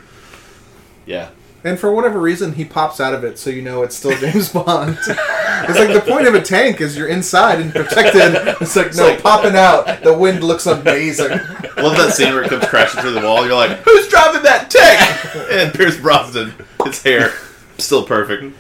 Yeah, 1.06 1.30
And 1.68 1.78
for 1.80 1.92
whatever 1.92 2.20
reason, 2.20 2.54
he 2.54 2.64
pops 2.66 3.00
out 3.02 3.14
of 3.14 3.24
it, 3.24 3.38
so 3.38 3.50
you 3.50 3.62
know 3.62 3.84
it's 3.84 3.96
still 3.96 4.18
James 4.20 4.50
Bond. 4.50 4.98
it's 5.00 5.78
like 5.80 5.94
the 5.94 6.04
point 6.08 6.28
of 6.28 6.34
a 6.34 6.42
tank 6.42 6.80
is 6.82 6.96
you're 6.98 7.08
inside 7.10 7.60
and 7.60 7.72
protected. 7.74 8.56
It's 8.62 8.76
like 8.76 8.96
no 8.96 9.08
like- 9.10 9.22
popping 9.22 9.56
out. 9.56 10.04
The 10.04 10.18
wind 10.18 10.44
looks 10.44 10.66
amazing. 10.66 11.30
Love 11.32 11.98
that 11.98 12.14
scene 12.16 12.34
where 12.34 12.44
it 12.44 12.50
comes 12.50 12.66
crashing 12.68 13.02
through 13.02 13.12
the 13.14 13.22
wall. 13.22 13.46
You're 13.46 13.56
like, 13.56 13.80
who's 13.80 14.08
driving 14.08 14.44
that 14.44 14.70
tank? 14.72 15.52
And 15.52 15.74
Pierce 15.74 15.98
Brosnan, 16.00 16.54
his 16.86 17.04
hair 17.04 17.34
still 17.78 18.04
perfect. 18.06 18.56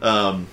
Um, 0.00 0.48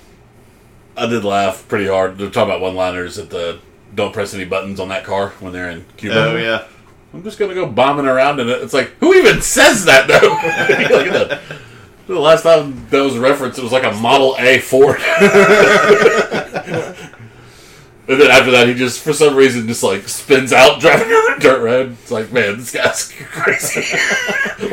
I 0.95 1.07
did 1.07 1.23
laugh 1.23 1.67
pretty 1.67 1.87
hard. 1.87 2.17
They're 2.17 2.29
talking 2.29 2.49
about 2.51 2.61
one-liners 2.61 3.17
at 3.17 3.29
the 3.29 3.59
don't 3.95 4.13
press 4.13 4.33
any 4.35 4.45
buttons 4.45 4.79
on 4.79 4.89
that 4.89 5.03
car 5.03 5.29
when 5.39 5.51
they're 5.53 5.69
in 5.71 5.85
Cuba. 5.97 6.15
oh 6.31 6.35
yeah, 6.35 6.65
I'm 7.13 7.23
just 7.23 7.39
gonna 7.39 7.53
go 7.55 7.65
bombing 7.65 8.05
around 8.05 8.39
in 8.39 8.49
it. 8.49 8.61
It's 8.61 8.73
like 8.73 8.89
who 8.99 9.13
even 9.15 9.41
says 9.41 9.85
that 9.85 10.07
though? 10.07 10.35
Like, 10.95 11.11
the, 11.11 12.13
the 12.13 12.19
last 12.19 12.41
time 12.43 12.87
that 12.89 13.01
was 13.03 13.17
referenced, 13.17 13.59
it 13.59 13.63
was 13.63 13.71
like 13.71 13.83
a 13.83 13.91
Model 13.91 14.35
A 14.39 14.57
Ford. 14.59 14.99
and 18.07 18.19
then 18.19 18.31
after 18.31 18.49
that, 18.51 18.67
he 18.67 18.73
just 18.73 19.01
for 19.03 19.13
some 19.13 19.35
reason 19.35 19.67
just 19.67 19.83
like 19.83 20.07
spins 20.07 20.51
out 20.51 20.79
driving 20.79 21.07
a 21.07 21.39
dirt 21.39 21.61
road. 21.63 21.91
It's 22.01 22.09
like, 22.11 22.31
man, 22.31 22.57
this 22.57 22.71
guy's 22.71 23.11
crazy. 23.31 23.81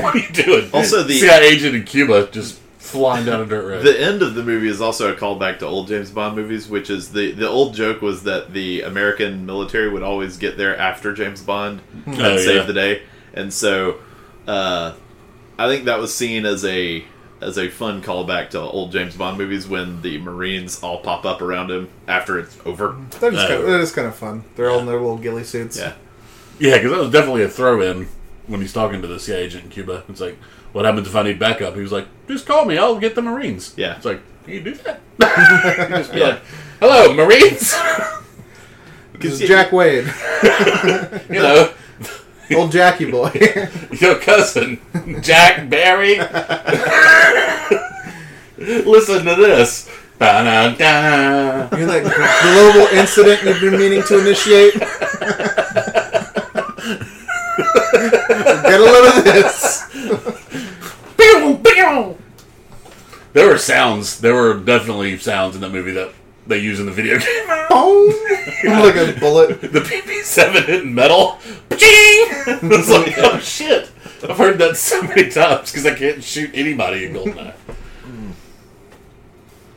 what 0.01 0.15
are 0.15 0.19
you 0.19 0.29
doing? 0.33 0.71
Also, 0.73 1.03
the- 1.03 1.19
CIA 1.19 1.47
agent 1.49 1.75
in 1.75 1.85
Cuba 1.85 2.29
just 2.31 2.59
flying 2.87 3.27
down 3.27 3.43
a 3.43 3.47
dirt 3.47 3.67
road. 3.69 3.85
the 3.85 4.01
end 4.01 4.23
of 4.23 4.35
the 4.35 4.43
movie 4.43 4.69
is 4.69 4.81
also 4.81 5.13
a 5.13 5.17
callback 5.17 5.59
to 5.61 5.67
old 5.67 5.89
James 5.89 6.11
Bond 6.11 6.37
movies, 6.37 6.69
which 6.69 6.89
is 6.91 7.11
the 7.13 7.33
the 7.33 7.49
old 7.49 7.75
joke 7.75 8.01
was 8.03 8.23
that 8.25 8.53
the 8.53 8.83
American 8.83 9.45
military 9.47 9.89
would 9.91 10.03
always 10.03 10.37
get 10.37 10.57
there 10.57 10.77
after 10.79 11.13
James 11.13 11.43
Bond 11.43 11.81
and 12.07 12.21
Oh, 12.21 12.37
save 12.39 12.57
yeah. 12.57 12.63
the 12.63 12.73
day, 12.73 13.03
and 13.35 13.53
so 13.53 13.97
uh, 14.47 14.95
I 15.59 15.69
think 15.69 15.85
that 15.87 15.99
was 15.99 16.15
seen 16.15 16.47
as 16.47 16.65
a 16.65 17.05
as 17.41 17.59
a 17.59 17.69
fun 17.69 18.01
callback 18.03 18.49
to 18.51 18.59
old 18.61 18.93
James 18.93 19.15
Bond 19.15 19.37
movies 19.37 19.69
when 19.69 20.01
the 20.01 20.17
Marines 20.19 20.83
all 20.83 21.01
pop 21.01 21.27
up 21.27 21.43
around 21.43 21.71
him 21.71 21.89
after 22.09 22.39
it's 22.39 22.57
over. 22.65 22.97
That 23.21 23.35
is, 23.35 23.41
Oh. 23.41 23.47
kind 23.49 23.53
of, 23.61 23.67
that 23.67 23.81
is 23.81 23.93
kind 23.93 24.09
of 24.09 24.15
fun. 24.15 24.45
They're 24.57 24.71
all 24.71 24.79
in 24.79 24.87
their 24.87 24.99
little 24.99 25.19
ghillie 25.19 25.45
suits. 25.45 25.77
Yeah, 25.79 25.93
Yeah, 26.59 26.77
because 26.79 26.93
that 26.93 26.99
was 27.01 27.11
definitely 27.11 27.43
a 27.43 27.49
throw 27.51 27.83
in 27.83 28.09
when 28.47 28.63
he's 28.63 28.73
talking 28.73 29.03
to 29.03 29.07
the 29.09 29.21
CIA 29.21 29.43
agent 29.45 29.65
in 29.65 29.71
Cuba. 29.71 30.03
It's 30.09 30.21
like, 30.21 30.39
what 30.77 30.85
happens 30.85 31.07
if 31.09 31.17
I 31.17 31.23
need 31.23 31.39
backup? 31.39 31.75
He 31.75 31.81
was 31.81 31.91
like, 31.91 32.07
just 32.29 32.45
call 32.47 32.67
me, 32.67 32.77
I'll 32.77 32.99
get 32.99 33.15
the 33.15 33.23
Marines. 33.23 33.73
Yeah. 33.79 33.97
It's 33.97 34.05
like, 34.05 34.21
can 34.45 34.53
you 34.53 34.61
do 34.63 34.75
that? 34.75 35.01
You 35.89 35.97
just 35.97 36.13
be 36.13 36.19
Yeah. 36.19 36.27
like, 36.27 36.43
hello, 36.81 37.15
Marines! 37.15 37.75
This 39.19 39.41
is 39.41 39.49
Jack 39.49 39.73
Wade, 39.73 40.05
you 41.31 41.41
know, 41.41 41.73
old 42.55 42.71
Jackie 42.71 43.11
boy. 43.11 43.33
your 43.93 44.17
cousin, 44.17 44.79
Jack 45.23 45.71
Barry. 45.71 46.19
Listen 48.59 49.25
to 49.25 49.35
this. 49.37 49.89
Ba-da-da. 50.19 51.75
You're 51.79 51.87
like 51.89 52.03
global 52.05 52.87
incident 52.93 53.43
you've 53.43 53.61
been 53.63 53.79
meaning 53.81 54.03
to 54.03 54.19
initiate. 54.21 54.75
Get 58.67 58.81
a 58.81 58.85
load 58.85 59.19
of 59.19 59.25
this. 59.25 59.87
Pew, 61.17 61.61
pew. 61.65 62.19
There 63.33 63.49
were 63.49 63.59
sounds. 63.59 64.21
There 64.21 64.35
were 64.35 64.55
definitely 64.55 65.19
sounds 65.19 65.55
in 65.55 65.61
that 65.61 65.71
movie 65.71 65.93
that 65.93 66.13
they 66.47 66.59
use 66.59 66.81
in 66.81 66.87
the 66.87 66.93
video 66.93 67.19
game. 67.19 67.47
Boom. 67.47 67.67
Oh. 67.71 68.49
like 68.65 68.97
a 68.97 69.19
bullet. 69.19 69.61
the 69.61 69.81
PP7 69.81 70.67
hitting 70.67 70.95
metal. 70.95 71.39
Ching! 71.71 72.27
It's 72.49 72.91
like, 72.91 73.15
oh 73.19 73.39
shit. 73.41 73.91
I've 74.23 74.39
heard 74.39 74.59
that 74.59 74.77
so 74.77 75.03
many 75.03 75.31
times 75.31 75.71
because 75.71 75.85
I 75.87 75.95
can't 75.95 76.23
shoot 76.23 76.51
anybody 76.55 77.07
in 77.07 77.13
GoldenEye. 77.13 77.55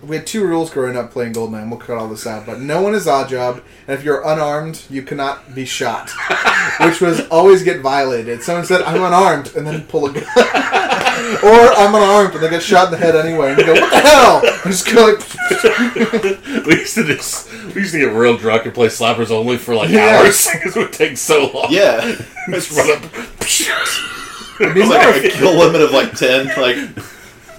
We 0.09 0.15
had 0.17 0.25
two 0.27 0.43
rules 0.45 0.71
growing 0.71 0.97
up 0.97 1.11
playing 1.11 1.33
Goldeneye, 1.33 1.61
and 1.61 1.69
we'll 1.71 1.79
cut 1.79 1.97
all 1.97 2.07
this 2.09 2.25
out. 2.25 2.45
But 2.47 2.59
no 2.59 2.81
one 2.81 2.95
is 2.95 3.05
Oddjob, 3.05 3.61
and 3.87 3.97
if 3.97 4.03
you're 4.03 4.21
unarmed, 4.27 4.81
you 4.89 5.03
cannot 5.03 5.53
be 5.53 5.65
shot, 5.65 6.09
which 6.81 6.99
was 6.99 7.27
always 7.29 7.61
get 7.63 7.81
violated. 7.81 8.41
Someone 8.41 8.65
said, 8.65 8.81
"I'm 8.81 9.03
unarmed," 9.03 9.55
and 9.55 9.67
then 9.67 9.83
pull 9.83 10.07
a 10.07 10.13
gun, 10.13 10.23
or 11.43 11.73
"I'm 11.73 11.93
unarmed," 11.93 12.33
and 12.33 12.43
they 12.43 12.49
get 12.49 12.63
shot 12.63 12.85
in 12.87 12.91
the 12.91 12.97
head 12.97 13.15
anyway, 13.15 13.51
and 13.51 13.59
you 13.59 13.65
go, 13.67 13.73
"What 13.73 13.91
the 13.91 13.99
hell?" 13.99 14.41
And 14.43 14.71
just 14.73 14.91
go 14.91 15.05
like, 15.05 15.19
We 16.65 16.75
used 16.75 16.95
to 16.95 17.03
just 17.03 17.53
we 17.75 17.81
used 17.81 17.93
to 17.93 17.99
get 17.99 18.11
real 18.13 18.35
drunk 18.35 18.65
and 18.65 18.73
play 18.73 18.87
slappers 18.87 19.29
only 19.29 19.57
for 19.57 19.75
like 19.75 19.89
Yeah. 19.89 20.17
hours 20.21 20.47
because 20.51 20.75
it 20.75 20.79
would 20.79 20.91
take 20.93 21.17
so 21.17 21.51
long. 21.53 21.67
yeah. 21.69 22.15
Just 22.49 22.71
run 22.71 22.89
up. 22.91 23.03
it'd 23.13 24.73
be 24.73 24.81
It's 24.81 24.89
more 24.89 24.97
like 24.97 25.23
a 25.23 25.29
kill 25.29 25.55
limit 25.57 25.81
of 25.81 25.91
like 25.91 26.13
ten. 26.13 26.47
Like 26.59 26.77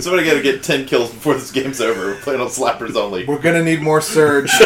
somebody 0.03 0.25
got 0.25 0.35
to 0.35 0.43
get 0.43 0.63
ten 0.63 0.87
kills 0.87 1.11
before 1.11 1.35
this 1.35 1.51
game's 1.51 1.81
over. 1.81 2.09
We're 2.09 2.21
playing 2.21 2.41
on 2.41 2.49
slappers 2.49 2.97
only. 2.97 3.25
We're 3.25 3.41
gonna 3.41 3.63
need 3.63 3.81
more 3.83 4.01
surge. 4.01 4.51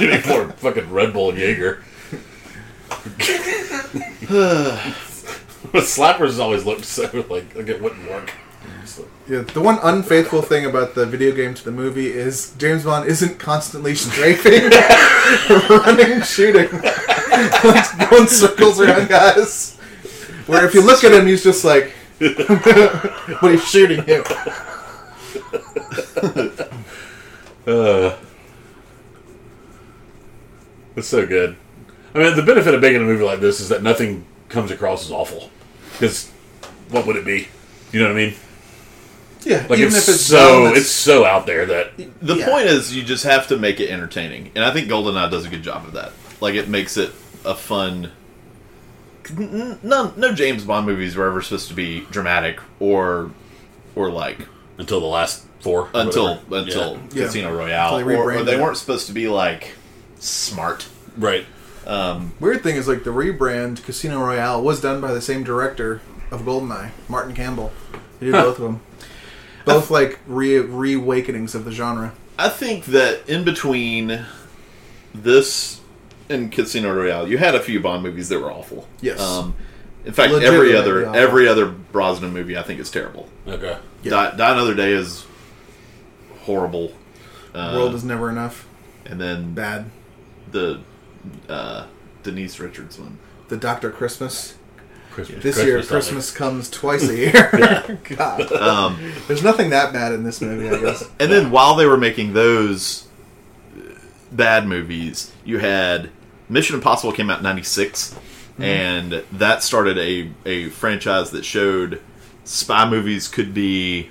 You 0.00 0.10
need 0.10 0.26
more 0.26 0.48
fucking 0.48 0.90
Red 0.90 1.12
Bull 1.12 1.30
and 1.30 1.38
Jaeger. 1.38 1.82
But 5.72 5.84
slappers 5.84 6.38
always 6.38 6.66
looked 6.66 6.84
so 6.84 7.04
like, 7.30 7.54
like 7.54 7.68
it 7.68 7.80
wouldn't 7.80 8.08
work. 8.10 8.30
Yeah, 9.26 9.40
the 9.40 9.60
one 9.60 9.78
unfaithful 9.82 10.42
thing 10.42 10.66
about 10.66 10.94
the 10.94 11.06
video 11.06 11.34
game 11.34 11.54
to 11.54 11.64
the 11.64 11.70
movie 11.70 12.08
is 12.08 12.52
James 12.58 12.84
Bond 12.84 13.08
isn't 13.08 13.38
constantly 13.38 13.94
strafing, 13.94 14.68
running, 15.70 16.20
shooting, 16.22 16.68
going 18.10 18.26
circles 18.26 18.80
around 18.80 19.08
guys. 19.08 19.78
Where 20.46 20.66
if 20.66 20.74
you 20.74 20.84
look 20.84 21.04
at 21.04 21.12
him, 21.12 21.26
he's 21.26 21.42
just 21.42 21.64
like, 21.64 21.92
but 23.40 23.50
he's 23.52 23.64
shooting 23.68 24.02
him. 24.04 24.22
Uh, 27.66 28.16
it's 30.96 31.08
so 31.08 31.26
good. 31.26 31.56
I 32.14 32.18
mean, 32.18 32.36
the 32.36 32.42
benefit 32.42 32.74
of 32.74 32.80
making 32.80 33.00
a 33.00 33.04
movie 33.04 33.24
like 33.24 33.40
this 33.40 33.60
is 33.60 33.68
that 33.70 33.82
nothing 33.82 34.24
comes 34.48 34.70
across 34.70 35.04
as 35.04 35.10
awful. 35.12 35.50
Because 35.92 36.30
what 36.90 37.06
would 37.06 37.16
it 37.16 37.24
be? 37.24 37.48
You 37.92 38.00
know 38.00 38.06
what 38.06 38.12
I 38.12 38.26
mean? 38.26 38.34
Yeah, 39.44 39.66
Like 39.68 39.78
even 39.80 39.88
it's, 39.94 40.08
if 40.08 40.14
it's 40.14 40.24
so 40.24 40.66
it's- 40.66 40.82
it's 40.82 40.90
so 40.90 41.24
out 41.24 41.46
there 41.46 41.66
that 41.66 41.96
The 42.20 42.36
Yeah. 42.36 42.46
point 42.48 42.66
is, 42.66 42.94
you 42.94 43.02
just 43.02 43.24
have 43.24 43.48
to 43.48 43.56
make 43.56 43.80
it 43.80 43.90
entertaining, 43.90 44.52
and 44.54 44.64
I 44.64 44.72
think 44.72 44.88
GoldenEye 44.88 45.30
does 45.30 45.44
a 45.44 45.48
good 45.48 45.62
job 45.64 45.84
of 45.84 45.92
that. 45.94 46.12
Like, 46.40 46.54
it 46.54 46.68
makes 46.68 46.96
it 46.96 47.10
a 47.44 47.54
fun. 47.54 48.12
N- 49.30 49.78
None, 49.82 50.12
no 50.16 50.32
James 50.34 50.64
Bond 50.64 50.86
movies 50.86 51.16
were 51.16 51.26
ever 51.26 51.42
supposed 51.42 51.68
to 51.68 51.74
be 51.74 52.00
dramatic 52.10 52.58
or, 52.80 53.30
or 53.94 54.10
like 54.10 54.46
until 54.78 55.00
the 55.00 55.06
last 55.06 55.46
four. 55.60 55.88
until 55.94 56.36
whatever. 56.36 56.66
until 56.68 57.00
Yeah. 57.12 57.24
Casino 57.26 57.56
Royale, 57.56 57.96
Until 57.96 58.08
they 58.08 58.16
or, 58.16 58.32
or 58.32 58.42
they 58.44 58.60
weren't 58.60 58.76
supposed 58.76 59.06
to 59.08 59.12
be 59.12 59.28
like 59.28 59.74
smart. 60.18 60.86
Yeah. 61.18 61.24
right. 61.26 61.46
Um, 61.86 62.32
Weird 62.38 62.62
thing 62.62 62.76
is 62.76 62.86
like 62.86 63.02
the 63.04 63.10
rebrand 63.10 63.82
Casino 63.84 64.20
Royale 64.20 64.62
was 64.62 64.80
done 64.80 65.00
by 65.00 65.12
the 65.12 65.20
same 65.20 65.42
director 65.42 66.00
of 66.30 66.42
Goldeneye, 66.42 66.90
Martin 67.08 67.34
Campbell. 67.34 67.72
He 68.20 68.26
did 68.26 68.34
Huh. 68.36 68.42
both 68.44 68.58
of 68.58 68.62
them. 68.64 68.80
Both 69.64 69.90
like 69.90 70.18
re 70.26 70.58
reawakenings 70.58 71.54
of 71.54 71.64
the 71.64 71.72
genre. 71.72 72.12
I 72.38 72.48
think 72.48 72.86
that 72.86 73.28
in 73.28 73.44
between 73.44 74.24
this 75.14 75.80
and 76.28 76.50
Casino 76.52 76.94
Royale, 76.94 77.28
you 77.28 77.38
had 77.38 77.54
a 77.54 77.60
few 77.60 77.80
Bond 77.80 78.02
movies 78.02 78.28
that 78.28 78.38
were 78.40 78.50
awful. 78.52 78.86
Yes. 79.00 79.20
Um, 79.20 79.54
in 80.04 80.12
fact, 80.12 80.32
every 80.32 80.74
other 80.76 81.06
awful. 81.06 81.16
every 81.20 81.48
other 81.48 81.66
Brosnan 81.66 82.32
movie 82.32 82.56
I 82.56 82.62
think 82.62 82.80
is 82.80 82.90
terrible. 82.90 83.28
Okay. 83.46 83.78
Yeah. 84.02 84.10
Die, 84.10 84.36
Die 84.36 84.52
Another 84.52 84.74
Day 84.74 84.92
is 84.92 85.26
horrible. 86.40 86.92
Uh, 87.54 87.72
World 87.76 87.94
is 87.94 88.04
never 88.04 88.30
enough. 88.30 88.66
and 89.06 89.20
then 89.20 89.52
Bad. 89.54 89.90
the 90.50 90.80
uh, 91.48 91.86
Denise 92.22 92.58
Richards 92.58 92.98
one. 92.98 93.18
The 93.48 93.56
Doctor 93.56 93.90
Christmas. 93.90 94.54
Christmas. 95.10 95.42
This 95.42 95.62
year, 95.62 95.76
only. 95.76 95.86
Christmas 95.86 96.30
comes 96.30 96.70
twice 96.70 97.06
a 97.08 97.14
year. 97.16 97.98
God. 98.16 98.50
Um, 98.52 99.12
There's 99.28 99.42
nothing 99.42 99.70
that 99.70 99.92
bad 99.92 100.12
in 100.12 100.24
this 100.24 100.40
movie, 100.40 100.74
I 100.74 100.80
guess. 100.80 101.04
and 101.20 101.30
then 101.30 101.50
while 101.50 101.74
they 101.76 101.84
were 101.86 101.98
making 101.98 102.32
those 102.32 103.06
bad 104.36 104.66
movies, 104.66 105.32
you 105.44 105.58
had 105.58 106.10
Mission 106.48 106.74
Impossible 106.76 107.12
came 107.12 107.30
out 107.30 107.38
in 107.38 107.44
'96, 107.44 108.14
and 108.58 109.22
that 109.32 109.62
started 109.62 109.98
a 109.98 110.30
a 110.46 110.68
franchise 110.70 111.30
that 111.30 111.44
showed 111.44 112.00
spy 112.44 112.88
movies 112.88 113.28
could 113.28 113.54
be 113.54 114.08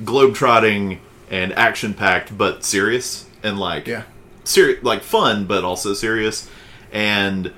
globetrotting 0.00 0.98
and 1.30 1.52
action 1.54 1.94
packed, 1.94 2.36
but 2.36 2.64
serious 2.64 3.26
and 3.42 3.58
like 3.58 3.86
Yeah. 3.86 4.02
seri- 4.44 4.78
like 4.82 5.02
fun, 5.02 5.44
but 5.46 5.64
also 5.64 5.94
serious. 5.94 6.48
And 6.92 7.52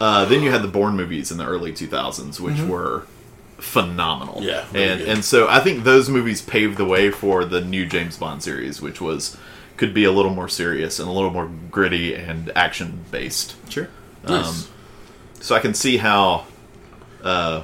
uh, 0.00 0.24
then 0.24 0.42
you 0.42 0.50
had 0.50 0.62
the 0.62 0.68
Bourne 0.68 0.96
movies 0.96 1.30
in 1.30 1.36
the 1.38 1.44
early 1.46 1.72
2000s, 1.72 2.40
which 2.40 2.60
were 2.62 3.02
phenomenal. 3.58 4.42
Yeah, 4.42 4.64
really 4.72 4.88
and 4.88 4.98
good. 5.00 5.08
and 5.08 5.24
so 5.24 5.46
I 5.48 5.60
think 5.60 5.84
those 5.84 6.08
movies 6.08 6.40
paved 6.40 6.78
the 6.78 6.84
way 6.86 7.10
for 7.10 7.44
the 7.44 7.60
new 7.60 7.84
James 7.86 8.16
Bond 8.16 8.42
series, 8.42 8.80
which 8.80 9.00
was 9.00 9.36
could 9.80 9.94
be 9.94 10.04
a 10.04 10.12
little 10.12 10.34
more 10.34 10.46
serious 10.48 10.98
and 11.00 11.08
a 11.08 11.12
little 11.12 11.30
more 11.30 11.50
gritty 11.70 12.14
and 12.14 12.52
action 12.54 13.02
based. 13.10 13.56
Sure. 13.70 13.88
Um, 14.26 14.42
Nice. 14.42 14.68
So 15.40 15.54
I 15.54 15.58
can 15.60 15.72
see 15.72 15.96
how 15.96 16.44
uh, 17.22 17.62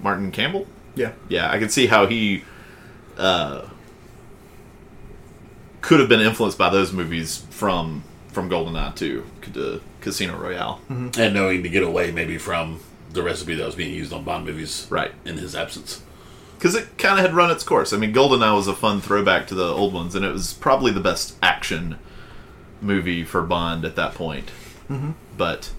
Martin 0.00 0.32
Campbell 0.32 0.66
Yeah. 0.94 1.12
yeah, 1.28 1.50
I 1.50 1.58
can 1.58 1.68
see 1.68 1.86
how 1.86 2.06
he 2.06 2.44
uh, 3.18 3.68
could 5.82 6.00
have 6.00 6.08
been 6.08 6.20
influenced 6.20 6.56
by 6.56 6.70
those 6.70 6.92
movies 6.92 7.44
from 7.50 8.02
from 8.32 8.48
GoldenEye 8.50 8.94
to, 8.96 9.24
to 9.52 9.80
Casino 10.00 10.36
Royale. 10.36 10.80
and 10.88 11.14
knowing 11.34 11.62
to 11.62 11.68
get 11.68 11.82
away 11.84 12.10
maybe 12.10 12.36
from 12.38 12.80
the 13.12 13.22
recipe 13.22 13.54
that 13.54 13.64
was 13.64 13.76
being 13.76 13.94
used 13.94 14.12
on 14.12 14.24
Bond 14.24 14.44
movies, 14.44 14.88
Right. 14.90 15.12
in 15.24 15.36
his 15.36 15.54
absence. 15.54 16.02
Because 16.64 16.76
it 16.76 16.96
kind 16.96 17.18
of 17.18 17.26
had 17.26 17.34
run 17.34 17.50
its 17.50 17.62
course. 17.62 17.92
I 17.92 17.98
mean, 17.98 18.14
GoldenEye 18.14 18.56
was 18.56 18.68
a 18.68 18.74
fun 18.74 19.02
throwback 19.02 19.46
to 19.48 19.54
the 19.54 19.66
old 19.66 19.92
ones, 19.92 20.14
and 20.14 20.24
it 20.24 20.32
was 20.32 20.54
probably 20.54 20.92
the 20.92 20.98
best 20.98 21.36
action 21.42 21.98
movie 22.80 23.22
for 23.22 23.42
Bond 23.42 23.84
at 23.84 23.96
that 23.96 24.14
point. 24.14 24.46
Mm-hmm. 24.88 25.10
But 25.36 25.72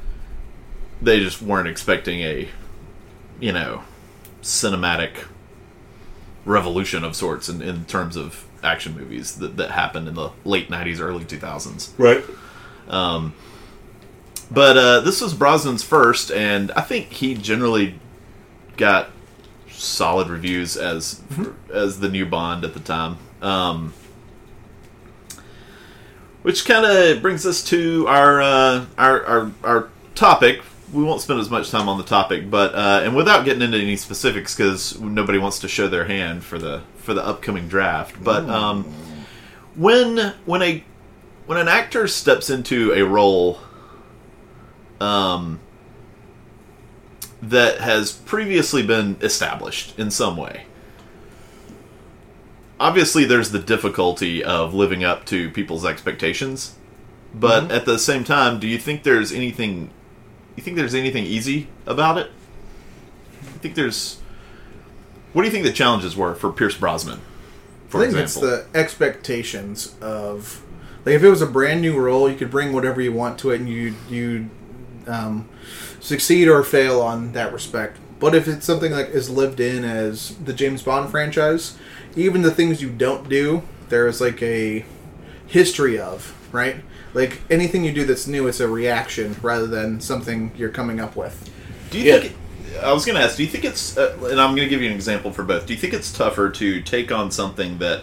they 1.02 1.22
just 1.22 1.42
weren't 1.42 1.68
expecting 1.68 2.20
a, 2.22 2.50
you 3.40 3.52
know, 3.52 3.82
cinematic 4.44 5.26
revolution 6.46 7.04
of 7.04 7.16
sorts 7.16 7.50
in, 7.50 7.64
in 7.64 7.86
terms 7.86 8.16
of 8.16 8.46
action 8.64 8.96
movies 8.96 9.38
that, 9.38 9.58
that 9.58 9.72
happened 9.72 10.08
in 10.08 10.14
the 10.14 10.30
late 10.44 10.70
90s, 10.70 11.00
early 11.00 11.26
2000s. 11.26 11.94
Right. 11.98 12.24
But 14.52 14.78
uh, 14.78 15.00
this 15.00 15.20
was 15.20 15.34
Brosnan's 15.34 15.82
first, 15.84 16.30
and 16.32 16.72
I 16.74 16.82
think 16.82 17.08
he 17.08 17.34
generally 17.34 18.00
got 18.78 19.10
solid 19.78 20.30
reviews 20.30 20.78
as 20.78 21.22
as 21.74 22.00
the 22.00 22.10
new 22.10 22.26
Bond 22.26 22.64
at 22.64 22.74
the 22.74 22.80
time. 22.80 23.18
Um, 23.42 23.94
which 26.42 26.66
kind 26.66 26.86
of 26.86 27.22
brings 27.24 27.46
us 27.46 27.64
to 27.64 28.08
our, 28.08 28.42
uh, 28.42 28.86
our 28.98 29.26
our 29.26 29.52
our 29.64 29.90
topic. 30.14 30.62
We 30.94 31.04
won't 31.04 31.22
spend 31.22 31.40
as 31.40 31.50
much 31.50 31.72
time 31.72 31.90
on 31.90 31.98
the 31.98 32.04
topic, 32.04 32.50
but 32.50 32.76
uh, 32.76 33.02
and 33.04 33.16
without 33.16 33.46
getting 33.46 33.64
into 33.64 33.80
any 33.80 33.96
specifics, 33.96 34.56
because 34.56 35.00
nobody 35.00 35.40
wants 35.40 35.60
to 35.60 35.68
show 35.68 35.88
their 35.88 36.06
hand 36.06 36.44
for 36.44 36.60
the 36.60 36.84
for 36.98 37.14
the 37.14 37.26
upcoming 37.26 37.68
draft. 37.68 38.24
But 38.24 38.48
um, 38.48 38.84
when 39.76 40.34
when 40.46 40.62
a 40.62 40.84
when 41.48 41.58
an 41.58 41.68
actor 41.68 42.08
steps 42.08 42.50
into 42.50 42.94
a 42.94 43.04
role 43.04 43.60
um, 45.02 45.60
that 47.50 47.80
has 47.80 48.12
previously 48.12 48.84
been 48.84 49.18
established 49.22 49.98
in 50.00 50.12
some 50.12 50.38
way. 50.38 50.66
Obviously, 52.80 53.24
there's 53.24 53.52
the 53.52 53.60
difficulty 53.60 54.44
of 54.44 54.74
living 54.74 55.04
up 55.04 55.26
to 55.26 55.50
people's 55.52 55.86
expectations, 55.86 56.76
but 57.34 57.72
at 57.72 57.86
the 57.86 57.98
same 57.98 58.24
time, 58.24 58.60
do 58.60 58.68
you 58.68 58.78
think 58.78 59.04
there's 59.04 59.32
anything? 59.32 59.90
You 60.56 60.64
think 60.64 60.76
there's 60.76 60.96
anything 60.96 61.26
easy 61.26 61.68
about 61.86 62.18
it? 62.18 62.32
I 63.42 63.58
think 63.60 63.76
there's. 63.76 64.20
What 65.34 65.42
do 65.42 65.48
you 65.48 65.52
think 65.52 65.66
the 65.66 65.74
challenges 65.74 66.16
were 66.16 66.36
for 66.36 66.52
Pierce 66.52 66.78
Brosnan? 66.78 67.22
For 67.88 68.02
I 68.02 68.08
think 68.08 68.20
example, 68.20 68.50
it's 68.50 68.68
the 68.72 68.78
expectations 68.78 69.96
of 70.02 70.62
like 71.06 71.16
if 71.16 71.24
it 71.24 71.30
was 71.30 71.42
a 71.42 71.48
brand 71.48 71.82
new 71.82 71.98
role, 71.98 72.30
you 72.30 72.36
could 72.36 72.52
bring 72.52 72.74
whatever 72.74 73.00
you 73.00 73.14
want 73.14 73.40
to 73.40 73.52
it, 73.52 73.62
and 73.62 73.70
you 73.70 73.96
you 74.10 74.50
um, 75.08 75.48
succeed 76.06 76.48
or 76.48 76.64
fail 76.64 77.02
on 77.02 77.32
that 77.34 77.52
respect. 77.52 77.98
But 78.20 78.36
if 78.36 78.48
it's 78.48 78.66
something 78.66 78.92
like 78.92 79.10
is 79.10 79.30
lived 79.30 79.60
in 79.60 79.84
as 79.84 80.36
the 80.38 80.54
James 80.54 80.84
Bond 80.84 81.10
franchise, 81.10 81.78
even 82.16 82.44
the 82.44 82.52
things 82.52 82.82
you 82.82 82.90
don't 82.90 83.28
do, 83.28 83.64
there's 83.90 84.22
like 84.22 84.42
a 84.42 84.86
history 85.48 86.00
of 86.00 86.34
right. 86.52 86.78
Like 87.14 87.42
anything 87.50 87.84
you 87.84 87.92
do 87.94 88.06
that's 88.06 88.28
new, 88.28 88.48
it's 88.48 88.60
a 88.60 88.68
reaction 88.68 89.36
rather 89.42 89.68
than 89.68 90.00
something 90.00 90.52
you're 90.58 90.70
coming 90.70 91.00
up 91.00 91.16
with. 91.16 91.50
Do 91.90 91.98
you 92.00 92.06
Yeah. 92.06 92.20
think? 92.20 92.36
I 92.84 92.92
was 92.92 93.06
going 93.06 93.18
to 93.18 93.24
ask. 93.24 93.38
Do 93.38 93.44
you 93.44 93.50
think 93.50 93.64
it's? 93.64 93.98
Uh, 93.98 94.18
and 94.30 94.40
I'm 94.42 94.54
going 94.54 94.68
to 94.68 94.70
give 94.70 94.82
you 94.82 94.90
an 94.90 94.96
example 94.96 95.32
for 95.32 95.44
both. 95.44 95.66
Do 95.66 95.74
you 95.74 95.80
think 95.80 95.94
it's 95.94 96.12
tougher 96.12 96.50
to 96.50 96.82
take 96.82 97.10
on 97.12 97.32
something 97.32 97.78
that 97.78 98.02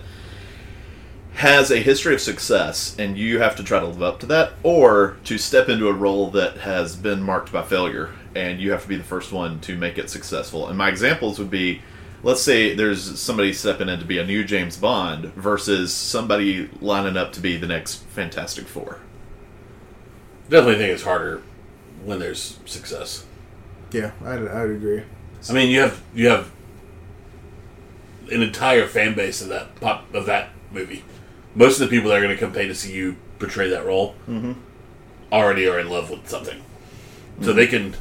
has 1.35 1.71
a 1.71 1.79
history 1.79 2.15
of 2.15 2.21
success 2.21 2.95
and 2.99 3.17
you 3.17 3.39
have 3.39 3.57
to 3.57 3.65
try 3.65 3.81
to 3.81 3.87
live 3.87 4.03
up 4.03 4.21
to 4.21 4.27
that, 4.27 4.53
or 4.63 5.17
to 5.25 5.39
step 5.39 5.69
into 5.69 5.89
a 5.89 5.93
role 5.93 6.31
that 6.31 6.59
has 6.59 6.95
been 6.97 7.23
marked 7.23 7.53
by 7.53 7.63
failure 7.63 8.11
and 8.35 8.61
you 8.61 8.71
have 8.71 8.83
to 8.83 8.89
be 8.89 8.97
the 8.97 9.03
first 9.03 9.33
one 9.33 9.61
to 9.61 9.77
make 9.77 9.99
it 9.99 10.11
successful? 10.11 10.69
And 10.69 10.79
my 10.79 10.89
examples 10.89 11.39
would 11.39 11.51
be. 11.51 11.83
Let's 12.25 12.41
say 12.41 12.73
there's 12.73 13.19
somebody 13.19 13.53
stepping 13.53 13.89
in 13.89 13.99
to 13.99 14.05
be 14.05 14.19
a 14.19 14.25
new 14.25 14.45
James 14.45 14.77
Bond 14.77 15.35
versus 15.35 15.93
somebody 15.93 16.71
lining 16.81 17.17
up 17.17 17.33
to 17.33 17.41
be 17.41 17.57
the 17.57 17.67
next 17.67 17.97
Fantastic 18.11 18.69
Four. 18.69 19.01
Definitely 20.49 20.77
think 20.77 20.93
it's 20.93 21.03
harder 21.03 21.43
when 22.05 22.21
there's 22.21 22.61
success. 22.65 23.27
Yeah, 23.91 24.13
I 24.25 24.39
would 24.39 24.49
I 24.53 24.63
would 24.63 24.77
agree. 24.77 25.03
I 25.51 25.53
mean, 25.53 25.69
you 25.69 25.81
have 25.81 26.01
you 26.15 26.29
have 26.29 26.53
an 28.31 28.41
entire 28.41 28.87
fan 28.87 29.15
base 29.15 29.43
of 29.43 29.49
that 29.49 29.75
pop 29.81 30.15
of 30.15 30.27
that 30.27 30.51
movie. 30.71 31.03
Most 31.55 31.81
of 31.81 31.89
the 31.89 31.97
people 31.97 32.11
that 32.11 32.19
are 32.19 32.23
going 32.23 32.35
to 32.35 32.41
come 32.41 32.53
pay 32.53 32.67
to 32.67 32.75
see 32.75 32.93
you 32.93 33.17
portray 33.39 33.69
that 33.71 33.85
role 33.85 34.15
mm-hmm. 34.29 34.53
already 35.33 35.67
are 35.69 35.79
in 35.79 35.89
love 35.91 36.11
with 36.11 36.29
something, 36.29 36.63
so 37.41 37.49
mm-hmm. 37.49 37.57
they 37.57 37.67
can 37.67 37.95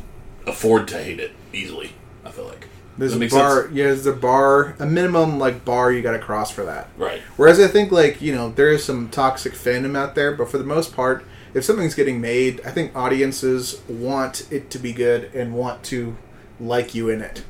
afford 0.48 0.88
to 0.90 1.04
hate 1.04 1.20
it 1.20 1.32
easily. 1.54 1.94
I 2.24 2.32
feel 2.32 2.46
like 2.46 2.68
There's 2.98 3.16
a 3.16 3.20
bar. 3.20 3.64
sense? 3.64 3.74
Yeah, 3.74 3.86
there's 3.86 4.06
a 4.06 4.14
bar, 4.14 4.76
a 4.80 4.86
minimum 4.86 5.40
like 5.40 5.66
bar 5.66 5.92
you 5.92 6.02
got 6.02 6.12
to 6.12 6.20
cross 6.20 6.52
for 6.52 6.64
that. 6.66 6.90
right. 6.98 7.22
Whereas 7.38 7.60
I 7.60 7.68
think 7.68 7.92
like 7.92 8.22
you 8.22 8.34
know 8.34 8.52
there 8.52 8.70
is 8.70 8.84
some 8.84 9.10
toxic 9.10 9.54
fandom 9.54 9.98
out 9.98 10.16
there, 10.16 10.34
but 10.34 10.50
for 10.50 10.58
the 10.58 10.64
most 10.64 10.96
part, 10.96 11.26
if 11.54 11.66
something's 11.66 11.96
getting 11.96 12.22
made, 12.22 12.62
I 12.66 12.72
think 12.72 12.96
audiences 12.96 13.82
want 13.88 14.48
it 14.52 14.70
to 14.72 14.80
be 14.80 14.94
good 14.94 15.34
and 15.34 15.54
want 15.54 15.84
to 15.86 16.16
like 16.60 16.96
you 16.96 17.10
in 17.10 17.22
it. 17.22 17.44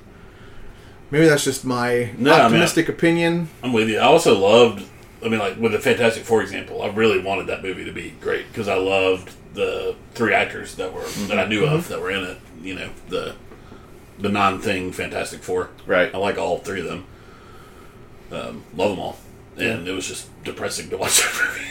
Maybe 1.11 1.27
that's 1.27 1.43
just 1.43 1.65
my 1.65 2.11
No, 2.17 2.31
I 2.31 2.37
mean, 2.37 2.45
optimistic 2.45 2.87
opinion. 2.89 3.49
I'm 3.61 3.73
with 3.73 3.89
you. 3.89 3.99
I 3.99 4.03
also 4.03 4.37
loved. 4.37 4.87
I 5.23 5.29
mean, 5.29 5.39
like 5.39 5.57
with 5.57 5.71
the 5.71 5.79
Fantastic 5.79 6.23
Four 6.23 6.41
example, 6.41 6.81
I 6.81 6.87
really 6.87 7.19
wanted 7.19 7.47
that 7.47 7.61
movie 7.61 7.85
to 7.85 7.91
be 7.91 8.11
great 8.21 8.47
because 8.47 8.67
I 8.67 8.75
loved 8.75 9.31
the 9.53 9.95
three 10.13 10.33
actors 10.33 10.75
that 10.75 10.93
were 10.93 11.05
that 11.27 11.37
I 11.39 11.45
knew 11.45 11.65
of 11.65 11.87
that 11.89 12.01
were 12.01 12.11
in 12.11 12.23
it. 12.23 12.37
You 12.61 12.75
know, 12.75 12.89
the 13.09 13.35
the 14.19 14.29
non-thing 14.29 14.91
Fantastic 14.91 15.41
Four. 15.43 15.69
Right. 15.85 16.13
I 16.13 16.17
like 16.17 16.37
all 16.37 16.59
three 16.59 16.81
of 16.81 16.87
them. 16.87 17.05
Um, 18.31 18.63
love 18.75 18.91
them 18.91 18.99
all, 18.99 19.17
and 19.57 19.87
it 19.87 19.91
was 19.91 20.07
just 20.07 20.29
depressing 20.43 20.89
to 20.89 20.97
watch 20.99 21.21
that 21.21 21.33
movie. 21.33 21.67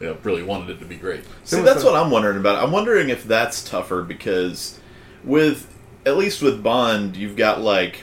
yeah, 0.00 0.14
really 0.22 0.42
wanted 0.42 0.70
it 0.70 0.78
to 0.78 0.84
be 0.84 0.96
great. 0.96 1.24
See, 1.44 1.60
that's 1.60 1.84
what 1.84 1.94
I'm 1.94 2.10
wondering 2.10 2.38
about. 2.38 2.62
I'm 2.62 2.72
wondering 2.72 3.08
if 3.08 3.24
that's 3.24 3.68
tougher 3.68 4.02
because 4.02 4.78
with 5.24 5.74
at 6.06 6.16
least 6.16 6.40
with 6.40 6.62
Bond, 6.62 7.16
you've 7.16 7.36
got 7.36 7.60
like 7.60 8.02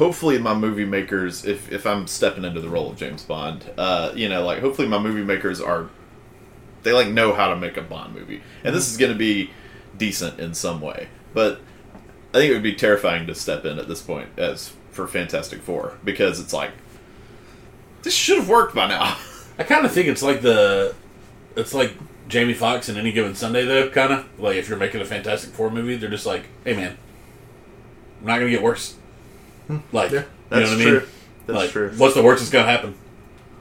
hopefully 0.00 0.38
my 0.38 0.54
movie 0.54 0.86
makers 0.86 1.44
if 1.44 1.70
if 1.70 1.86
I'm 1.86 2.06
stepping 2.06 2.42
into 2.42 2.58
the 2.62 2.70
role 2.70 2.90
of 2.90 2.96
James 2.96 3.22
Bond, 3.22 3.70
uh, 3.76 4.12
you 4.14 4.30
know, 4.30 4.42
like 4.42 4.60
hopefully 4.60 4.88
my 4.88 4.98
movie 4.98 5.22
makers 5.22 5.60
are 5.60 5.90
they 6.82 6.92
like 6.92 7.08
know 7.08 7.34
how 7.34 7.48
to 7.50 7.56
make 7.56 7.76
a 7.76 7.82
Bond 7.82 8.14
movie. 8.14 8.40
And 8.64 8.74
this 8.74 8.90
is 8.90 8.96
going 8.96 9.12
to 9.12 9.18
be 9.18 9.50
decent 9.98 10.40
in 10.40 10.54
some 10.54 10.80
way. 10.80 11.08
But 11.34 11.60
I 12.32 12.38
think 12.38 12.50
it 12.50 12.54
would 12.54 12.62
be 12.62 12.74
terrifying 12.74 13.26
to 13.26 13.34
step 13.34 13.66
in 13.66 13.78
at 13.78 13.88
this 13.88 14.00
point 14.00 14.30
as 14.38 14.72
for 14.90 15.06
Fantastic 15.06 15.60
4 15.60 15.98
because 16.02 16.40
it's 16.40 16.54
like 16.54 16.70
this 18.02 18.14
should 18.14 18.38
have 18.38 18.48
worked 18.48 18.74
by 18.74 18.88
now. 18.88 19.18
I 19.58 19.64
kind 19.64 19.84
of 19.84 19.92
think 19.92 20.08
it's 20.08 20.22
like 20.22 20.40
the, 20.40 20.94
it's 21.56 21.74
like 21.74 21.92
Jamie 22.26 22.54
Foxx 22.54 22.88
in 22.88 22.96
any 22.96 23.12
given 23.12 23.34
Sunday 23.34 23.66
though. 23.66 23.90
Kind 23.90 24.14
of 24.14 24.40
like 24.40 24.56
if 24.56 24.66
you're 24.66 24.78
making 24.78 25.02
a 25.02 25.04
Fantastic 25.04 25.52
Four 25.52 25.70
movie, 25.70 25.96
they're 25.96 26.08
just 26.08 26.24
like, 26.24 26.46
hey 26.64 26.74
man, 26.74 26.96
I'm 28.20 28.26
not 28.26 28.38
gonna 28.38 28.48
get 28.48 28.62
worse. 28.62 28.96
Like, 29.92 30.10
Yeah. 30.12 30.22
you 30.50 30.60
know 30.60 30.62
what 30.62 30.66
I 30.72 30.76
mean? 30.76 30.88
true. 30.88 31.02
That's 31.46 31.56
like, 31.58 31.70
true. 31.70 31.92
what's 31.96 32.14
the 32.14 32.22
worst 32.22 32.40
that's 32.42 32.50
gonna 32.50 32.70
happen? 32.70 32.94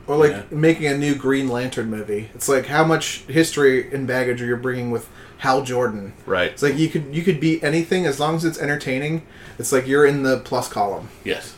Or 0.08 0.18
like 0.18 0.32
Yeah. 0.32 0.42
making 0.52 0.88
a 0.88 0.98
new 0.98 1.16
Green 1.16 1.48
Lantern 1.50 1.90
movie. 1.90 2.30
It's 2.34 2.50
like 2.50 2.66
how 2.68 2.84
much 2.84 3.24
history 3.28 3.92
and 3.94 4.08
baggage 4.08 4.42
are 4.42 4.46
you 4.46 4.56
bringing 4.56 4.90
with 4.92 5.08
Hal 5.40 5.64
Jordan? 5.64 6.14
Right. 6.26 6.52
It's 6.52 6.64
like 6.64 6.78
you 6.78 6.90
could 6.90 7.14
you 7.16 7.22
could 7.24 7.40
be 7.40 7.62
anything 7.64 8.06
as 8.06 8.20
long 8.20 8.36
as 8.36 8.44
it's 8.46 8.58
entertaining. 8.60 9.22
It's 9.60 9.72
like 9.72 9.88
you're 9.88 10.06
in 10.06 10.24
the 10.24 10.38
plus 10.40 10.68
column. 10.68 11.10
Yes. 11.24 11.54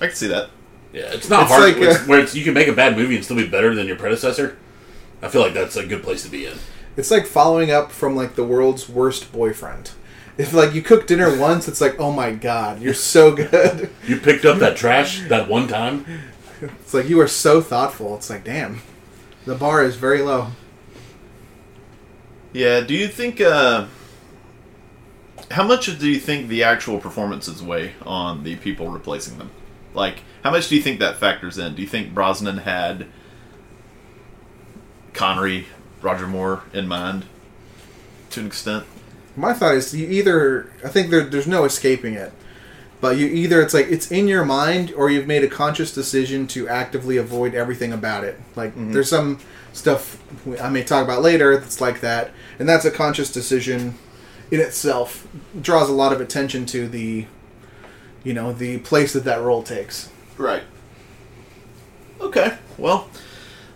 I 0.00 0.06
can 0.06 0.14
see 0.16 0.28
that. 0.28 0.50
Yeah, 0.92 1.12
it's 1.12 1.28
not 1.30 1.42
It's 1.42 1.52
hard 1.52 1.62
like, 1.62 1.76
where, 1.80 1.90
it's, 1.90 2.00
uh, 2.00 2.04
where 2.06 2.18
it's, 2.20 2.34
you 2.34 2.42
can 2.42 2.52
make 2.54 2.66
a 2.66 2.72
bad 2.72 2.96
movie 2.96 3.14
and 3.14 3.24
still 3.24 3.36
be 3.36 3.46
better 3.46 3.74
than 3.76 3.86
your 3.86 3.96
predecessor. 3.96 4.56
I 5.22 5.28
feel 5.28 5.40
like 5.40 5.54
that's 5.54 5.76
a 5.76 5.86
good 5.86 6.02
place 6.02 6.22
to 6.24 6.28
be 6.30 6.46
in. 6.46 6.54
It's 6.96 7.10
like 7.12 7.26
following 7.26 7.70
up 7.70 7.92
from 7.92 8.16
like 8.16 8.34
the 8.34 8.42
world's 8.42 8.88
worst 8.88 9.30
boyfriend. 9.32 9.92
If 10.40 10.54
like 10.54 10.72
you 10.72 10.80
cook 10.80 11.06
dinner 11.06 11.38
once, 11.38 11.68
it's 11.68 11.82
like 11.82 12.00
oh 12.00 12.10
my 12.10 12.32
god, 12.32 12.80
you're 12.80 12.94
so 12.94 13.32
good. 13.34 13.90
You 14.06 14.16
picked 14.16 14.46
up 14.46 14.58
that 14.60 14.74
trash 14.74 15.20
that 15.28 15.48
one 15.50 15.68
time. 15.68 16.06
It's 16.62 16.94
like 16.94 17.10
you 17.10 17.20
are 17.20 17.28
so 17.28 17.60
thoughtful. 17.60 18.16
It's 18.16 18.30
like 18.30 18.42
damn, 18.42 18.80
the 19.44 19.54
bar 19.54 19.84
is 19.84 19.96
very 19.96 20.22
low. 20.22 20.48
Yeah, 22.54 22.80
do 22.80 22.94
you 22.94 23.06
think 23.06 23.42
uh 23.42 23.86
how 25.50 25.62
much 25.62 25.98
do 25.98 26.08
you 26.08 26.18
think 26.18 26.48
the 26.48 26.64
actual 26.64 26.98
performances 27.00 27.62
weigh 27.62 27.92
on 28.06 28.42
the 28.42 28.56
people 28.56 28.88
replacing 28.88 29.36
them? 29.36 29.50
Like 29.92 30.22
how 30.42 30.50
much 30.50 30.68
do 30.68 30.76
you 30.76 30.80
think 30.80 31.00
that 31.00 31.16
factors 31.16 31.58
in? 31.58 31.74
Do 31.74 31.82
you 31.82 31.88
think 31.88 32.14
Brosnan 32.14 32.58
had 32.58 33.06
Connery, 35.12 35.66
Roger 36.00 36.26
Moore 36.26 36.62
in 36.72 36.88
mind 36.88 37.26
to 38.30 38.40
an 38.40 38.46
extent? 38.46 38.86
My 39.40 39.54
thought 39.54 39.74
is 39.74 39.94
you 39.94 40.06
either 40.08 40.70
I 40.84 40.88
think 40.88 41.10
there, 41.10 41.22
there's 41.22 41.46
no 41.46 41.64
escaping 41.64 42.14
it, 42.14 42.32
but 43.00 43.16
you 43.16 43.26
either 43.26 43.62
it's 43.62 43.72
like 43.72 43.86
it's 43.86 44.10
in 44.12 44.28
your 44.28 44.44
mind 44.44 44.92
or 44.92 45.10
you've 45.10 45.26
made 45.26 45.42
a 45.42 45.48
conscious 45.48 45.94
decision 45.94 46.46
to 46.48 46.68
actively 46.68 47.16
avoid 47.16 47.54
everything 47.54 47.92
about 47.92 48.22
it. 48.22 48.38
Like 48.54 48.72
there's 48.76 49.08
some 49.08 49.40
stuff 49.72 50.22
I 50.60 50.68
may 50.68 50.84
talk 50.84 51.04
about 51.04 51.22
later 51.22 51.56
that's 51.56 51.80
like 51.80 52.00
that, 52.00 52.30
and 52.58 52.68
that's 52.68 52.84
a 52.84 52.90
conscious 52.90 53.32
decision 53.32 53.94
in 54.50 54.60
itself. 54.60 55.26
Draws 55.60 55.88
a 55.88 55.92
lot 55.92 56.12
of 56.12 56.20
attention 56.20 56.66
to 56.66 56.86
the, 56.88 57.26
you 58.22 58.34
know, 58.34 58.52
the 58.52 58.78
place 58.78 59.14
that 59.14 59.24
that 59.24 59.40
role 59.40 59.62
takes. 59.62 60.10
Right. 60.36 60.64
Okay. 62.20 62.58
Well, 62.76 63.08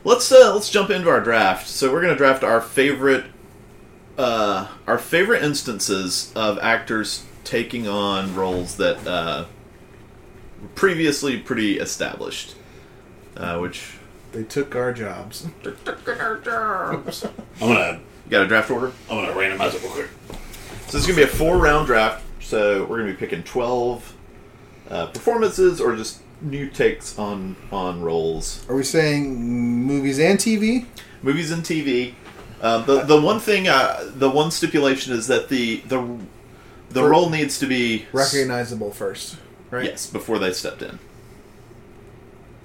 let's 0.04 0.30
uh, 0.30 0.52
let's 0.52 0.70
jump 0.70 0.90
into 0.90 1.08
our 1.08 1.20
draft. 1.20 1.68
So 1.68 1.90
we're 1.90 2.02
gonna 2.02 2.16
draft 2.16 2.44
our 2.44 2.60
favorite 2.60 3.24
uh, 4.18 4.68
our 4.86 4.98
favorite 4.98 5.42
instances 5.42 6.32
of 6.34 6.58
actors 6.58 7.24
taking 7.44 7.86
on 7.88 8.34
roles 8.34 8.76
that 8.76 9.06
uh, 9.06 9.44
were 10.60 10.68
previously 10.68 11.38
pretty 11.38 11.78
established. 11.78 12.54
Uh, 13.36 13.58
which 13.58 13.94
They 14.32 14.44
took 14.44 14.76
our 14.76 14.92
jobs. 14.92 15.46
I'm 17.60 17.68
gonna 17.68 18.00
you 18.24 18.30
got 18.30 18.44
a 18.44 18.48
draft 18.48 18.70
order. 18.70 18.92
I'm 19.10 19.24
gonna 19.24 19.32
randomize 19.32 19.74
it 19.74 19.82
real 19.82 19.92
quick. 19.92 20.08
So 20.86 20.98
this 20.98 21.02
is 21.02 21.06
gonna 21.06 21.16
be 21.16 21.22
a 21.22 21.26
four 21.26 21.56
round 21.58 21.86
draft. 21.86 22.24
So 22.40 22.84
we're 22.84 22.98
gonna 22.98 23.12
be 23.12 23.16
picking 23.18 23.42
twelve 23.42 24.14
uh, 24.88 25.06
performances 25.06 25.80
or 25.80 25.96
just 25.96 26.20
new 26.40 26.68
takes 26.68 27.18
on 27.18 27.56
on 27.72 28.00
roles. 28.02 28.64
Are 28.68 28.76
we 28.76 28.84
saying 28.84 29.34
movies 29.42 30.18
and 30.20 30.38
TV? 30.38 30.86
movies 31.22 31.50
and 31.50 31.62
TV. 31.62 32.14
Um, 32.62 32.86
the 32.86 33.02
the 33.02 33.20
one 33.20 33.40
thing, 33.40 33.68
uh, 33.68 34.10
the 34.16 34.30
one 34.30 34.50
stipulation 34.50 35.12
is 35.12 35.26
that 35.26 35.48
the 35.48 35.76
the 35.88 35.98
the 36.90 37.00
For- 37.00 37.08
role 37.10 37.28
needs 37.30 37.58
to 37.58 37.66
be 37.66 38.06
Recognizable 38.12 38.90
first, 38.92 39.36
right? 39.70 39.84
yes 39.84 40.06
before 40.06 40.38
they 40.38 40.52
stepped 40.52 40.82
in. 40.82 40.98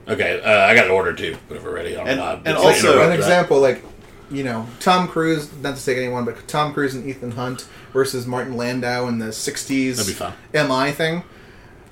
Okay, 0.08 0.41
uh, 0.41 0.65
I 0.65 0.73
got 0.75 0.86
an 0.86 0.91
order 0.91 1.13
too. 1.13 1.38
Whenever 1.47 1.71
ready, 1.71 1.97
I'm 1.97 2.08
And- 2.08 2.19
not. 2.19 2.41
and 2.45 2.58
also- 2.58 2.89
interrupt 2.91 3.04
an 3.04 3.10
that. 3.10 3.19
example 3.19 3.60
like 3.60 3.84
you 4.32 4.43
know 4.43 4.67
tom 4.80 5.08
cruise 5.08 5.49
not 5.63 5.75
to 5.75 5.84
take 5.84 5.97
anyone 5.97 6.23
but 6.23 6.47
tom 6.47 6.71
cruise 6.71 6.93
and 6.93 7.04
ethan 7.10 7.32
hunt 7.32 7.65
versus 7.93 8.28
martin 8.28 8.56
landau 8.56 9.08
in 9.08 9.17
the 9.17 9.32
60s 9.34 9.95
That'd 9.97 10.06
be 10.06 10.13
fun. 10.13 10.34
mi 10.54 10.91
thing 10.91 11.23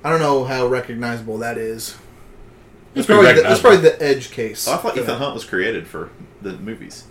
i 0.04 0.12
don't 0.12 0.20
know 0.20 0.44
how 0.44 0.68
recognizable 0.68 1.40
that 1.40 1.58
is 1.58 1.96
It's 2.94 3.00
it's 3.00 3.08
probably, 3.08 3.34
the, 3.34 3.52
it's 3.52 3.60
probably 3.60 3.80
the 3.80 4.00
edge 4.04 4.30
case 4.30 4.68
Oh, 4.68 4.74
I 4.74 4.78
thought 4.78 4.94
Ethan 4.94 5.08
that. 5.08 5.16
Hunt 5.18 5.34
was 5.34 5.46
created 5.46 5.88
for 5.88 6.10
the 6.44 6.54
movies. 6.54 7.06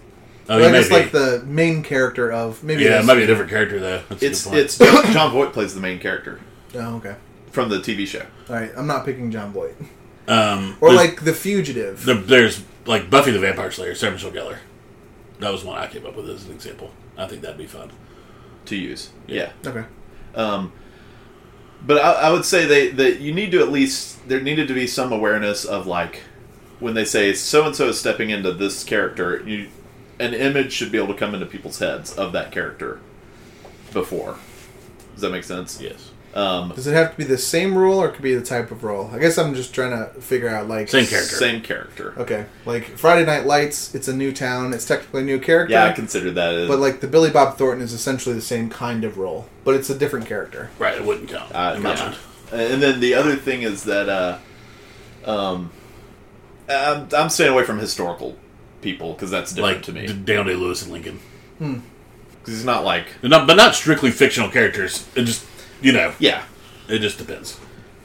Oh, 0.49 0.59
But 0.61 0.63
I 0.69 0.73
guess 0.73 0.89
be. 0.89 0.95
like 0.95 1.11
the 1.13 1.43
main 1.47 1.83
character 1.83 2.31
of 2.33 2.63
maybe 2.63 2.83
yeah, 2.83 2.89
it 2.89 2.91
that's- 2.91 3.07
might 3.07 3.15
be 3.17 3.25
a 3.25 3.27
different 3.27 3.51
character 3.51 3.81
though. 3.81 4.03
That's 4.09 4.23
a 4.23 4.27
It's 4.27 4.45
good 4.45 4.51
point. 4.51 4.61
it's 4.65 4.79
John, 4.79 5.13
Jon 5.13 5.33
Voight 5.33 5.53
plays 5.53 5.75
the 5.75 5.81
main 5.81 5.99
character 5.99 6.41
oh 6.75 6.97
okay 6.97 7.17
from 7.51 7.69
the 7.69 7.79
TV 7.79 8.07
show. 8.07 8.25
all 8.51 8.55
right 8.57 8.71
i'm 8.77 8.87
not 8.87 9.05
picking 9.07 9.31
jon 9.31 9.51
voight 9.53 9.75
um, 10.29 10.77
or 10.81 10.93
like 10.93 11.25
the 11.25 11.33
fugitive 11.33 12.05
there- 12.05 12.15
there's 12.17 12.63
like 12.85 13.09
Buffy 13.11 13.31
the 13.33 13.39
Vampire 13.41 13.71
Slayer, 13.73 13.95
Sarah 13.97 14.13
Michelle 14.13 14.31
Gellar. 14.31 14.59
That 15.41 15.51
was 15.53 15.65
one 15.65 15.77
I 15.79 15.87
came 15.89 16.07
up 16.07 16.15
with 16.17 16.29
as 16.31 16.47
an 16.47 16.53
example. 16.53 16.93
I 17.19 17.27
think 17.27 17.43
that'd 17.43 17.57
be 17.59 17.67
fun. 17.67 17.91
to 18.67 18.77
use. 18.77 19.11
Yeah. 19.27 19.51
okay 19.67 19.85
Um, 20.37 20.73
but 21.85 21.99
I, 21.99 22.13
I 22.29 22.31
would 22.31 22.45
say 22.45 22.65
they 22.67 22.91
that 22.91 23.21
you 23.21 23.33
need 23.35 23.51
to 23.53 23.61
at 23.61 23.71
least 23.73 24.29
there 24.29 24.41
needed 24.41 24.69
to 24.69 24.75
be 24.75 24.87
some 24.87 25.13
awareness 25.13 25.65
of 25.65 25.87
like 25.87 26.23
when 26.79 26.95
they 26.95 27.05
say 27.05 27.33
so 27.33 27.65
and 27.67 27.75
so 27.75 27.89
is 27.89 27.99
stepping 27.99 28.31
into 28.31 28.53
this 28.53 28.85
character, 28.85 29.43
you 29.47 29.69
an 30.19 30.35
image 30.35 30.73
should 30.73 30.91
be 30.93 30.99
able 30.99 31.09
to 31.13 31.19
come 31.19 31.35
into 31.35 31.47
people's 31.47 31.79
heads 31.79 32.17
of 32.17 32.33
that 32.33 32.53
character 32.53 33.01
before. 33.93 34.39
Does 35.15 35.23
that 35.23 35.31
make 35.31 35.45
sense? 35.45 35.81
Yes. 35.81 36.11
Um, 36.35 36.69
does 36.75 36.87
it 36.87 36.93
have 36.93 37.13
to 37.13 37.17
be 37.17 37.25
the 37.25 37.39
same 37.39 37.79
role 37.79 37.99
or 37.99 38.09
it 38.09 38.13
could 38.13 38.23
be 38.23 38.35
the 38.35 38.45
type 38.45 38.71
of 38.71 38.85
role 38.85 39.09
i 39.11 39.19
guess 39.19 39.39
i'm 39.39 39.55
just 39.55 39.75
trying 39.75 39.93
to 39.93 40.21
figure 40.21 40.51
out 40.51 40.69
like 40.69 40.87
Same 40.91 41.07
character. 41.07 41.35
Same 41.35 41.63
character. 41.63 42.13
okay 42.19 42.45
like 42.67 42.85
friday 42.99 43.25
night 43.25 43.47
lights 43.47 43.95
it's 43.95 44.07
a 44.07 44.15
new 44.15 44.33
town 44.33 44.75
it's 44.75 44.85
technically 44.85 45.23
a 45.23 45.25
new 45.25 45.39
character 45.39 45.73
Yeah, 45.73 45.87
I 45.87 45.93
consider 45.93 46.31
that. 46.33 46.55
As, 46.55 46.69
But 46.69 46.79
like 46.79 47.01
the 47.01 47.07
Billy 47.07 47.31
Bob 47.31 47.57
Thornton 47.57 47.83
is 47.83 47.95
essentially 47.95 48.35
the 48.35 48.43
same 48.43 48.69
kind 48.69 49.03
of 49.03 49.17
role, 49.17 49.49
but 49.65 49.77
it's 49.77 49.89
a 49.89 49.97
different 49.99 50.27
character. 50.27 50.69
Right, 50.79 50.95
it 50.95 51.07
wouldn't 51.07 51.31
count. 51.31 51.55
Uh, 51.55 51.73
in 51.75 51.83
yeah. 51.83 52.15
And 52.53 52.83
then 52.83 53.01
the 53.01 53.15
other 53.15 53.35
thing 53.37 53.63
is 53.63 53.85
that 53.85 54.11
uh, 54.11 54.39
um, 55.25 55.71
I'm, 56.69 57.09
I'm 57.17 57.31
staying 57.31 57.53
away 57.53 57.65
from 57.65 57.79
historical 57.79 58.37
people 58.83 59.13
because 59.13 59.31
that's 59.31 59.53
different 59.53 59.77
Like 59.79 59.85
to 59.87 59.93
me. 59.93 60.07
D- 60.07 60.13
Daniel 60.13 60.45
Day 60.45 60.55
Lewis 60.55 60.83
and 60.83 60.93
Lincoln. 60.93 61.21
Because 61.59 61.81
he's 62.55 62.65
not 62.65 62.85
like 62.85 63.07
But 63.21 63.31
not, 63.31 63.47
but 63.47 63.57
not 63.57 63.75
strictly 63.75 64.11
fictional 64.11 64.51
characters. 64.51 65.07
It 65.17 65.25
just, 65.25 65.45
you 65.81 65.93
know, 65.93 66.15
yeah. 66.19 66.45
it 66.89 66.99
just 67.01 67.19
depends. 67.19 67.59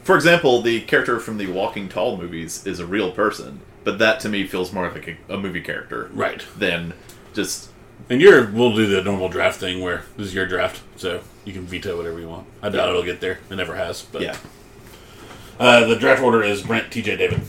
For 0.04 0.16
example, 0.16 0.62
the 0.62 0.82
character 0.82 1.20
from 1.20 1.38
the 1.38 1.48
Walking 1.48 1.88
Tall 1.88 2.18
movies 2.18 2.66
is 2.66 2.80
a 2.80 2.86
real 2.88 3.12
person, 3.12 3.60
but 3.84 4.00
that 4.00 4.20
to 4.22 4.30
me 4.30 4.48
feels 4.48 4.74
more 4.74 4.90
like 4.90 5.08
a, 5.30 5.34
a 5.34 5.38
movie 5.38 5.62
character 5.62 6.10
Right. 6.14 6.44
than 6.58 6.94
just 7.34 7.70
And 8.10 8.20
your, 8.20 8.50
we'll 8.50 8.76
do 8.76 8.88
the 8.88 9.04
normal 9.04 9.30
draft 9.30 9.60
thing 9.60 9.80
where 9.80 10.04
this 10.18 10.28
is 10.28 10.34
your 10.34 10.48
draft, 10.48 10.82
so 10.96 11.22
you 11.46 11.54
can 11.54 11.66
veto 11.68 11.96
whatever 11.98 12.20
you 12.20 12.28
want. 12.28 12.48
I 12.64 12.70
doubt 12.70 12.90
it'll 12.90 13.04
get 13.04 13.22
there. 13.22 13.40
It 13.50 13.56
never 13.56 13.76
has. 13.76 14.02
But 14.02 14.22
yeah. 14.24 14.38
Uh, 15.60 15.86
the 15.86 15.96
draft 15.96 16.22
order 16.24 16.42
is 16.42 16.64
Brent, 16.64 16.92
T.J. 16.92 17.18
David. 17.18 17.42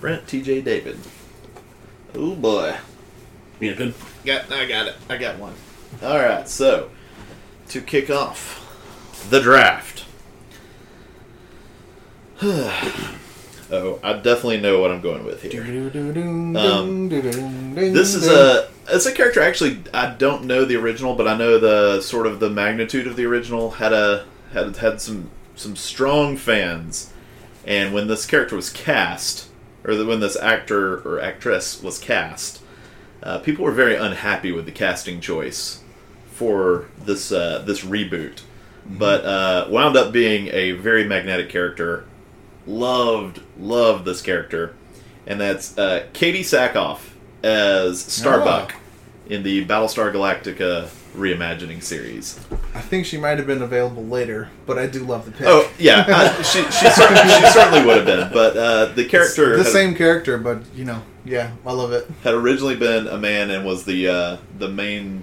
Brent 0.00 0.28
T.J. 0.28 0.60
David. 0.60 0.98
Oh 2.14 2.34
boy. 2.34 2.76
You 3.60 3.74
a? 3.74 3.94
Got 4.24 4.50
I 4.52 4.66
got 4.66 4.88
it. 4.88 4.96
I 5.08 5.16
got 5.16 5.38
one. 5.38 5.54
All 6.02 6.18
right. 6.18 6.48
So 6.48 6.90
to 7.68 7.80
kick 7.80 8.10
off 8.10 9.26
the 9.30 9.40
draft. 9.40 10.04
oh, 12.42 14.00
I 14.02 14.14
definitely 14.14 14.60
know 14.60 14.80
what 14.80 14.90
I'm 14.90 15.02
going 15.02 15.24
with 15.24 15.42
here. 15.42 15.62
Um, 16.56 17.08
This 17.08 18.14
is 18.14 18.26
a 18.28 18.70
it's 18.88 19.04
a 19.04 19.12
character 19.12 19.42
actually 19.42 19.82
I 19.92 20.10
don't 20.14 20.44
know 20.44 20.64
the 20.64 20.76
original, 20.76 21.14
but 21.14 21.28
I 21.28 21.36
know 21.36 21.58
the 21.58 22.00
sort 22.00 22.26
of 22.26 22.40
the 22.40 22.48
magnitude 22.48 23.06
of 23.06 23.16
the 23.16 23.26
original 23.26 23.72
had 23.72 23.92
a 23.92 24.24
had 24.54 24.76
had 24.78 25.02
some 25.02 25.30
some 25.54 25.76
strong 25.76 26.38
fans, 26.38 27.12
And 27.66 27.92
when 27.92 28.08
this 28.08 28.24
character 28.24 28.56
was 28.56 28.70
cast, 28.70 29.49
or 29.84 29.94
the- 29.94 30.04
when 30.06 30.20
this 30.20 30.36
actor 30.36 30.96
or 30.98 31.20
actress 31.20 31.82
was 31.82 31.98
cast, 31.98 32.60
uh, 33.22 33.38
people 33.38 33.64
were 33.64 33.72
very 33.72 33.94
unhappy 33.96 34.52
with 34.52 34.64
the 34.66 34.72
casting 34.72 35.20
choice 35.20 35.80
for 36.32 36.86
this 37.04 37.30
uh, 37.32 37.62
this 37.66 37.82
reboot. 37.84 38.40
But 38.86 39.24
uh, 39.24 39.66
wound 39.68 39.96
up 39.96 40.10
being 40.10 40.48
a 40.48 40.72
very 40.72 41.04
magnetic 41.04 41.48
character. 41.48 42.04
Loved 42.66 43.40
loved 43.58 44.04
this 44.04 44.22
character, 44.22 44.74
and 45.26 45.40
that's 45.40 45.76
uh, 45.78 46.06
Katee 46.12 46.40
Sackhoff 46.40 47.00
as 47.42 48.00
Starbuck 48.00 48.74
in 49.30 49.44
the 49.44 49.64
Battlestar 49.64 50.12
Galactica 50.12 50.88
reimagining 51.14 51.82
series. 51.82 52.38
I 52.74 52.80
think 52.80 53.06
she 53.06 53.16
might 53.16 53.38
have 53.38 53.46
been 53.46 53.62
available 53.62 54.04
later, 54.04 54.50
but 54.66 54.76
I 54.76 54.86
do 54.86 55.04
love 55.04 55.24
the 55.24 55.30
pick. 55.30 55.46
Oh 55.46 55.70
yeah, 55.78 56.04
uh, 56.08 56.42
she 56.42 56.62
she, 56.64 56.90
cer- 56.90 57.16
she 57.16 57.46
certainly 57.50 57.86
would 57.86 57.96
have 57.98 58.06
been, 58.06 58.32
but 58.32 58.56
uh, 58.56 58.86
the 58.86 59.04
character 59.04 59.56
the 59.56 59.62
had, 59.62 59.72
same 59.72 59.94
character, 59.94 60.36
but 60.36 60.62
you 60.74 60.84
know, 60.84 61.02
yeah, 61.24 61.52
I 61.64 61.72
love 61.72 61.92
it. 61.92 62.10
had 62.24 62.34
originally 62.34 62.76
been 62.76 63.06
a 63.06 63.18
man 63.18 63.50
and 63.50 63.64
was 63.64 63.84
the 63.84 64.08
uh, 64.08 64.36
the 64.58 64.68
main 64.68 65.22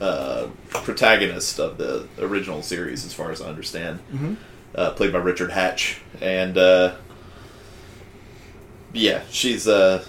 uh, 0.00 0.46
protagonist 0.68 1.58
of 1.58 1.76
the 1.78 2.06
original 2.20 2.62
series, 2.62 3.04
as 3.04 3.12
far 3.12 3.32
as 3.32 3.42
I 3.42 3.48
understand. 3.48 3.98
Mhm. 4.12 4.36
Uh, 4.74 4.90
played 4.90 5.12
by 5.12 5.18
Richard 5.18 5.50
Hatch, 5.52 6.00
and 6.20 6.56
uh, 6.58 6.94
yeah, 8.92 9.22
she's 9.30 9.66
uh, 9.68 10.04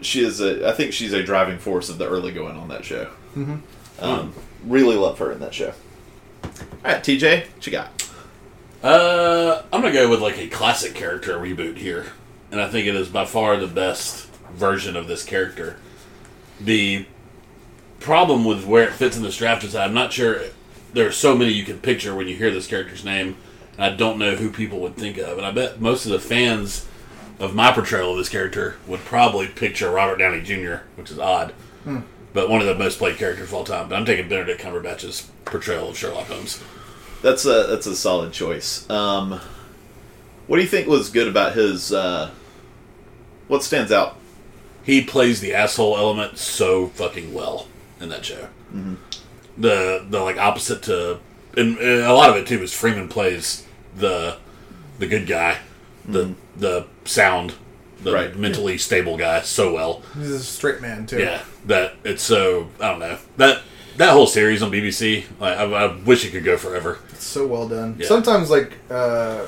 she 0.00 0.24
is 0.24 0.40
a, 0.40 0.68
I 0.68 0.72
think 0.72 0.92
she's 0.92 1.12
a 1.12 1.22
driving 1.22 1.58
force 1.58 1.88
of 1.88 1.98
the 1.98 2.08
early 2.08 2.32
going 2.32 2.56
on 2.56 2.68
that 2.68 2.84
show. 2.84 3.10
Mhm. 3.36 3.60
Um, 4.00 4.32
really 4.66 4.96
love 4.96 5.18
her 5.18 5.32
in 5.32 5.40
that 5.40 5.54
show. 5.54 5.72
All 6.44 6.50
right, 6.84 7.02
TJ, 7.02 7.46
what 7.54 7.66
you 7.66 7.72
got? 7.72 7.90
Uh, 8.82 9.62
I'm 9.72 9.80
gonna 9.80 9.92
go 9.92 10.10
with 10.10 10.20
like 10.20 10.38
a 10.38 10.48
classic 10.48 10.94
character 10.94 11.38
reboot 11.38 11.78
here, 11.78 12.06
and 12.50 12.60
I 12.60 12.68
think 12.68 12.86
it 12.86 12.94
is 12.94 13.08
by 13.08 13.24
far 13.24 13.56
the 13.56 13.66
best 13.66 14.26
version 14.54 14.94
of 14.96 15.06
this 15.08 15.24
character. 15.24 15.76
The 16.60 17.06
problem 18.00 18.44
with 18.44 18.64
where 18.66 18.84
it 18.84 18.92
fits 18.92 19.16
in 19.16 19.22
this 19.22 19.36
draft 19.38 19.64
is 19.64 19.72
that 19.72 19.82
I'm 19.88 19.94
not 19.94 20.12
sure 20.12 20.42
there 20.92 21.06
are 21.06 21.12
so 21.12 21.34
many 21.36 21.52
you 21.52 21.64
can 21.64 21.78
picture 21.78 22.14
when 22.14 22.28
you 22.28 22.36
hear 22.36 22.50
this 22.50 22.66
character's 22.66 23.04
name, 23.04 23.36
and 23.78 23.84
I 23.84 23.96
don't 23.96 24.18
know 24.18 24.36
who 24.36 24.50
people 24.50 24.80
would 24.80 24.96
think 24.96 25.16
of. 25.18 25.38
And 25.38 25.46
I 25.46 25.50
bet 25.50 25.80
most 25.80 26.04
of 26.04 26.12
the 26.12 26.20
fans 26.20 26.86
of 27.38 27.54
my 27.54 27.72
portrayal 27.72 28.12
of 28.12 28.16
this 28.16 28.28
character 28.28 28.76
would 28.86 29.00
probably 29.00 29.48
picture 29.48 29.90
Robert 29.90 30.16
Downey 30.16 30.42
Jr., 30.42 30.84
which 30.96 31.10
is 31.10 31.18
odd, 31.18 31.52
but 32.32 32.48
one 32.48 32.60
of 32.60 32.66
the 32.66 32.74
most 32.74 32.98
played 32.98 33.16
characters 33.16 33.48
of 33.48 33.54
all 33.54 33.64
time. 33.64 33.88
But 33.88 33.96
I'm 33.96 34.04
taking 34.04 34.28
Benedict 34.28 34.60
Cumberbatch's 34.60 35.30
portrayal 35.44 35.90
of 35.90 35.98
Sherlock 35.98 36.26
Holmes. 36.26 36.62
That's 37.22 37.44
a 37.44 37.66
that's 37.68 37.86
a 37.86 37.96
solid 37.96 38.32
choice. 38.32 38.88
Um, 38.90 39.40
what 40.46 40.56
do 40.56 40.62
you 40.62 40.68
think 40.68 40.86
was 40.86 41.10
good 41.10 41.28
about 41.28 41.54
his? 41.54 41.92
Uh, 41.92 42.30
what 43.48 43.62
stands 43.62 43.92
out? 43.92 44.18
he 44.84 45.02
plays 45.02 45.40
the 45.40 45.54
asshole 45.54 45.96
element 45.96 46.38
so 46.38 46.88
fucking 46.88 47.32
well 47.32 47.66
in 48.00 48.10
that 48.10 48.24
show. 48.24 48.48
The 49.56 50.04
the 50.08 50.20
like 50.20 50.36
opposite 50.36 50.82
to, 50.82 51.20
and, 51.56 51.78
and 51.78 52.02
a 52.02 52.12
lot 52.12 52.30
of 52.30 52.36
it 52.36 52.46
too 52.46 52.62
is 52.62 52.72
Freeman 52.72 53.08
plays 53.08 53.66
the 53.96 54.36
the 54.98 55.06
good 55.06 55.26
guy, 55.26 55.58
the 56.04 56.34
the 56.56 56.86
sound, 57.04 57.54
the 58.02 58.12
Right. 58.12 58.36
mentally 58.36 58.78
stable 58.78 59.16
guy 59.16 59.40
so 59.42 59.72
well. 59.74 60.02
He's 60.16 60.30
a 60.30 60.38
straight 60.40 60.80
man 60.80 61.06
too. 61.06 61.18
Yeah, 61.18 61.42
that 61.66 61.94
it's 62.04 62.22
so 62.22 62.68
I 62.80 62.90
don't 62.90 63.00
know 63.00 63.18
that 63.38 63.62
that 63.96 64.10
whole 64.10 64.26
series 64.26 64.62
on 64.62 64.70
BBC. 64.72 65.24
Like, 65.40 65.56
I, 65.56 65.64
I 65.64 65.96
wish 66.02 66.24
it 66.24 66.30
could 66.32 66.44
go 66.44 66.56
forever. 66.56 66.98
It's 67.10 67.24
so 67.24 67.46
well 67.46 67.68
done. 67.68 67.96
Yeah. 67.98 68.06
Sometimes 68.08 68.50
like 68.50 68.72
uh 68.90 69.46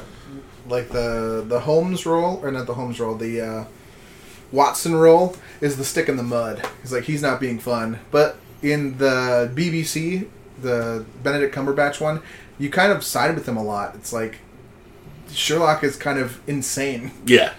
like 0.68 0.88
the 0.88 1.44
the 1.46 1.60
Holmes 1.60 2.06
role 2.06 2.40
or 2.42 2.50
not 2.50 2.66
the 2.66 2.74
Holmes 2.74 2.98
role, 3.00 3.14
the 3.14 3.40
uh 3.40 3.64
Watson 4.52 4.94
role 4.94 5.36
is 5.60 5.76
the 5.76 5.84
stick 5.84 6.08
in 6.08 6.16
the 6.16 6.22
mud. 6.22 6.64
He's 6.82 6.92
like 6.92 7.04
he's 7.04 7.22
not 7.22 7.40
being 7.40 7.58
fun. 7.58 7.98
But 8.10 8.36
in 8.62 8.96
the 8.98 9.50
BBC, 9.54 10.28
the 10.62 11.04
Benedict 11.22 11.54
Cumberbatch 11.54 12.00
one, 12.00 12.22
you 12.58 12.70
kind 12.70 12.92
of 12.92 13.04
side 13.04 13.34
with 13.34 13.46
him 13.48 13.56
a 13.56 13.62
lot. 13.62 13.94
It's 13.96 14.12
like 14.12 14.38
Sherlock 15.32 15.84
is 15.84 15.96
kind 15.96 16.18
of 16.18 16.40
insane. 16.48 17.10
Yeah, 17.26 17.52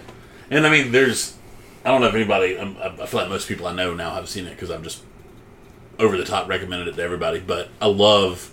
and 0.50 0.66
I 0.66 0.70
mean, 0.70 0.92
there's 0.92 1.36
I 1.84 1.90
don't 1.90 2.00
know 2.00 2.08
if 2.08 2.14
anybody. 2.14 2.56
um, 2.58 2.76
I 2.80 2.86
I 3.02 3.06
feel 3.06 3.20
like 3.20 3.28
most 3.28 3.48
people 3.48 3.66
I 3.66 3.72
know 3.74 3.94
now 3.94 4.14
have 4.14 4.28
seen 4.28 4.46
it 4.46 4.50
because 4.50 4.70
I've 4.70 4.82
just 4.82 5.02
over 5.98 6.16
the 6.16 6.24
top 6.24 6.48
recommended 6.48 6.88
it 6.88 6.96
to 6.96 7.02
everybody. 7.02 7.40
But 7.40 7.68
I 7.80 7.86
love 7.86 8.50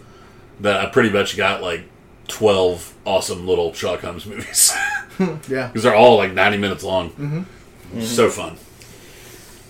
that 0.62 0.80
I 0.82 0.86
pretty 0.89 1.10
much 1.10 1.36
got 1.38 1.62
like 1.62 1.84
twelve 2.28 2.93
awesome 3.06 3.47
little 3.47 3.73
Sherlock 3.73 4.01
Holmes 4.01 4.25
movies 4.28 4.73
Yeah. 5.19 5.67
because 5.67 5.84
they're 5.84 5.95
all 5.95 6.17
like 6.17 6.34
ninety 6.34 6.58
minutes 6.58 6.84
long. 6.84 7.12
Mm-hmm. 7.12 8.01
So 8.01 8.30
fun. 8.30 8.58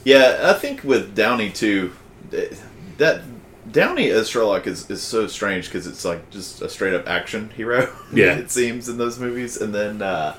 Yeah, 0.04 0.40
I 0.44 0.54
think 0.54 0.84
with 0.84 1.16
Downey 1.16 1.50
too, 1.52 1.92
that 2.98 3.22
Downey 3.72 4.10
as 4.10 4.30
Sherlock 4.30 4.68
is, 4.68 4.90
is 4.90 5.02
so 5.02 5.28
strange 5.28 5.66
because 5.66 5.88
it's 5.88 6.06
like 6.06 6.30
just 6.30 6.62
a 6.62 6.70
straight 6.70 6.94
up 6.94 7.08
action 7.08 7.50
hero. 7.52 7.94
Yeah. 8.14 8.36
it 8.36 8.52
seems 8.52 8.88
in 8.88 8.98
those 8.98 9.20
movies, 9.20 9.58
and 9.58 9.74
then 9.74 10.02
uh, 10.02 10.36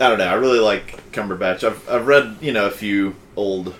I 0.00 0.08
don't 0.08 0.18
know. 0.18 0.24
I 0.28 0.34
really 0.34 0.60
like 0.60 1.10
Cumberbatch. 1.12 1.64
I've 1.64 1.88
I've 1.88 2.06
read 2.06 2.36
you 2.40 2.52
know 2.52 2.66
a 2.66 2.70
few 2.70 3.16
old 3.36 3.74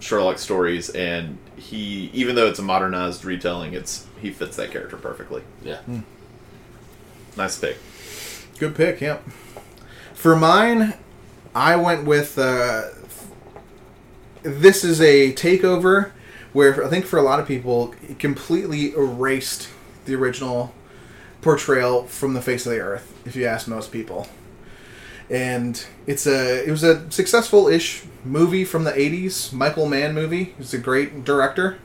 Sherlock 0.00 0.38
stories, 0.38 0.90
and 0.90 1.38
he 1.56 2.10
even 2.12 2.34
though 2.36 2.46
it's 2.46 2.58
a 2.58 2.62
modernized 2.62 3.24
retelling, 3.24 3.72
it's 3.72 4.06
he 4.20 4.30
fits 4.30 4.56
that 4.56 4.70
character 4.70 4.96
perfectly. 4.96 5.42
Yeah. 5.62 5.80
Nice 7.36 7.58
pick. 7.58 7.78
Good 8.58 8.74
pick, 8.76 9.00
yep. 9.00 9.24
For 10.14 10.36
mine, 10.36 10.94
I 11.54 11.76
went 11.76 12.04
with 12.04 12.38
uh, 12.38 12.90
this 14.42 14.84
is 14.84 15.00
a 15.00 15.32
takeover 15.32 16.12
where 16.52 16.84
I 16.84 16.88
think 16.88 17.04
for 17.04 17.18
a 17.18 17.22
lot 17.22 17.40
of 17.40 17.46
people 17.46 17.94
it 18.08 18.18
completely 18.18 18.92
erased 18.92 19.68
the 20.04 20.14
original 20.14 20.74
portrayal 21.40 22.04
from 22.04 22.34
the 22.34 22.42
face 22.42 22.66
of 22.66 22.72
the 22.72 22.80
earth. 22.80 23.12
If 23.24 23.36
you 23.36 23.46
ask 23.46 23.68
most 23.68 23.92
people, 23.92 24.26
and 25.30 25.84
it's 26.06 26.26
a 26.26 26.66
it 26.66 26.70
was 26.70 26.82
a 26.82 27.10
successful 27.10 27.68
ish 27.68 28.04
movie 28.24 28.64
from 28.64 28.84
the 28.84 28.92
'80s. 28.92 29.52
Michael 29.52 29.86
Mann 29.86 30.14
movie. 30.14 30.54
He's 30.58 30.74
a 30.74 30.78
great 30.78 31.24
director. 31.24 31.78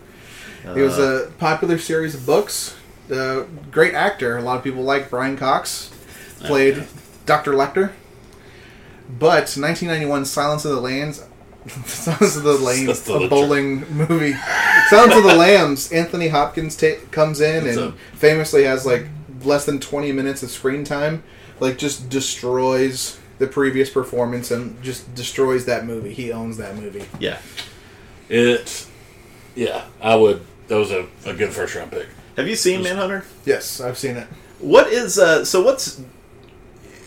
It 0.76 0.82
was 0.82 0.98
a 0.98 1.32
popular 1.38 1.78
series 1.78 2.14
of 2.14 2.26
books. 2.26 2.76
Uh, 3.12 3.44
great 3.72 3.94
actor. 3.94 4.38
A 4.38 4.42
lot 4.42 4.58
of 4.58 4.64
people 4.64 4.82
like 4.82 5.10
Brian 5.10 5.38
Cox. 5.38 5.92
Played 6.40 6.78
yeah. 6.78 6.86
Dr. 7.26 7.54
Lecter. 7.54 7.94
But 9.08 9.56
1991 9.56 10.26
Silence 10.26 10.66
of 10.66 10.72
the 10.72 10.82
Lambs. 10.82 11.24
Silence 11.86 12.36
of 12.36 12.44
the 12.44 12.54
Lambs, 12.54 13.00
Silence 13.00 13.26
a 13.26 13.28
bowling 13.30 13.88
movie. 13.92 14.34
Sounds 14.90 15.16
of 15.16 15.24
the 15.24 15.36
Lambs. 15.36 15.92
Anthony 15.92 16.28
Hopkins 16.30 16.76
ta- 16.76 17.00
comes 17.12 17.42
in 17.42 17.66
What's 17.66 17.78
and 17.78 17.88
up? 17.90 17.98
famously 18.14 18.64
has 18.64 18.86
like 18.86 19.06
less 19.44 19.66
than 19.66 19.80
20 19.80 20.12
minutes 20.12 20.44
of 20.44 20.50
screen 20.52 20.84
time. 20.84 21.24
Like 21.60 21.78
just 21.78 22.10
destroys 22.10 23.20
the 23.40 23.48
previous 23.48 23.90
performance 23.90 24.52
and 24.52 24.82
just 24.84 25.14
destroys 25.16 25.66
that 25.66 25.86
movie. 25.86 26.14
He 26.14 26.32
owns 26.32 26.58
that 26.58 26.76
movie. 26.76 27.06
Yeah. 27.20 27.40
It. 28.30 28.86
Yeah, 29.56 29.86
I 30.02 30.16
would. 30.16 30.46
That 30.68 30.76
was 30.78 30.92
a, 30.92 31.08
a 31.26 31.34
good 31.34 31.52
first 31.52 31.76
round 31.76 31.92
pick. 31.92 32.08
Have 32.36 32.48
you 32.48 32.56
seen 32.56 32.84
Manhunter? 32.84 33.26
Yes, 33.46 33.80
I've 33.82 33.98
seen 33.98 34.18
it. 34.18 34.28
What 34.60 34.88
is 34.88 35.18
uh? 35.18 35.46
So 35.46 35.64
what's 35.64 36.02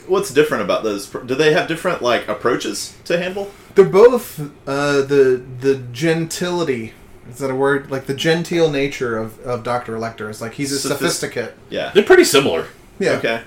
what's 0.09 0.31
different 0.33 0.63
about 0.65 0.83
those? 0.83 1.07
Do 1.09 1.35
they 1.35 1.53
have 1.53 1.69
different 1.69 2.03
like 2.03 2.29
approaches 2.29 2.97
to 3.05 3.19
Hannibal? 3.19 3.51
They're 3.75 3.85
both 3.85 4.41
uh, 4.67 5.03
the 5.03 5.43
the 5.61 5.77
gentility. 5.93 6.93
Is 7.29 7.39
that 7.39 7.51
a 7.51 7.55
word? 7.55 7.91
Like 7.91 8.07
the 8.07 8.15
genteel 8.15 8.71
nature 8.71 9.17
of, 9.17 9.39
of 9.41 9.63
Doctor 9.63 9.97
Lecter 9.99 10.29
is 10.29 10.41
like 10.41 10.55
he's 10.55 10.73
a 10.73 10.79
Sophist- 10.79 10.99
sophisticate. 11.21 11.55
Yeah. 11.69 11.91
They're 11.95 12.03
pretty 12.03 12.25
similar. 12.25 12.67
Yeah, 12.99 13.13
Okay. 13.13 13.43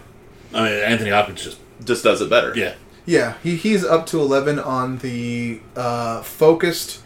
I 0.53 0.63
mean, 0.69 0.83
Anthony 0.83 1.09
Hopkins 1.09 1.43
just 1.43 1.57
Just 1.83 2.03
does 2.03 2.21
it 2.21 2.29
better. 2.29 2.53
yeah. 2.55 2.75
yeah. 3.05 3.33
He 3.43 3.55
he's 3.55 3.83
up 3.83 4.05
to 4.07 4.19
eleven 4.21 4.57
on 4.59 4.99
the 4.99 5.59
uh, 5.75 6.21
focused, 6.21 7.01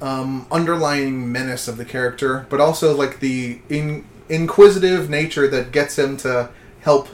um, 0.00 0.46
underlying 0.50 1.32
menace 1.32 1.66
of 1.68 1.76
the 1.78 1.84
character, 1.84 2.46
but 2.48 2.60
also 2.60 2.94
like 2.96 3.20
the 3.20 3.60
in, 3.68 4.04
inquisitive 4.28 5.10
nature 5.10 5.48
that 5.48 5.72
gets 5.72 5.98
him 5.98 6.16
to 6.18 6.50
help 6.82 7.08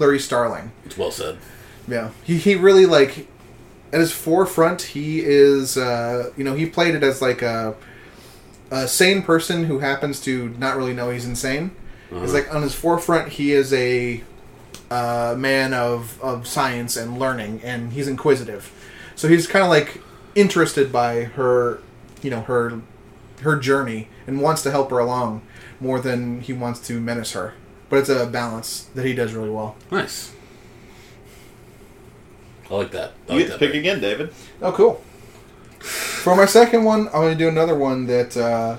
Clarice 0.00 0.24
Starling. 0.24 0.72
It's 0.86 0.96
well 0.96 1.10
said. 1.10 1.36
Yeah, 1.86 2.12
he 2.24 2.38
he 2.38 2.54
really 2.54 2.86
like 2.86 3.26
at 3.92 4.00
his 4.00 4.12
forefront. 4.12 4.80
He 4.80 5.20
is 5.20 5.76
uh, 5.76 6.32
you 6.38 6.42
know 6.42 6.54
he 6.54 6.64
played 6.64 6.94
it 6.94 7.02
as 7.02 7.20
like 7.20 7.42
a 7.42 7.74
a 8.70 8.88
sane 8.88 9.20
person 9.20 9.64
who 9.64 9.80
happens 9.80 10.18
to 10.20 10.54
not 10.58 10.74
really 10.78 10.94
know 10.94 11.10
he's 11.10 11.26
insane. 11.26 11.72
It's 12.10 12.32
like 12.32 12.52
on 12.54 12.62
his 12.62 12.74
forefront 12.74 13.28
he 13.32 13.52
is 13.52 13.74
a 13.74 14.24
uh, 14.90 15.34
man 15.36 15.74
of 15.74 16.18
of 16.22 16.46
science 16.46 16.96
and 16.96 17.18
learning, 17.18 17.60
and 17.62 17.92
he's 17.92 18.08
inquisitive. 18.08 18.72
So 19.16 19.28
he's 19.28 19.46
kind 19.46 19.62
of 19.62 19.68
like 19.68 20.00
interested 20.34 20.90
by 20.90 21.24
her, 21.24 21.82
you 22.22 22.30
know 22.30 22.40
her 22.40 22.80
her 23.42 23.56
journey 23.56 24.08
and 24.26 24.40
wants 24.40 24.62
to 24.62 24.70
help 24.70 24.88
her 24.90 24.98
along 24.98 25.42
more 25.78 26.00
than 26.00 26.40
he 26.40 26.54
wants 26.54 26.80
to 26.88 27.02
menace 27.02 27.32
her. 27.32 27.52
But 27.90 27.98
it's 27.98 28.08
a 28.08 28.24
balance 28.26 28.84
that 28.94 29.04
he 29.04 29.12
does 29.14 29.34
really 29.34 29.50
well. 29.50 29.76
Nice. 29.90 30.32
I 32.70 32.74
like 32.74 32.92
that. 32.92 33.12
I 33.28 33.32
You 33.32 33.38
like 33.40 33.40
get 33.40 33.44
to 33.46 33.50
that 33.52 33.58
pick 33.58 33.70
pick. 33.72 33.80
again, 33.80 34.00
David. 34.00 34.32
Oh, 34.62 34.72
cool. 34.72 35.02
For 35.80 36.36
my 36.36 36.46
second 36.46 36.84
one, 36.84 37.06
I'm 37.08 37.12
going 37.14 37.36
to 37.36 37.44
do 37.44 37.48
another 37.48 37.74
one 37.74 38.06
that 38.06 38.36
uh, 38.36 38.76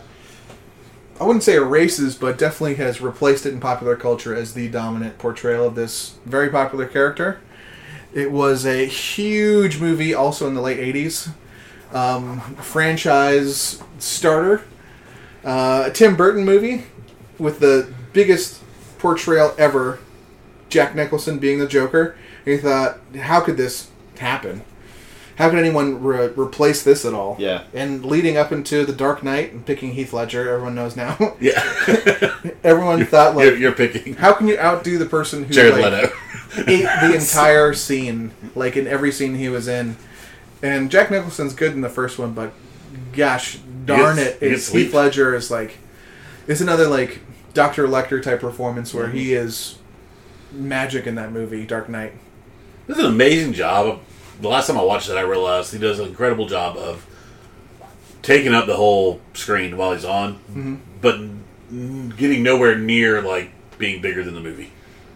I 1.19 1.23
wouldn't 1.25 1.43
say 1.43 1.55
erases, 1.55 2.15
but 2.15 2.37
definitely 2.37 2.75
has 2.75 3.01
replaced 3.01 3.45
it 3.45 3.53
in 3.53 3.59
popular 3.59 3.95
culture 3.95 4.33
as 4.33 4.53
the 4.53 4.69
dominant 4.69 5.17
portrayal 5.17 5.65
of 5.67 5.75
this 5.75 6.15
very 6.25 6.49
popular 6.49 6.85
character. 6.85 7.41
It 8.13 8.31
was 8.31 8.65
a 8.65 8.85
huge 8.85 9.79
movie, 9.79 10.13
also 10.13 10.47
in 10.47 10.53
the 10.53 10.61
late 10.61 10.79
80s. 10.79 11.31
Um, 11.91 12.39
franchise 12.55 13.83
starter. 13.99 14.61
Uh, 15.43 15.85
a 15.87 15.91
Tim 15.91 16.15
Burton 16.15 16.45
movie 16.45 16.85
with 17.37 17.59
the 17.59 17.93
biggest 18.13 18.61
portrayal 19.01 19.53
ever 19.57 19.99
Jack 20.69 20.95
Nicholson 20.95 21.39
being 21.39 21.59
the 21.59 21.67
Joker. 21.67 22.15
And 22.45 22.55
you 22.55 22.61
thought, 22.61 22.99
how 23.19 23.41
could 23.41 23.57
this 23.57 23.89
happen? 24.17 24.61
How 25.37 25.49
could 25.49 25.57
anyone 25.59 26.03
re- 26.03 26.27
replace 26.35 26.83
this 26.83 27.03
at 27.03 27.13
all? 27.13 27.35
Yeah. 27.39 27.63
And 27.73 28.05
leading 28.05 28.37
up 28.37 28.51
into 28.51 28.85
The 28.85 28.93
Dark 28.93 29.23
Knight 29.23 29.53
and 29.53 29.65
picking 29.65 29.93
Heath 29.93 30.13
Ledger, 30.13 30.47
everyone 30.49 30.75
knows 30.75 30.95
now. 30.95 31.17
Yeah, 31.39 31.63
everyone 32.63 33.03
thought, 33.05 33.35
like, 33.35 33.45
you're, 33.45 33.57
you're 33.57 33.71
picking 33.71 34.13
how 34.15 34.33
can 34.33 34.47
you 34.47 34.57
outdo 34.59 34.99
the 34.99 35.07
person 35.07 35.43
who 35.45 35.53
Jared 35.53 35.73
like, 35.73 35.91
Leto. 35.91 36.13
ate 36.67 36.83
the 37.01 37.15
entire 37.15 37.73
scene, 37.73 38.31
like 38.53 38.77
in 38.77 38.85
every 38.85 39.11
scene 39.11 39.33
he 39.35 39.49
was 39.49 39.67
in? 39.67 39.97
And 40.61 40.91
Jack 40.91 41.09
Nicholson's 41.09 41.55
good 41.55 41.73
in 41.73 41.81
the 41.81 41.89
first 41.89 42.19
one, 42.19 42.33
but 42.33 42.53
gosh 43.13 43.57
darn 43.85 44.17
gets- 44.17 44.41
it, 44.71 44.73
he 44.75 44.83
Heath. 44.83 44.93
Ledger 44.93 45.33
is 45.33 45.49
like, 45.49 45.79
it's 46.47 46.61
another 46.61 46.87
like 46.87 47.21
Doctor 47.53 47.87
Lecter 47.87 48.21
type 48.21 48.39
performance 48.39 48.93
where 48.93 49.07
mhm. 49.07 49.13
he 49.13 49.33
is 49.33 49.77
magic 50.51 51.07
in 51.07 51.15
that 51.15 51.31
movie, 51.31 51.65
Dark 51.65 51.89
Knight. 51.89 52.13
Is 52.87 52.97
an 52.97 53.05
amazing 53.05 53.53
job. 53.53 54.01
The 54.41 54.47
last 54.47 54.67
time 54.67 54.77
I 54.77 54.83
watched 54.83 55.09
it, 55.09 55.15
I 55.15 55.21
realized 55.21 55.71
he 55.71 55.79
does 55.79 55.99
an 55.99 56.07
incredible 56.07 56.47
job 56.47 56.77
of 56.77 57.05
taking 58.21 58.53
up 58.53 58.65
the 58.65 58.75
whole 58.75 59.21
screen 59.33 59.77
while 59.77 59.93
he's 59.93 60.05
on, 60.05 60.35
mm-hmm. 60.35 60.75
but 61.01 61.19
getting 62.17 62.43
nowhere 62.43 62.77
near 62.77 63.21
like 63.21 63.51
being 63.77 64.01
bigger 64.01 64.23
than 64.23 64.35
the 64.35 64.41
movie. 64.41 64.71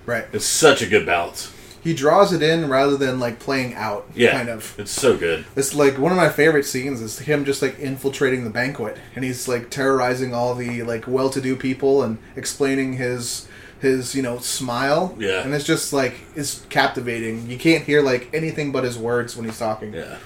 Right. 0.06 0.26
It's 0.32 0.46
such 0.46 0.82
a 0.82 0.88
good 0.88 1.06
balance. 1.06 1.52
He 1.86 1.94
draws 1.94 2.34
it 2.34 2.42
in 2.42 2.68
rather 2.68 2.98
than 2.98 3.20
like 3.20 3.38
playing 3.38 3.76
out. 3.76 4.08
Yeah, 4.16 4.32
Kind 4.32 4.50
of. 4.50 4.74
It's 4.80 4.90
so 4.90 5.16
good. 5.16 5.46
It's 5.56 5.76
like 5.76 6.00
one 6.00 6.12
of 6.12 6.18
my 6.18 6.30
favorite 6.30 6.66
scenes 6.66 7.00
is 7.00 7.20
him 7.20 7.46
just 7.46 7.62
like 7.62 7.78
infiltrating 7.78 8.44
the 8.44 8.50
banquet 8.50 8.98
and 9.16 9.24
he's 9.24 9.48
like 9.48 9.70
terrorizing 9.70 10.34
all 10.34 10.56
the 10.56 10.82
like 10.82 11.08
well-to-do 11.08 11.56
people 11.56 12.02
and 12.02 12.18
explaining 12.36 12.94
his 12.94 13.48
his 13.82 14.16
you 14.16 14.24
know 14.24 14.40
smile. 14.40 15.16
Yeah. 15.20 15.44
And 15.44 15.54
it's 15.54 15.64
just 15.64 15.94
like 15.94 16.16
it's 16.36 16.66
captivating. 16.70 17.48
You 17.48 17.60
can't 17.60 17.84
hear 17.84 18.02
like 18.02 18.30
anything 18.34 18.72
but 18.72 18.84
his 18.84 18.98
words 18.98 19.38
when 19.38 19.46
he's 19.46 19.60
talking. 19.60 19.94
Yeah. 19.94 20.18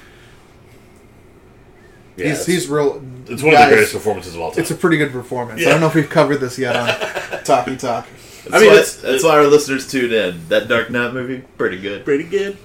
Yeah, 2.16 2.30
he's 2.30 2.46
he's 2.46 2.68
real. 2.70 3.04
it's 3.28 3.44
one 3.44 3.54
of 3.54 3.60
the 3.60 3.68
greatest 3.68 3.94
performances 3.94 4.34
of 4.34 4.40
all 4.42 4.52
time. 4.52 4.62
It's 4.62 4.72
a 4.72 4.76
pretty 4.76 4.96
good 4.96 5.12
performance. 5.12 5.62
I 5.62 5.70
don't 5.70 5.82
know 5.82 5.88
if 5.88 5.96
we've 5.96 6.10
covered 6.10 6.38
this 6.38 6.58
yet 6.58 6.76
on 6.76 7.44
Talkie 7.44 7.76
Talk. 7.78 8.08
That's 8.50 8.54
I 8.54 8.60
mean, 8.60 8.68
why, 8.70 8.74
it's- 8.80 8.96
that's 8.98 9.24
why 9.24 9.38
our 9.38 9.48
listeners 9.48 9.90
tune 9.90 10.12
in. 10.12 10.48
That 10.50 10.68
Dark 10.68 10.90
Knight 10.90 11.14
movie, 11.14 11.44
pretty 11.58 11.78
good. 11.80 12.04
pretty 12.06 12.24
good. 12.24 12.58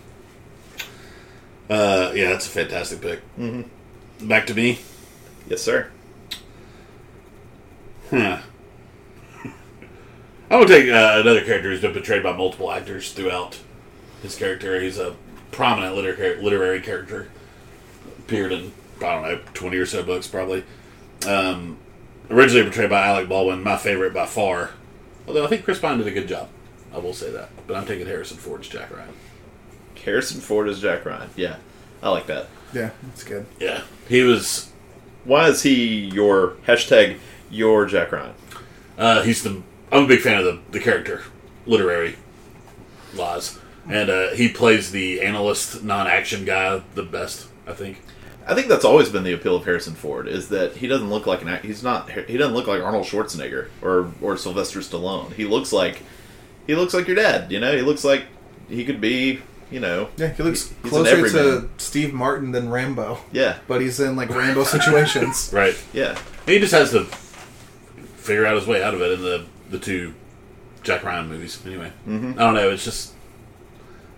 Uh, 1.69 2.13
yeah, 2.15 2.29
that's 2.31 2.47
a 2.47 2.51
fantastic 2.51 3.01
pick. 3.01 3.21
Mm-hmm. 3.39 4.29
Back 4.29 4.47
to 4.49 4.55
me. 4.55 4.81
Yes, 5.49 5.63
sir. 5.63 5.91
Huh. 8.11 8.39
I'm 10.51 10.61
gonna 10.61 10.67
take 10.67 10.89
uh, 10.91 11.21
another 11.21 11.43
character 11.45 11.71
who's 11.71 11.81
been 11.81 11.93
portrayed 11.93 12.23
by 12.23 12.33
multiple 12.37 12.71
actors 12.71 13.13
throughout 13.13 13.59
his 14.23 14.37
character. 14.37 14.81
He's 14.81 14.99
a 14.99 15.17
prominent 15.51 15.97
liter- 15.97 16.41
literary 16.41 16.81
character. 16.81 17.29
Appeared 18.21 18.53
in 18.53 18.73
I 18.99 19.01
don't 19.01 19.23
know 19.23 19.41
twenty 19.55 19.79
or 19.79 19.87
so 19.87 20.03
books 20.03 20.27
probably. 20.29 20.65
Um, 21.27 21.79
originally 22.31 22.63
portrayed 22.65 22.91
by 22.91 23.07
Alec 23.07 23.29
Baldwin, 23.29 23.63
my 23.63 23.77
favorite 23.77 24.15
by 24.15 24.27
far. 24.27 24.71
Although 25.27 25.45
I 25.45 25.49
think 25.49 25.65
Chris 25.65 25.79
Pine 25.79 25.99
did 25.99 26.07
a 26.07 26.11
good 26.11 26.29
job. 26.29 26.49
I 26.93 26.99
will 26.99 27.15
say 27.15 27.31
that. 27.31 27.49
But 27.67 27.77
I'm 27.77 27.87
taking 27.87 28.07
Harrison 28.07 28.37
Ford's 28.37 28.69
Jack 28.69 28.95
Ryan. 28.95 29.15
Harrison 30.05 30.41
Ford 30.41 30.69
as 30.69 30.81
Jack 30.81 31.05
Ryan. 31.05 31.31
Yeah, 31.35 31.57
I 32.03 32.11
like 32.11 32.27
that. 32.27 32.47
Yeah, 32.73 32.91
it's 33.13 33.25
good. 33.25 33.47
Yeah, 33.59 33.83
he 34.09 34.23
was. 34.23 34.71
Why 35.25 35.49
is 35.49 35.63
he 35.63 36.11
your 36.11 36.57
hashtag 36.67 37.19
your 37.51 37.87
Jack 37.87 38.13
Ryan? 38.13 38.35
Uh, 38.99 39.23
he's 39.23 39.43
the. 39.43 39.63
I'm 39.91 40.05
a 40.05 40.07
big 40.07 40.21
fan 40.21 40.39
of 40.39 40.45
the 40.45 40.61
the 40.73 40.81
character, 40.81 41.23
literary 41.67 42.17
laws, 43.15 43.59
and 43.89 44.11
uh, 44.11 44.31
he 44.31 44.49
plays 44.49 44.91
the 44.91 45.23
analyst, 45.23 45.83
non-action 45.83 46.45
guy 46.45 46.83
the 46.95 47.03
best. 47.03 47.49
I 47.67 47.73
think. 47.73 48.03
I 48.47 48.55
think 48.55 48.69
that's 48.69 48.85
always 48.85 49.09
been 49.09 49.25
the 49.25 49.33
appeal 49.33 49.57
of 49.57 49.65
Harrison 49.65 49.95
Ford 49.95 50.29
is 50.29 50.49
that 50.51 50.77
he 50.77 50.87
doesn't 50.87 51.09
look 51.09 51.27
like 51.27 51.43
an 51.43 51.49
act- 51.49 51.65
he's 51.65 51.83
not 51.83 52.11
he 52.11 52.37
doesn't 52.37 52.55
look 52.55 52.67
like 52.67 52.83
Arnold 52.83 53.07
Schwarzenegger 53.07 53.69
or 53.83 54.13
or 54.21 54.37
Sylvester 54.37 54.81
Stallone. 54.81 55.33
He 55.33 55.45
looks 55.45 55.73
like 55.73 56.03
he 56.67 56.75
looks 56.75 56.95
like 56.95 57.07
your 57.07 57.17
dad. 57.17 57.51
You 57.51 57.61
know, 57.61 57.75
he 57.75 57.83
looks 57.83 58.05
like 58.05 58.25
he 58.69 58.85
could 58.85 59.01
be. 59.01 59.41
You 59.71 59.81
know, 59.81 60.09
Yeah, 60.19 60.29
he 60.29 60.43
looks 60.43 60.69
he's 60.69 60.93
an 60.93 61.05
closer 61.05 61.29
to. 61.31 61.69
Steve 61.79 62.13
Martin 62.13 62.53
than 62.53 62.69
Rambo, 62.69 63.19
Yeah, 63.33 63.59
but 63.67 63.81
he's 63.81 63.99
in 63.99 64.15
like 64.15 64.29
Rambo 64.29 64.63
situations. 64.77 65.51
Right. 65.53 65.75
yeah. 65.93 66.17
He 66.47 66.61
just 66.61 66.73
has 66.73 66.91
to 66.93 67.07
figure 68.17 68.47
out 68.47 68.55
his 68.57 68.67
way 68.67 68.83
out 68.83 68.95
of 68.95 69.01
it 69.01 69.13
in 69.13 69.23
the 69.23 69.47
the 69.71 69.79
two 69.79 70.15
Jack 70.83 71.03
Ryan 71.03 71.29
movies. 71.29 71.61
Anyway, 71.67 71.91
mm-hmm. 72.07 72.33
I 72.39 72.43
don't 72.43 72.55
know. 72.55 72.71
It's 72.71 72.85
just 72.85 73.15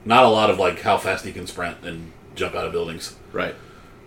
not 0.05 0.25
a 0.25 0.29
lot 0.29 0.51
of 0.51 0.59
like 0.59 0.81
how 0.81 0.99
fast 0.99 1.25
he 1.25 1.33
can 1.33 1.47
sprint 1.47 1.79
and 1.85 2.13
jump 2.35 2.55
out 2.55 2.67
of 2.67 2.73
buildings. 2.73 3.17
Right. 3.33 3.55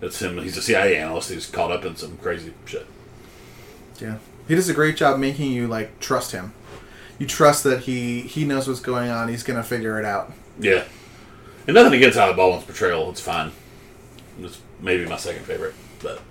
It's 0.02 0.20
him. 0.22 0.38
He's 0.38 0.56
a 0.56 0.62
CIA 0.62 0.96
analyst 0.96 1.30
who's 1.30 1.46
caught 1.46 1.70
up 1.70 1.84
in 1.84 1.96
some 1.96 2.16
crazy 2.18 2.54
shit. 2.64 2.86
Yeah, 4.00 4.16
he 4.48 4.54
does 4.54 4.68
a 4.68 4.74
great 4.74 4.96
job 4.96 5.18
making 5.18 5.52
you 5.52 5.66
like 5.68 6.00
trust 6.00 6.32
him. 6.32 6.52
You 7.18 7.26
trust 7.26 7.64
that 7.64 7.80
he 7.80 8.22
he 8.22 8.44
knows 8.44 8.66
what's 8.66 8.80
going 8.80 9.10
on. 9.10 9.28
He's 9.28 9.42
gonna 9.42 9.62
figure 9.62 9.98
it 9.98 10.04
out. 10.06 10.32
Yeah. 10.58 10.84
And 11.66 11.74
nothing 11.74 11.92
against 11.94 12.16
Alec 12.18 12.36
Baldwin's 12.36 12.64
portrayal. 12.64 13.10
It's 13.10 13.20
fine. 13.20 13.52
It's 14.40 14.58
maybe 14.80 15.04
my 15.04 15.18
second 15.18 15.44
favorite, 15.44 15.74
but 16.02 16.22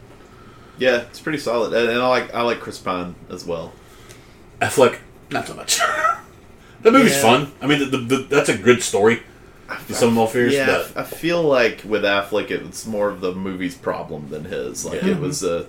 Yeah, 0.79 1.01
it's 1.01 1.19
pretty 1.19 1.37
solid, 1.37 1.73
and, 1.73 1.89
and 1.89 2.01
I 2.01 2.07
like 2.07 2.33
I 2.33 2.41
like 2.41 2.59
Chris 2.59 2.79
Pine 2.79 3.13
as 3.29 3.45
well. 3.45 3.71
Affleck, 4.59 4.97
not 5.29 5.47
so 5.47 5.53
much. 5.53 5.77
that 6.81 6.91
movie's 6.91 7.11
Yeah. 7.13 7.21
fun. 7.21 7.51
I 7.61 7.67
mean, 7.67 7.79
the, 7.79 7.85
the, 7.85 7.97
the, 7.97 8.17
that's 8.23 8.49
a 8.49 8.57
good 8.57 8.81
story. 8.81 9.21
The 9.87 9.93
Some 9.93 10.13
More 10.13 10.27
Fears, 10.27 10.53
Yeah, 10.53 10.65
but 10.93 10.97
I 10.97 11.03
feel 11.03 11.43
like 11.43 11.83
with 11.85 12.03
Affleck, 12.03 12.49
it's 12.51 12.85
more 12.85 13.09
of 13.09 13.21
the 13.21 13.33
movie's 13.33 13.75
problem 13.75 14.29
than 14.29 14.45
his. 14.45 14.85
Like 14.85 15.01
Yeah. 15.03 15.09
it 15.11 15.19
was 15.19 15.43
a, 15.43 15.67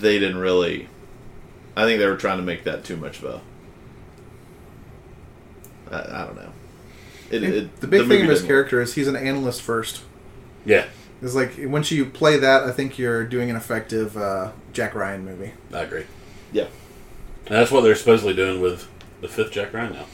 they 0.00 0.18
didn't 0.18 0.38
really. 0.38 0.88
I 1.76 1.84
think 1.84 2.00
they 2.00 2.06
were 2.06 2.16
trying 2.16 2.38
to 2.38 2.42
make 2.44 2.64
that 2.64 2.82
too 2.84 2.96
much 2.96 3.18
of 3.22 3.24
a. 3.24 3.40
I, 5.90 6.22
I 6.22 6.26
don't 6.26 6.36
know. 6.36 6.52
It, 7.30 7.42
it, 7.42 7.80
the 7.80 7.86
big 7.86 8.00
movie 8.02 8.16
thing 8.16 8.24
of 8.24 8.30
his 8.30 8.40
didn't- 8.40 8.48
character 8.48 8.80
is 8.80 8.94
he's 8.94 9.08
an 9.08 9.16
analyst 9.16 9.62
first. 9.62 10.02
yeah, 10.64 10.86
It's 11.22 11.34
like 11.34 11.52
once 11.58 11.90
you 11.90 12.06
play 12.06 12.38
that, 12.38 12.62
I 12.64 12.72
think 12.72 12.98
you're 12.98 13.24
doing 13.24 13.50
an 13.50 13.56
effective 13.56 14.16
uh, 14.16 14.52
Jack 14.72 14.94
Ryan 14.94 15.24
movie. 15.24 15.52
I 15.72 15.80
agree. 15.82 16.04
Yeah, 16.52 16.64
And 17.46 17.54
that's 17.56 17.70
what 17.70 17.82
they're 17.82 17.94
supposedly 17.94 18.34
doing 18.34 18.60
with 18.62 18.88
the 19.20 19.28
fifth 19.28 19.52
Jack 19.52 19.74
Ryan 19.74 19.92
now, 19.92 20.06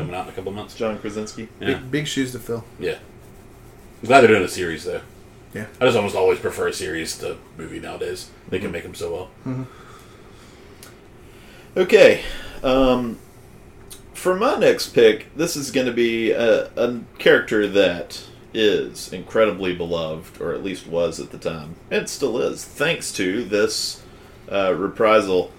coming 0.00 0.14
out 0.14 0.26
in 0.26 0.32
a 0.32 0.36
couple 0.36 0.52
months. 0.52 0.74
John 0.74 0.98
Krasinski. 0.98 1.48
Yeah, 1.60 1.66
Big, 1.74 1.90
big 1.90 2.06
shoes 2.06 2.32
to 2.32 2.38
fill. 2.38 2.64
yeah. 2.78 2.98
I'm 4.02 4.06
glad 4.06 4.20
they're 4.22 4.28
doing 4.28 4.42
a 4.42 4.48
series 4.48 4.84
though. 4.84 5.02
Yeah. 5.52 5.66
I 5.80 5.84
just 5.84 5.96
almost 5.96 6.14
always 6.16 6.38
prefer 6.38 6.68
a 6.68 6.72
series 6.72 7.18
to 7.18 7.36
movie 7.58 7.80
nowadays. 7.80 8.30
They 8.48 8.58
can 8.58 8.70
make 8.72 8.82
them 8.84 8.94
so 8.94 9.28
well. 9.44 9.66
Okay, 11.76 12.22
um, 12.64 13.18
for 14.14 14.34
my 14.34 14.56
next 14.56 14.88
pick, 14.88 15.34
this 15.36 15.54
is 15.56 15.70
going 15.70 15.86
to 15.86 15.92
be 15.92 16.30
a, 16.32 16.66
a 16.76 17.00
character 17.18 17.66
that 17.68 18.22
is 18.52 19.12
incredibly 19.12 19.74
beloved, 19.74 20.40
or 20.40 20.52
at 20.52 20.64
least 20.64 20.86
was 20.86 21.20
at 21.20 21.30
the 21.30 21.38
time, 21.38 21.76
and 21.90 22.08
still 22.08 22.38
is, 22.40 22.64
thanks 22.64 23.12
to 23.12 23.44
this 23.44 24.02
uh, 24.50 24.74
reprisal, 24.74 25.52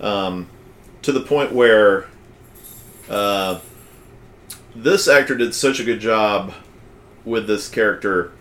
um, 0.00 0.48
to 1.02 1.10
the 1.10 1.20
point 1.20 1.52
where 1.52 2.06
uh, 3.08 3.58
this 4.82 5.08
actor 5.08 5.36
did 5.36 5.54
such 5.54 5.80
a 5.80 5.84
good 5.84 6.00
job 6.00 6.54
with 7.24 7.46
this 7.46 7.68
character 7.68 8.32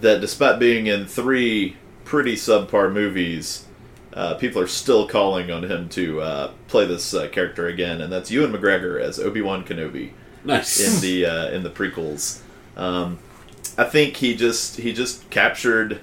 that 0.00 0.20
despite 0.20 0.58
being 0.58 0.86
in 0.88 1.06
three 1.06 1.76
pretty 2.04 2.34
subpar 2.34 2.92
movies, 2.92 3.66
uh, 4.12 4.34
people 4.34 4.60
are 4.60 4.66
still 4.66 5.06
calling 5.06 5.50
on 5.50 5.62
him 5.64 5.88
to 5.88 6.20
uh, 6.20 6.50
play 6.66 6.84
this 6.84 7.14
uh, 7.14 7.28
character 7.28 7.68
again, 7.68 8.00
and 8.00 8.12
that's 8.12 8.30
Ewan 8.30 8.52
McGregor 8.52 9.00
as 9.00 9.20
Obi 9.20 9.40
Wan 9.40 9.64
Kenobi 9.64 10.10
Nice. 10.44 10.80
in 10.80 11.00
the 11.00 11.26
uh, 11.26 11.50
in 11.50 11.62
the 11.62 11.70
prequels. 11.70 12.40
Um, 12.76 13.20
I 13.78 13.84
think 13.84 14.16
he 14.16 14.34
just 14.34 14.78
he 14.78 14.92
just 14.92 15.30
captured 15.30 16.00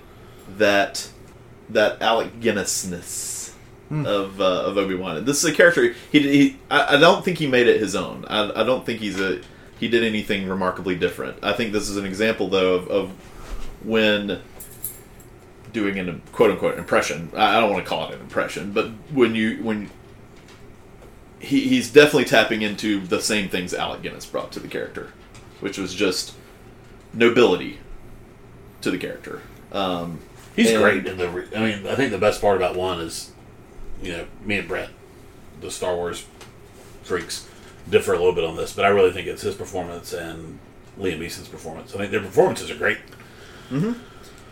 that 0.58 1.10
that 1.70 2.02
Alec 2.02 2.40
Guinnessness 2.40 3.29
of 3.92 4.40
uh, 4.40 4.64
of 4.66 4.78
Obi 4.78 4.96
Wan. 4.96 5.26
This 5.26 5.44
is 5.44 5.52
a 5.52 5.54
character 5.54 5.96
he, 6.12 6.20
he 6.20 6.60
I, 6.70 6.96
I 6.96 7.00
don't 7.00 7.26
think 7.26 7.40
he 7.40 7.48
made 7.48 7.68
it 7.68 7.80
his 7.80 7.96
own. 7.96 8.26
I, 8.28 8.62
I 8.62 8.64
don't 8.64 8.86
think 8.86 9.00
he's 9.00 9.20
a 9.20 9.42
he 9.80 9.88
did 9.88 10.04
anything 10.04 10.48
remarkably 10.48 10.96
different. 10.96 11.38
I 11.42 11.54
think 11.54 11.72
this 11.72 11.90
is 11.90 11.98
an 11.98 12.06
example, 12.06 12.50
though, 12.50 12.76
of, 12.76 12.88
of 12.90 13.12
when 13.84 14.42
doing 15.72 15.98
an 15.98 16.22
quote 16.32 16.52
unquote 16.52 16.78
impression. 16.78 17.32
I 17.36 17.58
I 17.58 17.60
don't 17.62 17.72
want 17.72 17.84
to 17.84 17.90
call 17.90 18.10
it 18.10 18.16
an 18.16 18.22
impression, 18.22 18.74
but 18.74 18.90
when 19.12 19.36
you 19.36 19.64
when 19.64 19.90
he, 21.40 21.62
he's 21.62 21.92
definitely 21.92 22.26
tapping 22.26 22.62
into 22.62 23.00
the 23.00 23.22
same 23.22 23.50
things 23.50 23.74
Alec 23.74 24.02
Guinness 24.02 24.26
brought 24.26 24.52
to 24.52 24.60
the 24.60 24.68
character, 24.68 25.14
which 25.62 25.78
was 25.78 25.96
just 25.96 26.36
nobility 27.14 27.80
to 28.82 28.92
the 28.92 28.98
character. 28.98 29.42
Um, 29.72 30.20
He's 30.56 30.74
great 30.78 31.06
in 31.06 31.18
the. 31.18 31.30
Re- 31.30 31.48
I 31.56 31.60
mean, 31.60 31.88
I 31.88 31.96
think 31.96 32.12
the 32.12 32.18
best 32.18 32.42
part 32.42 32.58
about 32.58 32.76
one 32.76 33.00
is, 33.00 33.32
you 34.02 34.12
know, 34.14 34.26
me 34.44 34.58
and 34.60 34.68
Brent, 34.68 34.92
the 35.62 35.72
Star 35.72 35.96
Wars 35.96 36.26
freaks, 37.04 37.48
differ 37.90 38.14
a 38.14 38.18
little 38.18 38.34
bit 38.34 38.44
on 38.44 38.56
this, 38.56 38.74
but 38.74 38.86
I 38.86 38.90
really 38.90 39.12
think 39.12 39.28
it's 39.28 39.42
his 39.42 39.56
performance 39.56 40.14
and 40.14 40.60
Liam 41.00 41.20
Neeson's 41.20 41.48
performance. 41.48 41.94
I 41.96 41.98
think 41.98 42.12
their 42.12 42.22
performances 42.22 42.70
are 42.72 42.76
great. 42.76 42.98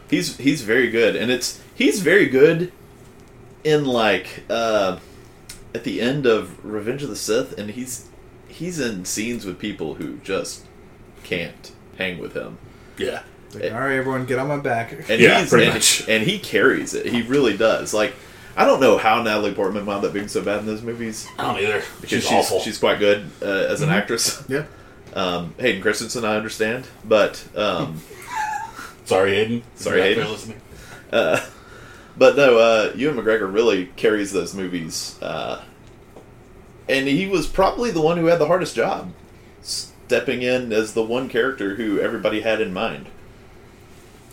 he's 0.09 0.37
he's 0.37 0.61
very 0.61 0.89
good, 0.89 1.15
and 1.15 1.31
it's 1.31 1.61
he's 1.75 2.01
very 2.01 2.27
good 2.27 2.71
in 3.63 3.85
like 3.85 4.43
uh, 4.49 4.99
at 5.73 5.83
the 5.83 6.01
end 6.01 6.25
of 6.25 6.63
Revenge 6.65 7.03
of 7.03 7.09
the 7.09 7.15
Sith, 7.15 7.57
and 7.57 7.71
he's 7.71 8.07
he's 8.47 8.79
in 8.79 9.05
scenes 9.05 9.45
with 9.45 9.59
people 9.59 9.95
who 9.95 10.17
just 10.17 10.65
can't 11.23 11.71
hang 11.97 12.19
with 12.19 12.33
him. 12.33 12.57
Yeah, 12.97 13.23
like, 13.53 13.71
all 13.71 13.79
right, 13.79 13.95
everyone, 13.97 14.25
get 14.25 14.39
on 14.39 14.47
my 14.47 14.57
back. 14.57 14.91
and 14.91 15.19
Yeah, 15.21 15.41
he's 15.41 15.49
pretty 15.49 15.65
and, 15.65 15.73
much. 15.75 16.07
and 16.07 16.23
he 16.23 16.39
carries 16.39 16.93
it. 16.93 17.05
He 17.07 17.21
really 17.23 17.57
does. 17.57 17.93
Like 17.93 18.13
I 18.57 18.65
don't 18.65 18.79
know 18.81 18.97
how 18.97 19.21
Natalie 19.21 19.53
Portman 19.53 19.85
wound 19.85 20.03
up 20.03 20.13
being 20.13 20.27
so 20.27 20.41
bad 20.41 20.59
in 20.61 20.65
those 20.65 20.81
movies 20.81 21.27
I 21.37 21.43
don't 21.53 21.61
either. 21.63 21.83
because 22.01 22.09
she's, 22.09 22.23
she's 22.27 22.31
awful. 22.33 22.59
she's 22.59 22.77
quite 22.79 22.97
good 22.99 23.29
uh, 23.41 23.45
as 23.45 23.81
an 23.81 23.89
actress. 23.89 24.43
Yeah. 24.49 24.65
Um, 25.13 25.53
Hayden 25.59 25.81
Christensen, 25.81 26.25
I 26.25 26.35
understand, 26.35 26.85
but 27.05 27.43
um, 27.55 28.01
Sorry, 29.05 29.35
Hayden. 29.35 29.63
Sorry, 29.75 29.97
You're 29.99 30.05
Hayden. 30.07 30.29
listening. 30.29 30.61
uh, 31.11 31.45
but 32.17 32.35
no, 32.35 32.57
uh, 32.57 32.93
Ewan 32.95 33.15
McGregor 33.17 33.51
really 33.51 33.87
carries 33.95 34.31
those 34.33 34.53
movies, 34.53 35.17
uh, 35.21 35.63
and 36.89 37.07
he 37.07 37.25
was 37.27 37.47
probably 37.47 37.89
the 37.91 38.01
one 38.01 38.17
who 38.17 38.25
had 38.25 38.37
the 38.39 38.47
hardest 38.47 38.75
job, 38.75 39.13
stepping 39.61 40.41
in 40.41 40.71
as 40.73 40.93
the 40.93 41.03
one 41.03 41.29
character 41.29 41.75
who 41.75 41.99
everybody 41.99 42.41
had 42.41 42.59
in 42.61 42.73
mind. 42.73 43.07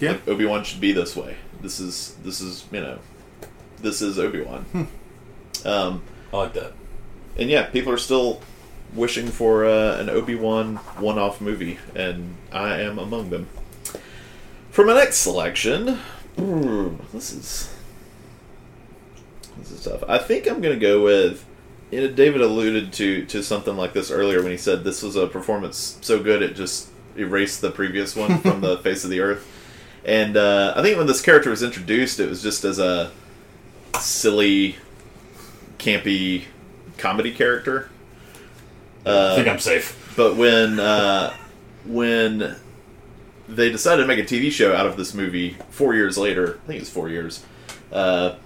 Yeah. 0.00 0.18
Obi 0.26 0.44
Wan 0.44 0.64
should 0.64 0.80
be 0.80 0.92
this 0.92 1.14
way. 1.14 1.36
This 1.62 1.78
is 1.80 2.16
this 2.24 2.40
is 2.40 2.64
you 2.72 2.80
know, 2.80 2.98
this 3.85 4.03
is 4.03 4.18
Obi 4.18 4.41
Wan. 4.41 4.66
um, 5.64 6.03
I 6.32 6.37
like 6.37 6.55
that. 6.55 6.72
and 7.39 7.49
yeah, 7.49 7.66
people 7.66 7.93
are 7.93 7.99
still 7.99 8.41
wishing 8.95 9.28
for 9.28 9.64
uh, 9.64 9.99
an 9.99 10.09
Obi 10.11 10.35
Wan 10.35 10.76
one 10.99 11.18
off 11.18 11.41
movie, 11.41 11.78
and 11.95 12.35
I 12.53 12.80
am 12.80 12.99
among 12.99 13.30
them. 13.30 13.49
For 14.70 14.85
my 14.85 14.95
next 14.95 15.18
selection, 15.18 15.99
this 17.12 17.32
is 17.32 17.74
this 19.59 19.70
is 19.70 19.85
tough. 19.85 20.03
I 20.09 20.18
think 20.18 20.49
I'm 20.49 20.61
gonna 20.61 20.76
go 20.76 21.03
with. 21.05 21.45
You 21.91 22.01
know, 22.01 22.09
David 22.09 22.41
alluded 22.41 22.93
to 22.95 23.24
to 23.26 23.43
something 23.43 23.76
like 23.76 23.93
this 23.93 24.11
earlier 24.11 24.43
when 24.43 24.51
he 24.51 24.59
said 24.59 24.82
this 24.82 25.03
was 25.03 25.14
a 25.14 25.28
performance 25.28 25.99
so 26.01 26.20
good 26.20 26.43
it 26.43 26.57
just 26.57 26.89
erased 27.16 27.61
the 27.61 27.70
previous 27.70 28.16
one 28.16 28.41
from 28.41 28.61
the 28.62 28.78
face 28.82 29.05
of 29.05 29.11
the 29.11 29.20
earth. 29.20 29.47
And 30.05 30.37
uh, 30.37 30.74
I 30.76 30.82
think 30.82 30.99
when 30.99 31.07
this 31.07 31.22
character 31.22 31.51
was 31.51 31.62
introduced, 31.62 32.18
it 32.18 32.28
was 32.28 32.43
just 32.43 32.64
as 32.64 32.80
a 32.80 33.12
silly, 34.01 34.76
campy 35.78 36.45
comedy 36.99 37.32
character. 37.32 37.88
I 39.07 39.09
Uh, 39.11 39.36
think 39.36 39.49
I'm 39.49 39.59
safe. 39.59 40.12
but 40.16 40.36
when 40.36 40.80
uh, 40.80 41.34
when 41.84 42.57
they 43.49 43.70
decided 43.70 44.03
to 44.03 44.09
make 44.09 44.18
a 44.18 44.22
TV 44.22 44.51
show 44.51 44.74
out 44.74 44.86
of 44.86 44.97
this 44.97 45.12
movie 45.14 45.57
four 45.70 45.95
years 45.95 46.16
later, 46.16 46.59
I 46.64 46.66
think 46.66 46.80
it's 46.80 46.90
four 46.90 47.09
years. 47.11 47.45
Uh, 47.92 48.36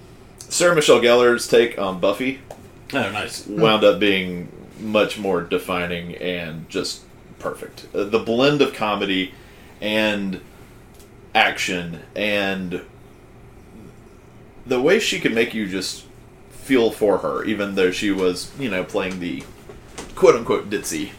Sarah 0.40 0.74
Michelle 0.74 1.00
Gellar's 1.00 1.46
take 1.46 1.78
on 1.78 2.00
Buffy 2.00 2.40
Oh, 2.92 3.10
nice. 3.12 3.46
wound 3.46 3.84
up 3.84 4.00
being 4.00 4.48
much 4.80 5.18
more 5.18 5.42
defining 5.42 6.16
and 6.16 6.68
just 6.68 7.02
perfect. 7.38 7.86
Uh, 7.94 8.04
the 8.04 8.18
blend 8.18 8.60
of 8.62 8.72
comedy 8.72 9.32
and 9.80 10.40
action 11.34 12.00
and 12.16 12.80
the 14.68 14.80
way 14.80 14.98
she 15.00 15.18
could 15.18 15.34
make 15.34 15.54
you 15.54 15.66
just 15.66 16.04
feel 16.50 16.90
for 16.90 17.18
her, 17.18 17.44
even 17.44 17.74
though 17.74 17.90
she 17.90 18.10
was, 18.10 18.52
you 18.58 18.70
know, 18.70 18.84
playing 18.84 19.18
the 19.20 19.42
quote 20.14 20.36
unquote 20.36 20.68
ditzy 20.70 21.12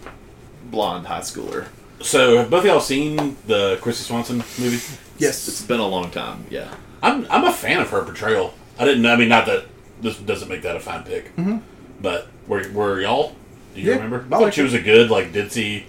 blonde 0.65 1.07
high 1.07 1.19
schooler. 1.21 1.67
So, 2.01 2.37
have 2.37 2.49
both 2.49 2.59
of 2.61 2.65
y'all 2.65 2.79
seen 2.79 3.35
the 3.47 3.77
Kristy 3.81 4.03
Swanson 4.05 4.37
movie? 4.37 4.79
Yes. 5.17 5.47
It's 5.49 5.61
been 5.61 5.79
a 5.81 5.87
long 5.87 6.11
time, 6.11 6.45
yeah. 6.49 6.73
I'm 7.03 7.25
I'm 7.29 7.43
a 7.45 7.51
fan 7.51 7.81
of 7.81 7.89
her 7.89 8.03
portrayal. 8.03 8.53
I 8.77 8.85
didn't. 8.85 9.05
I 9.05 9.15
mean, 9.17 9.29
not 9.29 9.45
that 9.47 9.65
this 10.01 10.17
doesn't 10.17 10.47
make 10.47 10.61
that 10.61 10.75
a 10.77 10.79
fine 10.79 11.03
pick, 11.03 11.35
mm-hmm. 11.35 11.57
but 12.01 12.27
were 12.47 12.69
were 12.71 13.01
y'all? 13.01 13.35
Do 13.75 13.81
you 13.81 13.89
Yeah, 13.89 13.95
remember? 13.95 14.21
I 14.21 14.25
I 14.27 14.29
thought 14.29 14.41
like 14.43 14.53
she 14.53 14.61
her. 14.61 14.65
was 14.65 14.73
a 14.73 14.81
good, 14.81 15.09
like 15.09 15.33
ditzy, 15.33 15.83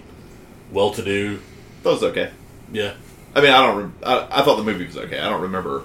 well-to-do. 0.71 1.39
That 1.83 1.89
was 1.89 2.03
okay. 2.03 2.31
Yeah, 2.71 2.93
I 3.35 3.41
mean, 3.41 3.51
I 3.51 3.65
don't. 3.65 3.77
Re- 3.83 3.91
I, 4.05 4.41
I 4.41 4.43
thought 4.43 4.57
the 4.57 4.63
movie 4.63 4.85
was 4.85 4.97
okay. 4.97 5.19
I 5.19 5.29
don't 5.29 5.41
remember 5.41 5.83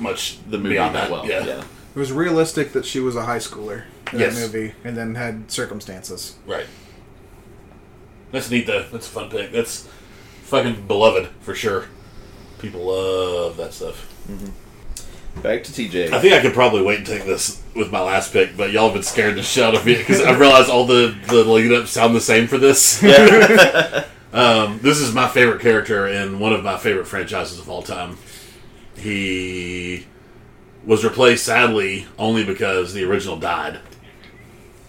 much 0.00 0.38
the 0.48 0.58
movie 0.58 0.70
beyond 0.74 0.94
that 0.94 1.04
that. 1.08 1.10
well. 1.10 1.26
Yeah. 1.26 1.44
yeah. 1.44 1.60
It 1.94 1.98
was 1.98 2.12
realistic 2.12 2.72
that 2.72 2.84
she 2.84 3.00
was 3.00 3.16
a 3.16 3.24
high 3.24 3.38
schooler 3.38 3.84
in 4.12 4.20
Yes. 4.20 4.34
that 4.40 4.52
movie, 4.52 4.74
and 4.84 4.96
then 4.96 5.14
had 5.16 5.50
circumstances. 5.50 6.36
right. 6.46 6.66
That's 8.30 8.50
neat 8.50 8.66
though. 8.66 8.84
That's 8.92 9.06
a 9.06 9.10
fun 9.10 9.30
pick. 9.30 9.52
That's 9.52 9.88
fucking 10.42 10.86
beloved 10.86 11.28
for 11.40 11.54
sure. 11.54 11.86
People 12.58 12.86
love 12.86 13.56
that 13.56 13.72
stuff. 13.72 14.12
Back 15.42 15.62
to 15.64 15.72
TJ. 15.72 16.12
I 16.12 16.20
think 16.20 16.34
I 16.34 16.40
could 16.42 16.52
probably 16.52 16.82
wait 16.82 16.98
and 16.98 17.06
take 17.06 17.24
this 17.24 17.62
with 17.74 17.90
my 17.92 18.00
last 18.00 18.32
pick, 18.32 18.56
but 18.56 18.70
y'all 18.72 18.84
have 18.86 18.94
been 18.94 19.02
scared 19.04 19.36
the 19.36 19.42
shit 19.42 19.62
out 19.64 19.74
of 19.74 19.86
me 19.86 19.96
because 19.96 20.20
I 20.20 20.36
realized 20.36 20.68
all 20.68 20.84
the 20.86 21.16
the 21.28 21.44
lead 21.44 21.72
ups 21.72 21.90
sound 21.90 22.14
the 22.14 22.20
same 22.20 22.46
for 22.46 22.58
this. 22.58 23.02
yeah. 23.02 24.04
Um, 24.30 24.78
this 24.82 24.98
is 24.98 25.14
my 25.14 25.26
favorite 25.26 25.62
character 25.62 26.06
in 26.06 26.38
one 26.38 26.52
of 26.52 26.62
my 26.62 26.76
favorite 26.76 27.06
franchises 27.06 27.58
of 27.58 27.70
all 27.70 27.80
time. 27.80 28.18
He 28.98 30.06
was 30.84 31.04
replaced, 31.04 31.44
sadly, 31.44 32.06
only 32.18 32.44
because 32.44 32.92
the 32.94 33.04
original 33.04 33.36
died. 33.38 33.80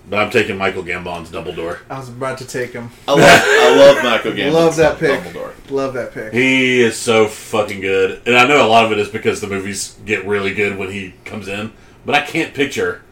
But 0.10 0.20
I'm 0.20 0.32
taking 0.32 0.58
Michael 0.58 0.84
Gambon's 0.84 1.30
Dumbledore. 1.30 1.80
I 1.90 2.00
was 2.00 2.10
about 2.10 2.40
to 2.40 2.46
take 2.46 2.74
him. 2.74 2.90
I 3.08 3.12
love, 3.12 3.22
I 3.24 3.76
love 3.78 4.04
Michael 4.04 4.32
Gambon. 4.36 4.54
Love 4.54 4.76
that 4.78 4.98
pick. 4.98 5.22
Dumbledore. 5.22 5.54
Love 5.70 5.94
that 5.94 6.12
pick. 6.14 6.34
He 6.34 6.82
is 6.82 6.98
so 6.98 7.28
fucking 7.28 7.82
good, 7.82 8.22
and 8.26 8.36
I 8.36 8.48
know 8.48 8.66
a 8.66 8.68
lot 8.68 8.86
of 8.86 8.92
it 8.92 8.98
is 8.98 9.10
because 9.10 9.40
the 9.40 9.48
movies 9.48 9.98
get 10.06 10.26
really 10.26 10.54
good 10.54 10.78
when 10.78 10.90
he 10.92 11.14
comes 11.26 11.48
in. 11.48 11.74
But 12.06 12.16
I 12.16 12.22
can't 12.22 12.56
picture 12.56 13.04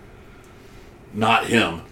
not 1.13 1.47
him 1.47 1.83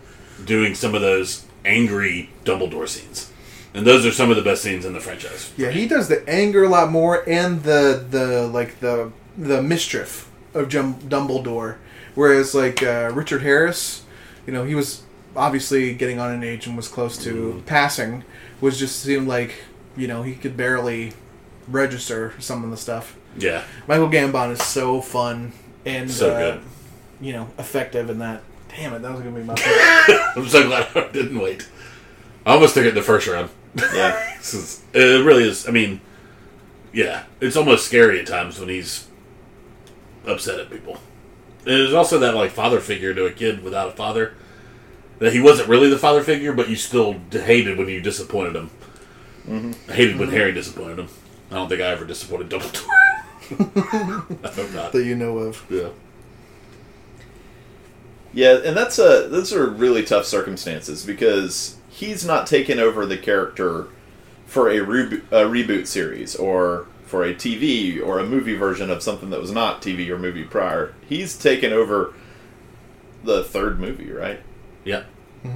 doing 0.43 0.74
some 0.74 0.95
of 0.95 1.01
those 1.01 1.45
angry 1.64 2.32
Dumbledore 2.43 2.88
scenes, 2.88 3.32
and 3.76 3.86
those 3.86 4.05
are 4.05 4.11
some 4.11 4.30
of 4.32 4.36
the 4.38 4.41
best 4.41 4.63
scenes 4.63 4.86
in 4.86 4.93
the 4.93 4.99
franchise. 4.99 5.51
Yeah, 5.57 5.69
he 5.69 5.88
does 5.88 6.07
the 6.07 6.28
anger 6.30 6.63
a 6.63 6.69
lot 6.69 6.91
more, 6.91 7.28
and 7.30 7.61
the 7.63 8.05
the 8.09 8.47
like 8.47 8.80
the 8.80 9.11
the 9.38 9.61
mischief 9.61 10.30
of 10.53 10.69
Jum- 10.69 10.95
Dumbledore. 11.01 11.78
Whereas 12.15 12.55
like 12.55 12.82
uh, 12.82 13.11
Richard 13.13 13.41
Harris, 13.41 14.03
you 14.47 14.53
know, 14.53 14.63
he 14.63 14.73
was 14.76 15.03
obviously 15.36 15.93
getting 15.93 16.17
on 16.19 16.34
in 16.34 16.43
age 16.43 16.65
and 16.65 16.78
was 16.78 16.88
close 16.88 17.17
to 17.26 17.61
passing. 17.65 18.23
Was 18.61 18.80
just 18.80 19.01
seemed 19.01 19.28
like 19.28 19.63
you 19.97 20.07
know 20.07 20.23
he 20.23 20.36
could 20.36 20.55
barely 20.55 21.11
register 21.67 22.34
some 22.39 22.63
of 22.63 22.71
the 22.71 22.78
stuff. 22.78 23.17
Yeah, 23.38 23.63
Michael 23.88 24.07
Gambon 24.09 24.51
is 24.51 24.63
so 24.63 25.01
fun 25.01 25.51
and 25.86 26.09
So 26.09 26.32
uh, 26.34 26.39
good. 26.55 26.61
you 27.19 27.34
know 27.34 27.49
effective 27.59 28.09
in 28.09 28.19
that. 28.19 28.41
Damn 28.69 28.93
it, 28.93 29.01
that 29.01 29.11
was 29.11 29.21
gonna 29.21 29.36
be 29.36 29.43
my. 29.43 29.55
I'm 30.38 30.47
so 30.47 30.65
glad 30.67 30.88
I 30.95 31.07
didn't 31.11 31.39
wait. 31.39 31.67
I 32.45 32.53
almost 32.53 32.73
took 32.76 32.86
it 32.86 32.89
in 32.89 32.95
the 32.95 33.01
first 33.01 33.28
round. 33.28 33.49
Yeah. 33.76 34.34
Is, 34.39 34.84
it 34.93 35.26
really 35.26 35.43
is. 35.43 35.67
I 35.67 35.71
mean, 35.71 35.99
yeah, 36.93 37.23
it's 37.41 37.57
almost 37.57 37.86
scary 37.88 38.19
at 38.19 38.28
times 38.28 38.59
when 38.59 38.69
he's 38.69 39.07
upset 40.26 40.59
at 40.59 40.69
people. 40.69 40.97
And 41.65 41.73
There's 41.73 41.93
also 41.93 42.19
that 42.19 42.36
like 42.36 42.51
father 42.51 42.80
figure 42.80 43.13
to 43.13 43.26
a 43.26 43.32
kid 43.32 43.63
without 43.63 43.89
a 43.89 43.91
father. 43.91 44.36
That 45.17 45.34
he 45.34 45.39
wasn't 45.39 45.67
really 45.69 45.89
the 45.89 45.97
father 45.97 46.21
figure, 46.21 46.53
but 46.53 46.69
you 46.69 46.76
still 46.76 47.15
hated 47.32 47.78
when 47.78 47.89
you 47.89 48.01
disappointed 48.01 48.55
him. 48.55 48.69
Mm-hmm. 49.47 49.91
I 49.91 49.95
hated 49.95 50.19
when 50.19 50.30
Harry 50.30 50.51
disappointed 50.51 50.99
him. 50.99 51.07
I 51.51 51.55
don't 51.55 51.69
think 51.69 51.82
I 51.82 51.88
ever 51.88 52.05
disappointed 52.05 52.49
Dumbledore. 52.49 52.88
I 54.43 54.49
hope 54.49 54.73
not. 54.73 54.91
that 54.91 55.03
you 55.03 55.15
know 55.15 55.38
of. 55.39 55.65
Yeah. 55.69 55.89
Yeah, 58.34 58.59
and 58.65 58.76
that's 58.76 58.99
a 58.99 59.30
those 59.30 59.53
are 59.53 59.65
really 59.65 60.03
tough 60.03 60.26
circumstances 60.26 61.05
because 61.05 61.78
he's 61.96 62.26
not 62.26 62.46
taken 62.48 62.80
over 62.80 63.06
the 63.06 63.18
character 63.18 63.88
for 64.46 64.70
a, 64.70 64.78
rebo- 64.80 65.22
a 65.32 65.43
reboot 65.46 65.88
series 65.88 66.36
or 66.36 66.88
for 67.06 67.24
a 67.24 67.34
TV 67.34 68.06
or 68.06 68.20
a 68.20 68.26
movie 68.26 68.56
version 68.56 68.89
of 68.91 69.02
something 69.02 69.30
that 69.30 69.39
was 69.39 69.52
not 69.52 69.82
TV 69.82 70.10
or 70.10 70.18
movie 70.20 70.43
prior. 70.43 70.93
He's 71.08 71.38
taken 71.38 71.72
over 71.72 72.14
the 73.24 73.43
third 73.43 73.80
movie, 73.80 74.12
right? 74.12 74.41
Yeah. 74.84 75.04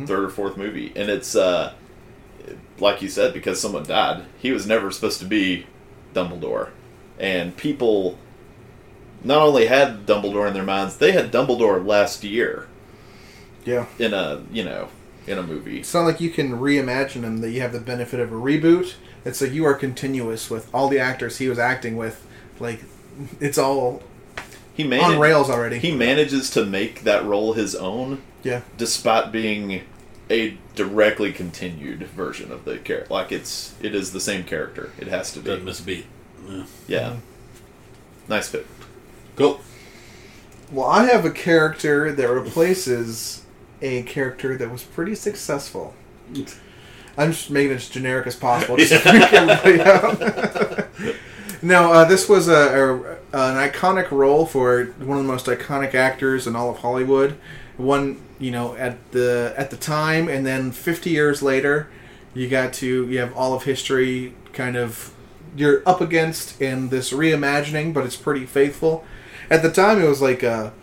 Third 0.06 0.24
or 0.26 0.30
fourth 0.30 0.56
movie, 0.56 0.94
and 0.96 1.10
it's 1.10 1.36
uh, 1.36 1.74
like 2.80 3.02
you 3.02 3.10
said, 3.10 3.34
because 3.34 3.60
someone 3.60 3.82
died, 3.84 4.24
he 4.38 4.52
was 4.52 4.68
never 4.68 4.92
supposed 4.92 5.20
to 5.20 5.26
be 5.26 5.66
Dumbledore, 6.14 6.70
and 7.18 7.58
people 7.58 8.20
not 9.24 9.42
only 9.42 9.66
had 9.66 10.06
Dumbledore 10.06 10.48
in 10.48 10.54
their 10.54 10.62
minds, 10.64 10.98
they 10.98 11.12
had 11.12 11.32
Dumbledore 11.32 11.84
last 11.84 12.24
year 12.24 12.68
Yeah. 13.66 13.88
in 13.98 14.14
a 14.14 14.44
you 14.52 14.64
know 14.64 14.90
in 15.28 15.38
a 15.38 15.44
movie. 15.44 15.80
It's 15.80 15.94
not 15.94 16.06
like 16.06 16.20
you 16.20 16.30
can 16.30 16.54
reimagine 16.54 17.24
him 17.24 17.42
that 17.42 17.52
you 17.52 17.62
have 17.62 17.74
the 17.74 17.80
benefit 17.80 18.20
of 18.20 18.32
a 18.32 18.36
reboot. 18.36 18.96
It's 19.26 19.42
like 19.42 19.52
you 19.52 19.66
are 19.66 19.74
continuous 19.74 20.50
with 20.50 20.74
all 20.74 20.88
the 20.88 21.00
actors 21.00 21.38
he 21.38 21.50
was 21.50 21.60
acting 21.60 21.98
with. 21.98 22.26
Like 22.60 22.84
it's 23.40 23.58
all 23.58 24.02
He 24.74 24.92
on 25.00 25.20
rails 25.20 25.50
already. 25.50 25.80
He 25.80 25.94
manages 25.94 26.50
to 26.52 26.66
make 26.66 27.04
that 27.04 27.26
role 27.26 27.54
his 27.54 27.76
own, 27.76 28.22
yeah. 28.44 28.62
despite 28.78 29.32
being 29.32 29.84
a 30.30 30.58
directly 30.76 31.34
continued 31.34 32.04
version 32.04 32.52
of 32.52 32.66
the 32.66 32.78
character. 32.78 33.14
Like 33.14 33.32
it's 33.32 33.76
it 33.82 33.96
is 33.96 34.12
the 34.14 34.20
same 34.22 34.44
character. 34.44 34.92
It 34.98 35.08
has 35.08 35.34
to 35.34 35.40
be. 35.40 35.46
Doesn't 35.46 35.66
miss 35.66 35.80
a 35.80 35.84
beat. 35.84 36.06
Yeah. 36.48 36.64
Yeah. 36.88 37.16
Nice 38.28 38.48
fit. 38.48 38.66
Cool. 39.36 39.60
Well, 40.72 40.88
I 40.88 41.06
have 41.06 41.26
a 41.26 41.32
character 41.32 42.12
that 42.12 42.30
replaces 42.30 43.39
a 43.82 44.04
character 44.04 44.58
that 44.58 44.72
was 44.72 44.84
pretty 44.84 45.16
successful. 45.16 45.94
I'm 47.18 47.32
just 47.32 47.50
making 47.50 47.72
it 47.72 47.76
as 47.76 47.90
generic 47.90 48.28
as 48.28 48.36
possible. 48.36 48.78
Just 48.78 48.92
to 48.92 49.00
freak 49.00 49.34
everybody 49.34 49.82
out. 49.82 50.88
no, 51.62 51.92
uh, 51.92 52.06
this 52.06 52.30
was 52.30 52.48
a, 52.48 52.54
a 52.54 52.94
an 53.34 53.70
iconic 53.70 54.10
role 54.10 54.46
for 54.46 54.86
one 55.00 55.18
of 55.18 55.24
the 55.24 55.32
most 55.32 55.48
iconic 55.48 55.94
actors 55.94 56.48
in 56.48 56.56
all 56.56 56.70
of 56.70 56.78
Hollywood. 56.78 57.38
One, 57.78 58.22
you 58.40 58.52
know, 58.52 58.76
at 58.76 59.12
the 59.12 59.54
at 59.58 59.70
the 59.70 59.76
time, 59.76 60.30
and 60.30 60.46
then 60.46 60.72
50 60.72 61.10
years 61.10 61.42
later, 61.42 61.90
you 62.34 62.48
got 62.48 62.74
to 62.74 63.08
you 63.08 63.20
have 63.20 63.36
all 63.36 63.54
of 63.54 63.64
history 63.64 64.34
kind 64.54 64.78
of 64.78 65.14
you're 65.56 65.82
up 65.86 66.00
against 66.02 66.62
in 66.62 66.90
this 66.90 67.12
reimagining, 67.12 67.94
but 67.94 68.06
it's 68.06 68.16
pretty 68.16 68.46
faithful. 68.46 69.04
At 69.50 69.62
the 69.62 69.72
time, 69.72 70.02
it 70.02 70.08
was 70.08 70.22
like 70.22 70.44
a, 70.44 70.74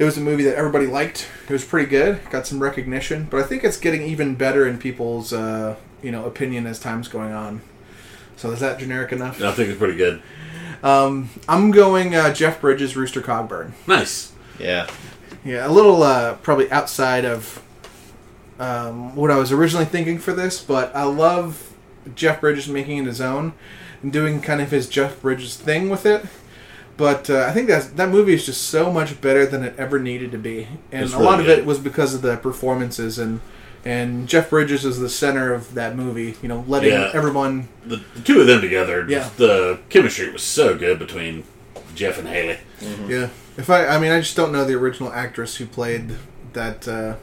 it 0.00 0.04
was 0.04 0.16
a 0.16 0.20
movie 0.20 0.44
that 0.44 0.56
everybody 0.56 0.86
liked. 0.86 1.28
It 1.46 1.52
was 1.52 1.62
pretty 1.62 1.86
good, 1.86 2.20
got 2.30 2.46
some 2.46 2.58
recognition, 2.58 3.28
but 3.30 3.38
I 3.38 3.42
think 3.42 3.62
it's 3.62 3.76
getting 3.76 4.00
even 4.02 4.34
better 4.34 4.66
in 4.66 4.78
people's 4.78 5.30
uh, 5.30 5.76
you 6.02 6.10
know 6.10 6.24
opinion 6.24 6.66
as 6.66 6.80
time's 6.80 7.06
going 7.06 7.32
on. 7.32 7.60
So 8.36 8.50
is 8.50 8.60
that 8.60 8.78
generic 8.78 9.12
enough? 9.12 9.42
I 9.42 9.52
think 9.52 9.68
it's 9.68 9.78
pretty 9.78 9.98
good. 9.98 10.22
Um, 10.82 11.28
I'm 11.46 11.70
going 11.70 12.14
uh, 12.14 12.32
Jeff 12.32 12.62
Bridges, 12.62 12.96
Rooster 12.96 13.20
Cogburn. 13.20 13.72
Nice. 13.86 14.32
Yeah. 14.58 14.88
Yeah, 15.44 15.66
a 15.66 15.68
little 15.68 16.02
uh, 16.02 16.36
probably 16.36 16.70
outside 16.72 17.26
of 17.26 17.62
um, 18.58 19.14
what 19.14 19.30
I 19.30 19.36
was 19.36 19.52
originally 19.52 19.84
thinking 19.84 20.18
for 20.18 20.32
this, 20.32 20.62
but 20.62 20.96
I 20.96 21.02
love 21.02 21.74
Jeff 22.14 22.40
Bridges 22.40 22.68
making 22.68 22.96
it 22.96 23.04
his 23.04 23.20
own 23.20 23.52
and 24.02 24.10
doing 24.10 24.40
kind 24.40 24.62
of 24.62 24.70
his 24.70 24.88
Jeff 24.88 25.20
Bridges 25.20 25.58
thing 25.58 25.90
with 25.90 26.06
it. 26.06 26.24
But 27.00 27.30
uh, 27.30 27.46
I 27.48 27.52
think 27.52 27.68
that 27.68 27.96
that 27.96 28.10
movie 28.10 28.34
is 28.34 28.44
just 28.44 28.64
so 28.64 28.92
much 28.92 29.18
better 29.22 29.46
than 29.46 29.62
it 29.64 29.74
ever 29.78 29.98
needed 29.98 30.32
to 30.32 30.38
be, 30.38 30.68
and 30.92 31.02
It's 31.04 31.14
a 31.14 31.18
lot 31.18 31.38
really 31.38 31.40
of 31.40 31.46
good. 31.46 31.58
it 31.60 31.64
was 31.64 31.78
because 31.78 32.12
of 32.14 32.20
the 32.20 32.36
performances 32.36 33.18
and 33.18 33.40
and 33.86 34.28
Jeff 34.28 34.50
Bridges 34.50 34.84
is 34.84 34.98
the 35.00 35.08
center 35.08 35.54
of 35.54 35.72
that 35.72 35.96
movie. 35.96 36.34
You 36.42 36.48
know, 36.50 36.62
letting 36.68 36.90
Yeah. 36.92 37.10
everyone. 37.14 37.68
The, 37.86 38.02
the 38.14 38.20
two 38.20 38.42
of 38.42 38.46
them 38.46 38.60
together, 38.60 39.06
Yeah. 39.08 39.30
the 39.38 39.78
chemistry 39.88 40.30
was 40.30 40.42
so 40.42 40.76
good 40.76 40.98
between 40.98 41.44
Jeff 41.94 42.18
and 42.18 42.28
Hailee. 42.28 42.58
Yeah, 43.08 43.28
if 43.56 43.70
I, 43.70 43.86
I 43.86 43.98
mean, 43.98 44.12
I 44.12 44.20
just 44.20 44.36
don't 44.36 44.52
know 44.52 44.66
the 44.66 44.74
original 44.74 45.10
actress 45.10 45.56
who 45.56 45.64
played 45.64 46.16
that 46.52 46.86
uh, 46.86 47.14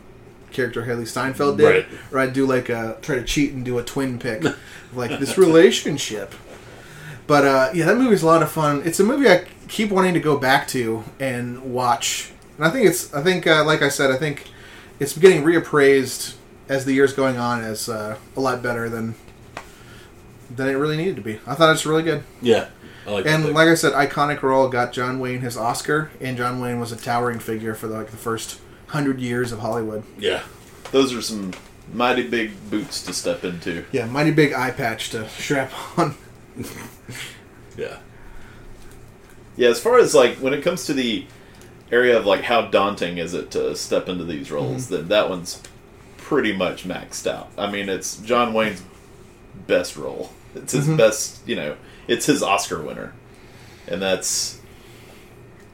character 0.52 0.82
Hailee 0.88 1.06
Steinfeld 1.08 1.60
did, 1.60 1.66
Right. 1.70 1.86
or 2.12 2.18
I'd 2.18 2.34
do 2.34 2.48
like 2.48 2.70
a 2.70 2.98
try 3.04 3.14
to 3.18 3.24
cheat 3.24 3.54
and 3.54 3.64
do 3.64 3.78
a 3.78 3.84
twin 3.84 4.18
pick, 4.18 4.44
like 4.96 5.20
this 5.20 5.38
relationship. 5.48 6.34
But 7.28 7.46
uh, 7.46 7.70
yeah, 7.76 7.86
that 7.86 7.98
movie's 7.98 8.24
a 8.24 8.26
lot 8.26 8.42
of 8.42 8.52
fun. 8.52 8.82
It's 8.84 9.00
a 9.00 9.04
movie 9.04 9.30
I 9.30 9.46
keep 9.68 9.90
wanting 9.92 10.14
to 10.14 10.20
go 10.20 10.38
back 10.38 10.68
to 10.70 11.04
and 11.20 11.74
watch, 11.74 12.32
and 12.58 12.66
I 12.66 12.70
think 12.70 12.88
it's, 12.88 13.14
I 13.14 13.22
think, 13.24 13.46
uh, 13.48 13.64
like 13.66 13.82
I 13.82 13.90
said, 13.90 14.12
I 14.12 14.18
think 14.18 14.50
it's 15.00 15.18
getting 15.18 15.44
reappraised 15.44 16.36
as 16.70 16.86
the 16.86 16.94
years 16.94 17.14
going 17.14 17.38
on 17.38 17.62
as 17.64 17.88
uh, 17.90 18.18
a 18.36 18.40
lot 18.40 18.62
better 18.62 18.90
than 18.90 19.16
than 20.50 20.70
it 20.70 20.74
really 20.74 20.98
needed 20.98 21.16
to 21.18 21.22
be. 21.22 21.40
I 21.46 21.56
thought 21.56 21.72
it's 21.74 21.86
really 21.86 22.04
good. 22.04 22.24
Yeah. 22.42 22.70
I 23.06 23.12
like 23.12 23.26
And 23.26 23.54
like 23.54 23.68
I 23.68 23.76
said, 23.76 23.94
iconic 23.94 24.42
role 24.42 24.68
got 24.70 24.92
John 24.94 25.20
Wayne 25.20 25.42
his 25.42 25.58
Oscar, 25.58 26.10
and 26.20 26.36
John 26.38 26.60
Wayne 26.60 26.80
was 26.80 26.92
a 26.92 26.98
towering 26.98 27.40
figure 27.40 27.74
for 27.74 27.88
the, 27.88 27.96
like 27.96 28.12
the 28.12 28.18
first 28.18 28.60
hundred 28.88 29.20
years 29.20 29.52
of 29.52 29.60
Hollywood. 29.60 30.04
yeah. 30.18 30.44
Those 30.92 31.14
are 31.14 31.22
some 31.22 31.54
mighty 31.92 32.26
big 32.26 32.52
boots 32.70 33.04
to 33.04 33.14
step 33.14 33.44
into. 33.44 33.84
Yeah, 33.92 34.06
mighty 34.06 34.32
big 34.32 34.54
eye 34.54 34.72
patch 34.72 35.10
to 35.10 35.28
strap 35.30 35.72
on. 35.98 36.16
Yeah. 37.78 37.98
Yeah, 39.58 39.70
as 39.70 39.82
far 39.82 39.98
as 39.98 40.14
like 40.16 40.38
when 40.38 40.54
it 40.54 40.64
comes 40.64 40.86
to 40.86 40.94
the 40.94 41.26
area 41.92 42.18
of 42.18 42.26
like 42.26 42.42
how 42.44 42.62
daunting 42.68 43.18
is 43.18 43.34
it 43.34 43.52
to 43.52 43.76
step 43.76 44.08
into 44.08 44.24
these 44.24 44.52
roles, 44.52 44.86
mm-hmm. 44.86 44.96
then 44.96 45.08
that 45.10 45.30
one's 45.30 45.62
pretty 46.18 46.54
much 46.56 46.88
maxed 46.88 47.28
out. 47.28 47.50
I 47.58 47.70
mean, 47.70 47.90
it's 47.90 48.18
John 48.18 48.54
Wayne's 48.54 48.84
best 49.66 49.98
role. 49.98 50.32
It's 50.56 50.74
his 50.74 50.86
mm-hmm. 50.86 50.98
best, 50.98 51.48
you 51.48 51.56
know, 51.56 51.76
it's 52.08 52.26
his 52.26 52.44
Oscar 52.44 52.82
winner. 52.82 53.14
And 53.88 54.02
that's 54.02 54.60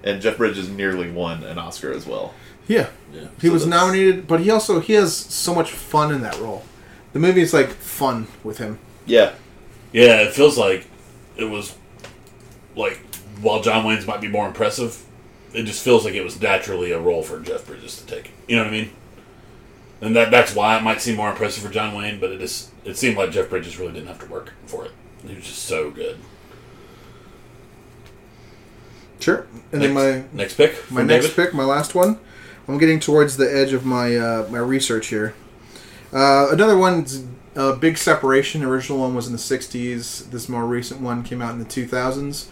and 0.04 0.22
Jeff 0.22 0.38
Bridges 0.38 0.70
nearly 0.70 1.10
won 1.10 1.44
an 1.44 1.58
Oscar 1.58 1.92
as 1.92 2.06
well. 2.06 2.34
Yeah, 2.68 2.90
Yeah. 3.14 3.28
he 3.42 3.48
So 3.48 3.54
was 3.54 3.66
that's- 3.66 3.82
nominated, 3.82 4.28
but 4.28 4.40
he 4.40 4.50
also 4.50 4.80
he 4.80 4.94
has 4.94 5.16
so 5.16 5.54
much 5.54 5.72
fun 5.72 6.14
in 6.14 6.22
that 6.22 6.40
role. 6.40 6.64
The 7.14 7.20
movie 7.20 7.42
is 7.42 7.54
like 7.54 7.70
fun 7.70 8.28
with 8.44 8.58
him. 8.58 8.80
Yeah. 9.06 9.34
Yeah, 9.92 10.22
it 10.22 10.34
feels 10.34 10.58
like 10.58 10.88
it 11.36 11.46
was 11.46 11.76
like 12.76 13.00
while 13.44 13.62
John 13.62 13.86
Wayne's 13.86 14.08
might 14.08 14.22
be 14.22 14.28
more 14.28 14.48
impressive, 14.48 15.06
it 15.54 15.64
just 15.64 15.84
feels 15.84 16.06
like 16.06 16.16
it 16.16 16.24
was 16.24 16.42
naturally 16.42 16.92
a 16.92 17.00
role 17.00 17.22
for 17.22 17.40
Jeff 17.40 17.68
Bridges 17.68 17.98
to 17.98 18.06
take. 18.06 18.32
You 18.48 18.56
know 18.58 18.64
what 18.64 18.74
I 18.74 18.78
mean? 18.78 18.90
And 20.02 20.16
that 20.16 20.32
that's 20.32 20.56
why 20.56 20.78
it 20.78 20.84
might 20.84 21.02
seem 21.02 21.16
more 21.16 21.30
impressive 21.30 21.64
for 21.64 21.72
John 21.72 21.96
Wayne, 21.96 22.20
but 22.20 22.32
it 22.32 22.40
just 22.40 22.72
it 22.84 22.98
seemed 22.98 23.18
like 23.18 23.32
Jeff 23.32 23.50
Bridges 23.50 23.78
really 23.78 23.94
didn't 23.94 24.08
have 24.08 24.20
to 24.20 24.26
work 24.26 24.54
for 24.66 24.86
it. 24.86 24.92
He 25.26 25.36
was 25.36 25.46
just 25.46 25.64
so 25.64 25.92
good. 25.92 26.18
Sure. 29.20 29.48
And 29.72 29.82
then 29.82 29.94
my 29.94 30.24
next 30.34 30.56
pick. 30.56 30.92
my 30.92 31.02
next 31.02 31.28
David? 31.28 31.36
pick, 31.36 31.54
my 31.54 31.64
last 31.64 31.96
one. 31.96 32.20
I'm 32.68 32.78
getting 32.78 33.00
towards 33.00 33.38
the 33.38 33.46
edge 33.46 33.72
of 33.72 33.86
my 33.86 34.16
uh, 34.16 34.48
my 34.50 34.58
research 34.58 35.08
here. 35.08 35.34
Uh, 36.12 36.50
another 36.52 36.78
one's 36.78 37.26
a 37.56 37.74
big 37.74 37.98
separation. 37.98 38.62
The 38.62 38.68
original 38.68 39.00
one 39.00 39.16
was 39.16 39.28
in 39.28 39.34
the 39.34 39.40
'60s. 39.40 40.30
This 40.30 40.50
more 40.50 40.66
recent 40.66 41.00
one 41.00 41.24
came 41.24 41.42
out 41.42 41.54
in 41.54 41.60
the 41.60 41.66
2000s. 41.66 42.48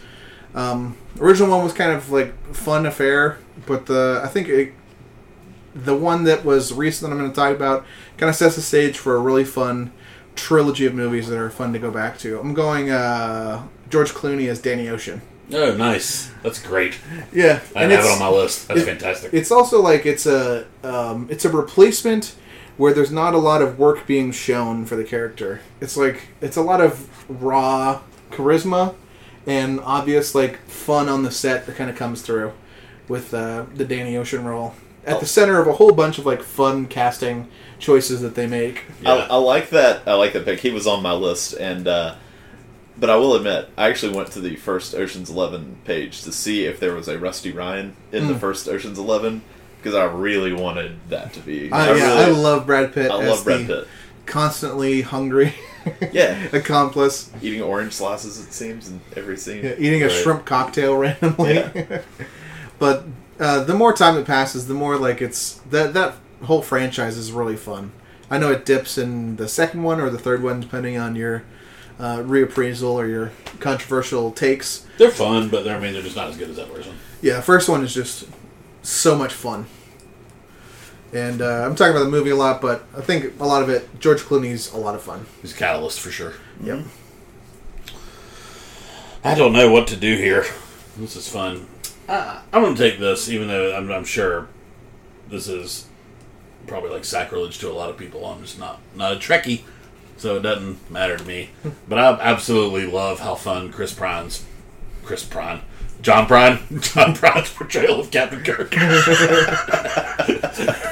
Um, 0.54 0.96
original 1.18 1.50
one 1.50 1.64
was 1.64 1.72
kind 1.72 1.92
of 1.92 2.10
like 2.10 2.34
fun 2.54 2.86
affair, 2.86 3.38
but 3.66 3.86
the 3.86 4.20
I 4.24 4.28
think 4.28 4.48
it, 4.48 4.74
the 5.74 5.96
one 5.96 6.24
that 6.24 6.44
was 6.44 6.72
recent 6.72 7.08
that 7.08 7.14
I'm 7.14 7.18
going 7.20 7.30
to 7.30 7.36
talk 7.36 7.54
about 7.54 7.86
kind 8.18 8.28
of 8.28 8.36
sets 8.36 8.56
the 8.56 8.62
stage 8.62 8.98
for 8.98 9.16
a 9.16 9.20
really 9.20 9.44
fun 9.44 9.92
trilogy 10.36 10.86
of 10.86 10.94
movies 10.94 11.28
that 11.28 11.38
are 11.38 11.50
fun 11.50 11.72
to 11.72 11.78
go 11.78 11.90
back 11.90 12.18
to. 12.18 12.38
I'm 12.38 12.54
going 12.54 12.90
uh, 12.90 13.66
George 13.88 14.10
Clooney 14.12 14.48
as 14.48 14.60
Danny 14.60 14.88
Ocean. 14.88 15.22
Oh, 15.52 15.74
nice. 15.76 16.30
That's 16.42 16.62
great. 16.62 16.98
Yeah, 17.32 17.60
I 17.76 17.82
have 17.82 18.04
it 18.04 18.10
on 18.10 18.18
my 18.18 18.28
list. 18.28 18.68
That's 18.68 18.80
it- 18.82 18.86
fantastic. 18.86 19.34
it's 19.34 19.50
also 19.50 19.80
like 19.82 20.06
it's 20.06 20.26
a 20.26 20.66
um, 20.84 21.26
it's 21.30 21.44
a 21.44 21.50
replacement 21.50 22.34
where 22.78 22.94
there's 22.94 23.10
not 23.12 23.34
a 23.34 23.38
lot 23.38 23.60
of 23.60 23.78
work 23.78 24.06
being 24.06 24.32
shown 24.32 24.86
for 24.86 24.96
the 24.96 25.04
character. 25.04 25.60
It's 25.80 25.96
like 25.96 26.28
it's 26.40 26.56
a 26.56 26.62
lot 26.62 26.80
of 26.80 27.08
raw 27.42 28.00
charisma 28.30 28.94
and 29.46 29.80
obvious 29.80 30.34
like 30.34 30.58
fun 30.66 31.08
on 31.08 31.22
the 31.22 31.30
set 31.30 31.66
that 31.66 31.76
kind 31.76 31.90
of 31.90 31.96
comes 31.96 32.22
through 32.22 32.52
with 33.08 33.34
uh, 33.34 33.66
the 33.74 33.84
Danny 33.84 34.16
Ocean 34.16 34.44
role 34.44 34.74
at 35.04 35.18
the 35.18 35.26
center 35.26 35.60
of 35.60 35.66
a 35.66 35.72
whole 35.72 35.92
bunch 35.92 36.18
of 36.18 36.24
like 36.26 36.42
fun 36.42 36.86
casting 36.86 37.48
choices 37.80 38.20
that 38.20 38.34
they 38.36 38.46
make. 38.46 38.84
Yeah. 39.02 39.14
I, 39.14 39.16
I 39.30 39.36
like 39.36 39.70
that. 39.70 40.02
I 40.06 40.14
like 40.14 40.32
that 40.34 40.44
pick. 40.44 40.60
He 40.60 40.70
was 40.70 40.86
on 40.86 41.02
my 41.02 41.12
list, 41.12 41.54
and 41.54 41.88
uh, 41.88 42.14
but 42.96 43.10
I 43.10 43.16
will 43.16 43.34
admit, 43.34 43.68
I 43.76 43.88
actually 43.88 44.14
went 44.14 44.30
to 44.32 44.40
the 44.40 44.54
first 44.54 44.94
Ocean's 44.94 45.28
Eleven 45.30 45.78
page 45.84 46.22
to 46.22 46.30
see 46.32 46.66
if 46.66 46.78
there 46.78 46.94
was 46.94 47.08
a 47.08 47.18
Rusty 47.18 47.50
Ryan 47.50 47.96
in 48.12 48.28
the 48.28 48.34
Mm. 48.34 48.40
first 48.40 48.68
Ocean's 48.68 48.98
Eleven 48.98 49.42
because 49.78 49.96
I 49.96 50.04
really 50.04 50.52
wanted 50.52 50.96
that 51.08 51.32
to 51.32 51.40
be. 51.40 51.72
I, 51.72 51.86
yeah, 51.86 51.92
really, 51.94 52.24
I 52.24 52.28
love 52.28 52.66
Brad 52.66 52.92
Pitt 52.92 53.10
I 53.10 53.20
as 53.22 53.28
love 53.28 53.44
Brad 53.44 53.66
the 53.66 53.74
Pitt. 53.80 53.88
constantly 54.26 55.00
hungry 55.02 55.52
Yeah, 56.12 56.48
accomplice. 56.52 57.30
eating 57.40 57.62
orange 57.62 57.94
slices. 57.94 58.38
It 58.38 58.52
seems 58.52 58.88
in 58.88 59.00
every 59.16 59.36
scene. 59.36 59.64
Yeah, 59.64 59.74
eating 59.78 60.02
a 60.02 60.10
shrimp 60.10 60.44
cocktail 60.44 60.96
randomly. 60.98 61.54
Yeah. 61.54 62.02
but 62.78 63.04
uh, 63.40 63.64
the 63.64 63.74
more 63.74 63.92
time 63.92 64.14
that 64.16 64.26
passes, 64.26 64.66
the 64.66 64.74
more 64.74 64.96
like 64.96 65.22
it's 65.22 65.54
that 65.70 65.94
that 65.94 66.14
whole 66.44 66.62
franchise 66.62 67.16
is 67.16 67.32
really 67.32 67.56
fun. 67.56 67.92
I 68.30 68.38
know 68.38 68.50
it 68.50 68.64
dips 68.64 68.98
in 68.98 69.36
the 69.36 69.48
second 69.48 69.82
one 69.82 70.00
or 70.00 70.10
the 70.10 70.18
third 70.18 70.42
one, 70.42 70.60
depending 70.60 70.96
on 70.98 71.16
your 71.16 71.44
uh, 71.98 72.18
reappraisal 72.18 72.92
or 72.92 73.06
your 73.06 73.30
controversial 73.60 74.32
takes. 74.32 74.86
They're 74.98 75.10
fun, 75.10 75.48
but 75.48 75.64
they're, 75.64 75.76
I 75.76 75.80
mean 75.80 75.92
they're 75.92 76.02
just 76.02 76.16
not 76.16 76.28
as 76.28 76.36
good 76.36 76.50
as 76.50 76.56
that 76.56 76.68
version. 76.68 76.94
Yeah, 77.20 77.36
the 77.36 77.42
first 77.42 77.68
one 77.68 77.84
is 77.84 77.94
just 77.94 78.28
so 78.82 79.16
much 79.16 79.32
fun. 79.32 79.66
And 81.12 81.42
uh, 81.42 81.66
I'm 81.66 81.74
talking 81.74 81.94
about 81.94 82.04
the 82.04 82.10
movie 82.10 82.30
a 82.30 82.36
lot, 82.36 82.60
but 82.60 82.84
I 82.96 83.02
think 83.02 83.38
a 83.38 83.44
lot 83.44 83.62
of 83.62 83.68
it, 83.68 84.00
George 84.00 84.22
Clooney's 84.22 84.72
a 84.72 84.78
lot 84.78 84.94
of 84.94 85.02
fun. 85.02 85.26
He's 85.42 85.52
a 85.52 85.56
catalyst 85.56 86.00
for 86.00 86.10
sure. 86.10 86.34
Yep. 86.62 86.84
I 89.24 89.34
don't 89.34 89.52
know 89.52 89.70
what 89.70 89.86
to 89.88 89.96
do 89.96 90.16
here. 90.16 90.44
This 90.96 91.14
is 91.16 91.28
fun. 91.28 91.66
I, 92.08 92.40
I'm 92.52 92.62
going 92.62 92.74
to 92.74 92.82
take 92.82 92.98
this, 92.98 93.28
even 93.28 93.48
though 93.48 93.76
I'm, 93.76 93.90
I'm 93.90 94.04
sure 94.04 94.48
this 95.28 95.48
is 95.48 95.86
probably 96.66 96.90
like 96.90 97.04
sacrilege 97.04 97.58
to 97.58 97.70
a 97.70 97.74
lot 97.74 97.90
of 97.90 97.96
people. 97.96 98.24
I'm 98.26 98.42
just 98.42 98.58
not 98.58 98.80
not 98.96 99.12
a 99.12 99.16
Trekkie, 99.16 99.62
so 100.16 100.36
it 100.36 100.42
doesn't 100.42 100.90
matter 100.90 101.16
to 101.16 101.24
me. 101.24 101.50
But 101.88 101.98
I 101.98 102.20
absolutely 102.20 102.86
love 102.86 103.20
how 103.20 103.34
fun 103.34 103.70
Chris 103.70 103.92
Prine's 103.92 104.44
Chris 105.04 105.24
Prine. 105.24 105.60
John 106.02 106.26
Prine, 106.26 106.58
John 106.94 107.14
Prine's 107.14 107.50
portrayal 107.50 108.00
of 108.00 108.10
Captain 108.10 108.42
Kirk. 108.42 108.70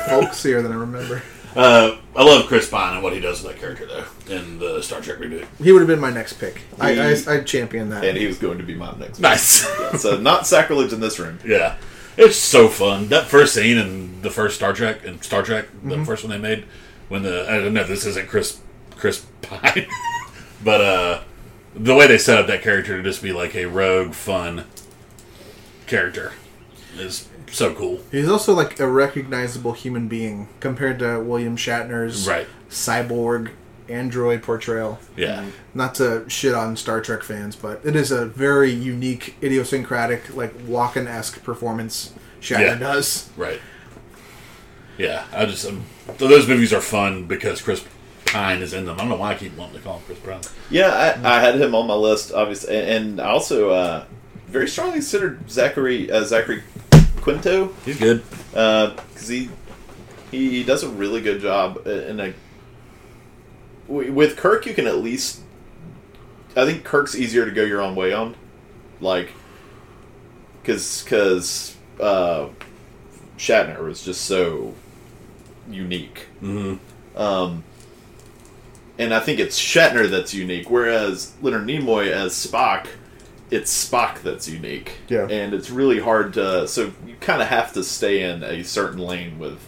Folksier 0.08 0.62
than 0.62 0.72
I 0.72 0.76
remember. 0.76 1.22
Uh, 1.54 1.96
I 2.14 2.22
love 2.22 2.46
Chris 2.46 2.68
Pine 2.68 2.94
and 2.94 3.02
what 3.02 3.12
he 3.12 3.18
does 3.18 3.42
with 3.42 3.52
that 3.52 3.60
character, 3.60 3.86
though, 3.86 4.04
in 4.32 4.60
the 4.60 4.80
Star 4.82 5.00
Trek 5.00 5.18
reboot. 5.18 5.46
He 5.62 5.72
would 5.72 5.80
have 5.80 5.88
been 5.88 5.98
my 5.98 6.12
next 6.12 6.34
pick. 6.34 6.62
I, 6.78 7.12
I, 7.12 7.16
I 7.28 7.40
champion 7.40 7.90
that. 7.90 8.04
and 8.04 8.16
he 8.16 8.26
was 8.26 8.38
going 8.38 8.58
to 8.58 8.64
be 8.64 8.74
my 8.74 8.96
next. 8.98 9.18
Nice. 9.18 9.64
Yeah, 9.80 9.96
so 9.96 10.20
not 10.20 10.46
sacrilege 10.46 10.92
in 10.92 11.00
this 11.00 11.18
room. 11.18 11.38
Yeah, 11.44 11.76
it's 12.16 12.36
so 12.36 12.68
fun. 12.68 13.08
That 13.08 13.26
first 13.26 13.54
scene 13.54 13.78
in 13.78 14.22
the 14.22 14.30
first 14.30 14.54
Star 14.56 14.72
Trek 14.72 15.04
and 15.04 15.22
Star 15.24 15.42
Trek, 15.42 15.66
the 15.82 16.04
first 16.04 16.22
one 16.22 16.30
they 16.30 16.38
made, 16.38 16.64
when 17.08 17.22
the 17.22 17.50
I 17.50 17.58
don't 17.58 17.74
know 17.74 17.82
this 17.82 18.06
isn't 18.06 18.28
Chris 18.28 18.60
Chris 18.96 19.26
Pine, 19.42 19.86
but 20.64 20.80
uh, 20.80 21.22
the 21.74 21.96
way 21.96 22.06
they 22.06 22.18
set 22.18 22.38
up 22.38 22.46
that 22.46 22.62
character 22.62 22.96
to 22.96 23.02
just 23.02 23.22
be 23.22 23.32
like 23.32 23.56
a 23.56 23.64
rogue, 23.66 24.12
fun 24.12 24.66
character 25.90 26.32
is 26.96 27.28
so 27.50 27.74
cool. 27.74 28.00
He's 28.10 28.28
also 28.28 28.54
like 28.54 28.78
a 28.80 28.86
recognizable 28.86 29.72
human 29.72 30.08
being 30.08 30.48
compared 30.60 30.98
to 31.00 31.20
William 31.20 31.56
Shatner's 31.56 32.26
Right. 32.26 32.46
cyborg 32.70 33.50
android 33.88 34.42
portrayal. 34.42 35.00
Yeah, 35.16 35.44
Not 35.74 35.96
to 35.96 36.24
shit 36.28 36.54
on 36.54 36.76
Star 36.76 37.00
Trek 37.00 37.22
fans, 37.24 37.56
but 37.56 37.80
it 37.84 37.96
is 37.96 38.12
a 38.12 38.24
very 38.24 38.70
unique, 38.70 39.34
idiosyncratic, 39.42 40.34
like 40.36 40.56
Walken 40.66 41.06
esque 41.08 41.42
performance 41.42 42.12
Shatner 42.40 42.60
Yeah. 42.60 42.74
does. 42.76 43.28
right. 43.36 43.60
Yeah, 44.96 45.24
I 45.32 45.46
just 45.46 45.66
um, 45.66 45.84
those 46.18 46.46
movies 46.46 46.72
are 46.72 46.80
fun 46.80 47.24
because 47.24 47.62
Chris 47.62 47.82
Pine 48.26 48.60
is 48.62 48.72
in 48.74 48.84
them. 48.84 48.96
I 48.96 48.98
don't 49.00 49.08
know 49.08 49.16
why 49.16 49.32
I 49.32 49.34
keep 49.34 49.56
wanting 49.56 49.76
to 49.78 49.82
call 49.82 49.94
him 49.98 50.02
Chris 50.06 50.18
Pine. 50.20 50.40
Yeah, 50.70 51.16
I, 51.24 51.36
I 51.36 51.40
had 51.40 51.60
him 51.60 51.74
on 51.74 51.86
my 51.86 51.94
list, 51.94 52.32
obviously, 52.32 52.76
and, 52.76 52.88
and 52.88 53.20
also 53.20 53.70
uh, 53.70 54.04
very 54.50 54.68
strongly 54.68 54.94
considered 54.94 55.50
Zachary 55.50 56.10
uh, 56.10 56.24
Zachary 56.24 56.62
Quinto 57.20 57.72
He's 57.84 57.98
good. 57.98 58.22
because 58.50 59.28
he 59.28 59.48
he 60.30 60.62
does 60.62 60.82
a 60.82 60.88
really 60.88 61.20
good 61.20 61.40
job 61.40 61.86
in 61.86 62.20
a 62.20 62.34
with 63.88 64.36
Kirk. 64.36 64.66
You 64.66 64.74
can 64.74 64.86
at 64.86 64.98
least 64.98 65.40
I 66.56 66.64
think 66.64 66.84
Kirk's 66.84 67.14
easier 67.16 67.44
to 67.44 67.50
go 67.50 67.62
your 67.62 67.80
own 67.80 67.94
way 67.94 68.12
on, 68.12 68.34
like 69.00 69.32
because 70.62 71.02
because 71.02 71.76
uh, 72.00 72.48
Shatner 73.38 73.80
was 73.84 74.02
just 74.04 74.22
so 74.22 74.74
unique. 75.70 76.26
hmm 76.40 76.74
Um, 77.16 77.64
and 78.98 79.14
I 79.14 79.20
think 79.20 79.40
it's 79.40 79.58
Shatner 79.58 80.08
that's 80.10 80.34
unique, 80.34 80.70
whereas 80.70 81.32
Leonard 81.40 81.66
Nimoy 81.66 82.10
as 82.10 82.32
Spock, 82.32 82.86
it's 83.50 83.88
Spock 83.90 84.22
that's 84.22 84.48
unique. 84.48 84.98
Yeah. 85.08 85.26
And 85.28 85.52
it's 85.54 85.70
really 85.70 86.00
hard 86.00 86.34
to. 86.34 86.66
So 86.68 86.92
you 87.06 87.16
kind 87.20 87.42
of 87.42 87.48
have 87.48 87.72
to 87.74 87.82
stay 87.84 88.22
in 88.22 88.42
a 88.42 88.62
certain 88.64 88.98
lane 88.98 89.38
with 89.38 89.58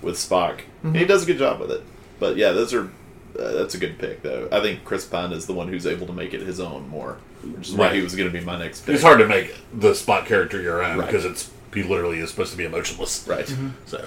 with 0.00 0.16
Spock. 0.16 0.60
And 0.82 0.96
he 0.96 1.04
does 1.04 1.22
a 1.22 1.26
good 1.26 1.38
job 1.38 1.60
with 1.60 1.70
it. 1.70 1.82
But 2.18 2.36
yeah, 2.36 2.52
those 2.52 2.72
are. 2.74 2.90
Uh, 3.38 3.52
that's 3.52 3.74
a 3.74 3.78
good 3.78 3.98
pick, 3.98 4.20
though. 4.22 4.46
I 4.52 4.60
think 4.60 4.84
Chris 4.84 5.06
Pine 5.06 5.32
is 5.32 5.46
the 5.46 5.54
one 5.54 5.68
who's 5.68 5.86
able 5.86 6.06
to 6.06 6.12
make 6.12 6.34
it 6.34 6.42
his 6.42 6.60
own 6.60 6.86
more, 6.90 7.16
which 7.42 7.70
is 7.70 7.74
why 7.74 7.94
he 7.94 8.02
was 8.02 8.14
going 8.14 8.30
to 8.30 8.38
be 8.38 8.44
my 8.44 8.58
next 8.58 8.82
pick. 8.84 8.94
It's 8.94 9.02
hard 9.02 9.20
to 9.20 9.26
make 9.26 9.54
the 9.72 9.92
Spock 9.92 10.26
character 10.26 10.60
your 10.60 10.84
own 10.84 10.98
Right. 10.98 11.06
because 11.06 11.24
it's 11.24 11.50
he 11.72 11.82
literally 11.82 12.18
is 12.18 12.28
supposed 12.28 12.50
to 12.52 12.58
be 12.58 12.64
emotionless. 12.64 13.26
Right. 13.26 13.48
So 13.86 14.06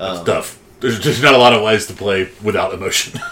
Um, 0.00 0.24
tough. 0.26 0.58
There's 0.80 0.98
just 0.98 1.22
not 1.22 1.34
a 1.34 1.38
lot 1.38 1.52
of 1.52 1.62
ways 1.62 1.86
to 1.86 1.92
play 1.92 2.30
without 2.42 2.74
emotion. 2.74 3.20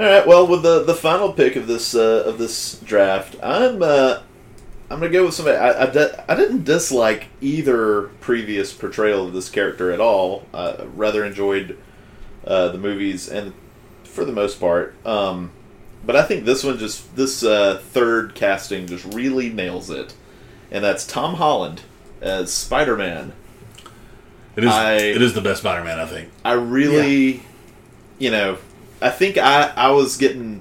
All 0.00 0.06
right. 0.06 0.26
Well, 0.26 0.46
with 0.46 0.62
the 0.62 0.82
the 0.82 0.94
final 0.94 1.32
pick 1.32 1.56
of 1.56 1.66
this 1.66 1.94
uh, 1.94 2.22
of 2.26 2.38
this 2.38 2.78
draft, 2.80 3.36
I'm 3.42 3.82
uh, 3.82 4.20
I'm 4.90 4.98
gonna 4.98 5.10
go 5.10 5.26
with 5.26 5.34
somebody. 5.34 5.58
I 5.58 5.82
I, 5.82 5.86
di- 5.90 6.24
I 6.28 6.34
didn't 6.36 6.64
dislike 6.64 7.26
either 7.42 8.04
previous 8.20 8.72
portrayal 8.72 9.26
of 9.26 9.34
this 9.34 9.50
character 9.50 9.90
at 9.92 10.00
all. 10.00 10.46
I 10.54 10.84
rather 10.96 11.22
enjoyed 11.24 11.76
uh, 12.46 12.68
the 12.68 12.78
movies, 12.78 13.28
and 13.28 13.52
for 14.04 14.24
the 14.24 14.32
most 14.32 14.58
part, 14.58 14.94
um, 15.06 15.50
but 16.06 16.16
I 16.16 16.22
think 16.22 16.46
this 16.46 16.64
one 16.64 16.78
just 16.78 17.14
this 17.14 17.44
uh, 17.44 17.78
third 17.90 18.34
casting 18.34 18.86
just 18.86 19.04
really 19.12 19.50
nails 19.50 19.90
it, 19.90 20.14
and 20.70 20.82
that's 20.82 21.06
Tom 21.06 21.34
Holland 21.34 21.82
as 22.22 22.50
Spider 22.52 22.96
Man. 22.96 23.34
It 24.56 24.64
is. 24.64 24.70
I- 24.70 24.94
it 24.94 25.20
is 25.20 25.34
the 25.34 25.40
best 25.42 25.60
Spider-Man, 25.60 26.00
I 26.00 26.06
think. 26.06 26.30
I 26.44 26.54
really, 26.54 27.42
you 28.18 28.30
know, 28.30 28.58
I 29.00 29.10
think 29.10 29.38
I 29.38 29.72
I 29.76 29.90
was 29.90 30.16
getting 30.16 30.60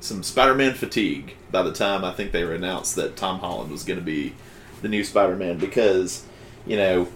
some 0.00 0.22
Spider-Man 0.22 0.74
fatigue 0.74 1.34
by 1.50 1.62
the 1.62 1.72
time 1.72 2.04
I 2.04 2.12
think 2.12 2.30
they 2.32 2.44
were 2.44 2.54
announced 2.54 2.94
that 2.96 3.16
Tom 3.16 3.40
Holland 3.40 3.70
was 3.72 3.82
going 3.82 3.98
to 3.98 4.04
be 4.04 4.34
the 4.82 4.88
new 4.88 5.02
Spider-Man 5.02 5.58
because, 5.58 6.24
you 6.66 6.76
know, 6.76 7.08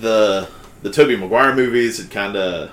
the 0.00 0.48
the 0.82 0.90
Tobey 0.90 1.16
Maguire 1.16 1.54
movies 1.54 1.98
had 1.98 2.10
kind 2.10 2.36
of, 2.36 2.70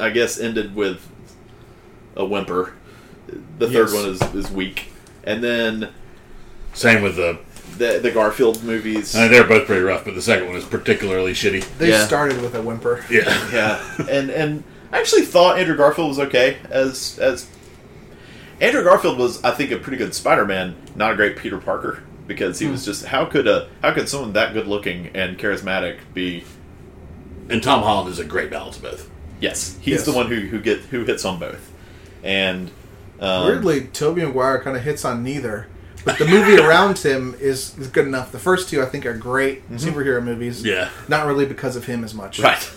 I 0.00 0.10
guess, 0.10 0.38
ended 0.38 0.74
with 0.74 1.06
a 2.16 2.24
whimper. 2.24 2.74
The 3.58 3.66
third 3.68 3.90
Yes. 3.90 3.94
one 3.94 4.08
is 4.08 4.46
is 4.46 4.50
weak, 4.50 4.92
and 5.24 5.42
then 5.44 5.90
Same 6.72 7.02
with 7.02 7.16
the. 7.16 7.38
the 7.76 7.98
the 7.98 8.10
Garfield 8.10 8.62
movies. 8.64 9.14
I 9.14 9.22
mean, 9.22 9.32
they're 9.32 9.44
both 9.44 9.66
pretty 9.66 9.82
rough, 9.82 10.04
but 10.04 10.14
the 10.14 10.22
second 10.22 10.46
one 10.46 10.56
is 10.56 10.64
particularly 10.64 11.32
shitty. 11.32 11.66
They 11.78 11.90
Yeah. 11.90 12.06
started 12.06 12.40
with 12.40 12.54
a 12.54 12.62
whimper. 12.62 13.04
Yeah. 13.10 13.24
yeah, 13.52 14.06
and 14.08 14.30
and 14.30 14.64
I 14.92 14.98
actually 15.00 15.22
thought 15.22 15.58
Andrew 15.58 15.76
Garfield 15.76 16.08
was 16.08 16.18
okay 16.18 16.56
as 16.70 17.18
as 17.18 17.48
Andrew 18.60 18.82
Garfield 18.82 19.18
was 19.18 19.42
I 19.44 19.50
think 19.52 19.70
a 19.70 19.78
pretty 19.78 19.98
good 19.98 20.14
Spider 20.14 20.44
Man, 20.44 20.74
not 20.96 21.12
a 21.12 21.16
great 21.16 21.36
Peter 21.36 21.58
Parker 21.58 22.02
because 22.26 22.58
he 22.58 22.66
was 22.66 22.84
just 22.84 23.06
how 23.06 23.24
could 23.24 23.46
a 23.46 23.68
how 23.82 23.92
could 23.92 24.08
someone 24.08 24.32
that 24.34 24.52
good 24.52 24.66
looking 24.66 25.08
and 25.14 25.38
charismatic 25.38 25.98
be? 26.14 26.44
And 27.50 27.62
Tom 27.62 27.82
Holland 27.82 28.10
is 28.10 28.18
a 28.18 28.24
great 28.24 28.50
balance 28.50 28.76
of 28.76 28.82
both. 28.82 29.10
Yes, 29.40 29.78
he's 29.80 29.94
Yes. 29.98 30.04
the 30.04 30.12
one 30.12 30.26
who 30.26 30.40
who 30.40 30.60
get 30.60 30.80
who 30.80 31.04
hits 31.04 31.24
on 31.24 31.38
both, 31.38 31.72
and 32.22 32.70
um, 33.20 33.46
Weirdly, 33.46 33.82
Tobey 33.86 34.24
Maguire 34.24 34.60
kind 34.62 34.76
of 34.76 34.82
hits 34.82 35.04
on 35.04 35.22
neither. 35.22 35.66
But 36.04 36.18
the 36.18 36.26
movie 36.26 36.56
around 36.62 36.98
him 36.98 37.34
is, 37.40 37.76
is 37.78 37.88
good 37.88 38.06
enough. 38.06 38.30
The 38.32 38.38
first 38.38 38.68
two, 38.68 38.80
I 38.82 38.86
think, 38.86 39.04
are 39.04 39.14
great 39.16 39.68
superhero 39.70 40.22
movies. 40.22 40.64
Yeah. 40.64 40.90
Not 41.08 41.26
really 41.26 41.44
because 41.44 41.74
of 41.76 41.86
him 41.86 42.04
as 42.04 42.14
much. 42.14 42.38
right. 42.38 42.70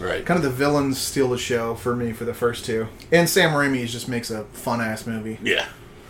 Right. 0.00 0.26
Kind 0.26 0.38
of 0.38 0.42
the 0.42 0.50
villains 0.50 0.98
steal 0.98 1.28
the 1.28 1.38
show 1.38 1.74
for 1.74 1.94
me 1.94 2.12
for 2.12 2.24
the 2.24 2.34
first 2.34 2.64
two. 2.64 2.88
And 3.12 3.28
Sam 3.28 3.50
Raimi 3.50 3.86
just 3.86 4.08
makes 4.08 4.30
a 4.30 4.44
fun 4.44 4.80
ass 4.80 5.06
movie. 5.06 5.38
Yeah. 5.42 5.66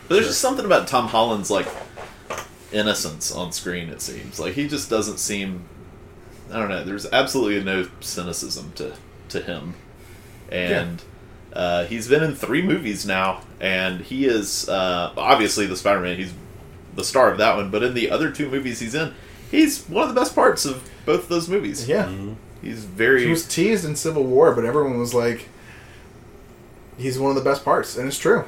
But 0.09 0.15
there's 0.17 0.27
just 0.27 0.41
something 0.41 0.65
about 0.65 0.89
Tom 0.89 1.09
Holland's 1.09 1.51
like 1.51 1.67
innocence 2.73 3.33
on 3.33 3.53
screen. 3.53 3.89
It 3.89 4.01
seems 4.03 4.39
like 4.39 4.55
he 4.55 4.69
just 4.69 4.91
doesn't 4.91 5.19
seem. 5.19 5.65
I 6.53 6.59
don't 6.59 6.69
know. 6.69 6.85
There's 6.85 7.07
absolutely 7.11 7.63
no 7.65 7.89
cynicism 8.01 8.73
to 8.77 8.95
to 9.31 9.41
him, 9.41 9.75
and 10.51 11.03
uh, 11.55 11.87
he's 11.87 12.07
been 12.07 12.23
in 12.23 12.35
three 12.35 12.61
movies 12.63 13.07
now, 13.07 13.43
and 13.61 14.03
he 14.03 14.27
is 14.27 14.69
uh, 14.69 15.13
obviously 15.17 15.67
the 15.67 15.77
Spider-Man. 15.77 16.19
He's 16.19 16.35
the 16.95 17.05
star 17.05 17.31
of 17.31 17.39
that 17.39 17.57
one, 17.57 17.71
but 17.71 17.83
in 17.83 17.95
the 17.95 18.11
other 18.11 18.31
two 18.31 18.51
movies 18.51 18.81
he's 18.81 18.95
in, 18.95 19.15
he's 19.51 19.85
one 19.87 20.07
of 20.07 20.15
the 20.15 20.21
best 20.21 20.35
parts 20.35 20.65
of 20.67 20.89
both 21.07 21.25
of 21.25 21.29
those 21.29 21.49
movies. 21.49 21.89
Yeah. 21.89 22.13
He's 22.65 22.85
very 22.85 23.25
He 23.25 23.31
was 23.31 23.47
teased 23.47 23.85
in 23.85 23.95
Civil 23.97 24.25
War, 24.25 24.55
but 24.55 24.65
everyone 24.65 24.99
was 24.99 25.15
like, 25.15 25.49
he's 26.99 27.19
one 27.19 27.31
of 27.31 27.37
the 27.37 27.49
best 27.49 27.65
parts. 27.65 27.97
And 27.97 28.09
it's 28.09 28.19
true. 28.19 28.45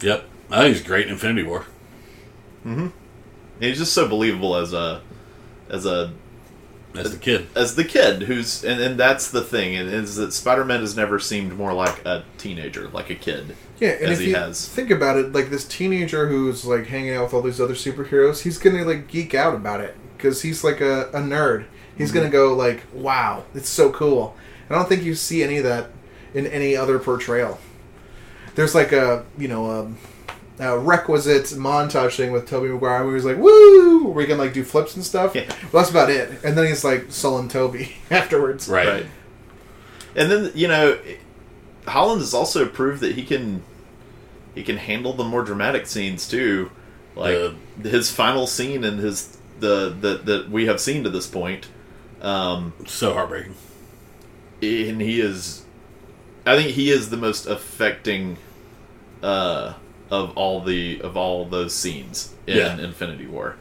Yep. 0.00 0.24
I 0.50 0.62
think 0.62 0.76
he's 0.76 0.84
great 0.86 1.06
in 1.06 1.12
Infinity 1.12 1.44
War. 1.44 1.64
Mm-hmm. 2.66 2.88
He's 3.60 3.78
just 3.78 3.92
so 3.92 4.08
believable 4.08 4.56
as 4.56 4.72
a 4.72 5.00
as 5.70 5.86
a 5.86 6.12
As 6.94 7.12
the 7.12 7.18
kid. 7.18 7.46
as 7.54 7.76
the 7.76 7.84
kid 7.84 8.22
who's 8.22 8.64
and, 8.64 8.80
and 8.80 8.98
that's 9.00 9.30
the 9.30 9.42
thing 9.42 9.74
and 9.76 9.88
is 9.88 10.16
that 10.16 10.32
spider-man 10.32 10.80
has 10.80 10.96
never 10.96 11.18
seemed 11.18 11.56
more 11.56 11.72
like 11.72 12.04
a 12.04 12.24
teenager 12.38 12.88
like 12.88 13.10
a 13.10 13.14
kid 13.14 13.56
Yeah, 13.80 13.90
and 13.90 14.06
As 14.06 14.18
if 14.18 14.24
he 14.24 14.30
you 14.30 14.36
has. 14.36 14.68
think 14.68 14.90
about 14.90 15.16
it, 15.16 15.32
like 15.32 15.50
this 15.50 15.64
teenager 15.66 16.28
who's 16.28 16.64
like 16.64 16.86
hanging 16.86 17.14
out 17.14 17.24
with 17.24 17.34
all 17.34 17.42
these 17.42 17.60
other 17.60 17.74
superheroes, 17.74 18.42
he's 18.42 18.58
gonna 18.58 18.84
like 18.84 19.08
geek 19.08 19.34
out 19.34 19.54
about 19.54 19.80
it 19.80 19.96
because 20.16 20.42
he's 20.42 20.62
like 20.64 20.80
a, 20.80 21.08
a 21.08 21.20
nerd. 21.20 21.66
He's 21.96 22.08
Mm-hmm. 22.10 22.18
gonna 22.18 22.30
go 22.30 22.54
like, 22.54 22.82
"Wow, 22.92 23.44
it's 23.54 23.68
so 23.68 23.90
cool." 23.90 24.36
I 24.68 24.74
don't 24.74 24.88
think 24.88 25.02
you 25.04 25.14
see 25.14 25.42
any 25.42 25.58
of 25.58 25.64
that 25.64 25.90
in 26.34 26.46
any 26.46 26.76
other 26.76 26.98
portrayal. 26.98 27.58
There's 28.54 28.74
like 28.74 28.92
a 28.92 29.24
you 29.38 29.48
know 29.48 29.70
a, 30.58 30.64
uh, 30.72 30.76
requisite 30.78 31.44
montage 31.58 32.16
thing 32.16 32.32
with 32.32 32.48
Tobey 32.48 32.68
Maguire 32.68 33.04
where 33.04 33.14
he's 33.14 33.24
like, 33.24 33.36
"Woo!" 33.38 34.04
where 34.08 34.22
he 34.22 34.28
can 34.28 34.38
like 34.38 34.52
do 34.52 34.64
flips 34.64 34.94
and 34.96 35.04
stuff. 35.04 35.34
Yeah. 35.34 35.44
Well, 35.72 35.82
that's 35.82 35.90
about 35.90 36.10
it. 36.10 36.30
And 36.44 36.56
then 36.56 36.66
he's 36.66 36.84
like 36.84 37.06
sullen 37.10 37.48
Tobey 37.48 37.96
afterwards. 38.10 38.68
Right. 38.68 38.88
Right. 38.88 39.06
And 40.16 40.30
then 40.30 40.52
you 40.54 40.68
know, 40.68 40.98
Holland 41.86 42.20
has 42.20 42.34
also 42.34 42.66
proved 42.66 43.00
that 43.02 43.14
he 43.14 43.24
can 43.24 43.62
he 44.54 44.62
can 44.62 44.76
handle 44.78 45.12
the 45.12 45.24
more 45.24 45.42
dramatic 45.42 45.86
scenes 45.86 46.26
too, 46.28 46.70
like 47.16 47.52
his 47.82 48.10
final 48.10 48.46
scene 48.46 48.84
and 48.84 48.98
his 49.00 49.36
the 49.60 49.90
that 50.00 50.26
that 50.26 50.50
we 50.50 50.66
have 50.66 50.80
seen 50.80 51.04
to 51.04 51.10
this 51.10 51.26
point. 51.26 51.66
Um, 52.24 52.72
So 52.86 53.12
heartbreaking. 53.14 53.54
and 54.62 55.00
he 55.00 55.20
is, 55.20 55.64
I 56.46 56.56
think 56.56 56.70
he 56.70 56.90
is 56.90 57.10
the 57.10 57.16
most 57.16 57.46
affecting 57.46 58.38
uh, 59.22 59.74
of 60.10 60.36
all 60.36 60.60
the 60.62 61.00
of 61.02 61.16
all 61.16 61.44
those 61.46 61.74
scenes 61.74 62.32
in 62.46 62.56
Yeah. 62.58 62.78
Infinity 62.78 63.26
War, 63.26 63.56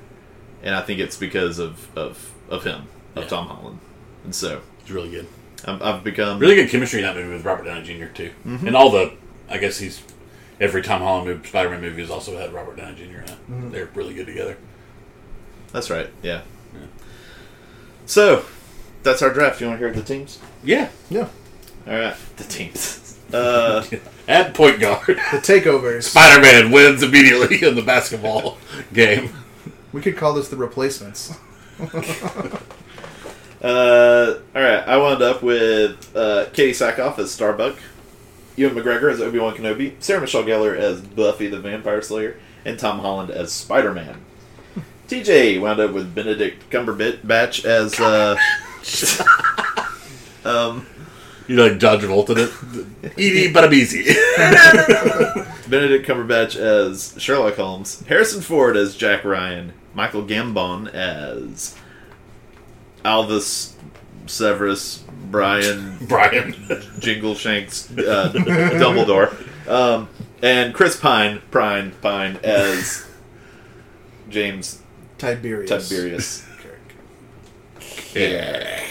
and 0.61 0.75
I 0.75 0.81
think 0.81 0.99
it's 0.99 1.17
because 1.17 1.59
of 1.59 1.87
of 1.97 2.31
of 2.49 2.63
him 2.63 2.83
of 3.15 3.23
Yeah. 3.23 3.29
Tom 3.29 3.47
Holland, 3.47 3.79
and 4.23 4.33
so 4.35 4.61
It's 4.81 4.91
really 4.91 5.09
good. 5.09 5.27
I've, 5.65 5.81
I've 5.81 6.03
become 6.03 6.39
Really 6.39 6.55
good 6.55 6.69
chemistry 6.69 6.99
in 6.99 7.05
that 7.05 7.15
movie 7.15 7.33
with 7.33 7.45
Robert 7.45 7.63
Downey 7.65 7.85
Jr. 7.97 8.05
too, 8.13 8.31
and 8.45 8.75
all 8.75 8.89
the. 8.91 9.13
I 9.49 9.57
guess 9.57 9.77
he's 9.77 10.01
every 10.59 10.81
Tom 10.81 11.01
Holland 11.01 11.27
movie, 11.27 11.47
Spider-Man 11.47 11.81
movie 11.81 12.01
has 12.01 12.09
also 12.09 12.37
had 12.37 12.53
Robert 12.53 12.77
Downey 12.77 12.95
Jr. 12.95 13.19
in 13.19 13.23
it. 13.29 13.71
They're 13.71 13.89
really 13.93 14.13
good 14.13 14.25
together. 14.27 14.57
That's 15.71 15.89
right. 15.89 16.09
Yeah. 16.21 16.41
Yeah. 16.73 16.87
So, 18.05 18.45
that's 19.03 19.21
our 19.21 19.33
draft. 19.33 19.61
You 19.61 19.67
want 19.67 19.79
to 19.79 19.85
hear 19.85 19.93
the 19.93 20.01
teams? 20.03 20.39
Yeah, 20.63 20.89
Yeah. 21.09 21.27
All 21.87 21.93
right. 21.93 22.15
The 22.37 22.43
teams. 22.43 22.99
Uh, 23.33 23.83
at 24.27 24.53
point 24.53 24.79
guard, 24.79 25.07
The 25.07 25.39
takeovers. 25.39 26.03
Spider-Man 26.03 26.69
wins 26.69 27.01
immediately 27.01 27.67
in 27.67 27.73
the 27.73 27.81
basketball 27.81 28.59
game. 28.93 29.33
We 29.91 30.01
could 30.01 30.15
call 30.15 30.33
this 30.35 30.49
the 30.49 30.55
replacements. 30.55 31.35
uh, 33.63 34.35
all 34.55 34.61
right. 34.61 34.87
I 34.87 34.97
wound 34.97 35.23
up 35.23 35.41
with 35.41 36.15
uh, 36.15 36.45
Katee 36.53 36.69
Sackhoff 36.71 37.17
as 37.17 37.31
Starbuck, 37.31 37.77
Ewan 38.55 38.75
McGregor 38.75 39.11
as 39.11 39.19
Obi 39.19 39.39
Wan 39.39 39.55
Kenobi, 39.55 39.95
Sarah 39.99 40.21
Michelle 40.21 40.43
Gellar 40.43 40.77
as 40.77 41.01
Buffy 41.01 41.47
the 41.47 41.59
Vampire 41.59 42.03
Slayer, 42.03 42.37
and 42.65 42.77
Tom 42.77 42.99
Holland 42.99 43.31
as 43.31 43.51
Spider 43.51 43.93
Man. 43.93 44.23
TJ 45.07 45.59
wound 45.61 45.79
up 45.79 45.91
with 45.91 46.13
Benedict 46.15 46.69
Cumberbatch 46.69 47.65
as 47.65 47.99
uh, 47.99 48.37
um, 50.45 50.85
You 51.47 51.61
like 51.61 51.77
John 51.79 51.99
Travolta 51.99 52.31
in 52.31 52.37
it? 52.39 53.13
Edie 53.13 53.51
but 53.51 53.63
I'm 53.65 53.73
easy. 53.73 54.03
Benedict 55.69 56.07
Cumberbatch 56.07 56.55
as 56.55 57.15
Sherlock 57.17 57.55
Holmes, 57.55 58.03
Harrison 58.07 58.41
Ford 58.41 58.77
as 58.77 58.95
Jack 58.95 59.23
Ryan, 59.23 59.73
Michael 59.93 60.23
Gambon 60.23 60.91
as 60.93 61.75
Albus 63.03 63.75
Severus, 64.25 65.03
Brian 65.29 65.97
Brian. 66.07 66.55
Jingle 66.99 67.35
Shanks, 67.35 67.91
uh, 67.91 68.31
Dumbledore, 68.33 69.33
um, 69.67 70.07
and 70.41 70.73
Chris 70.73 70.95
Pine, 70.95 71.41
Pine, 71.51 71.91
Pine 72.01 72.39
as 72.43 73.05
James 74.29 74.82
Tiberius. 75.23 75.89
Tiberius. 75.89 76.45
Yeah. 78.13 78.83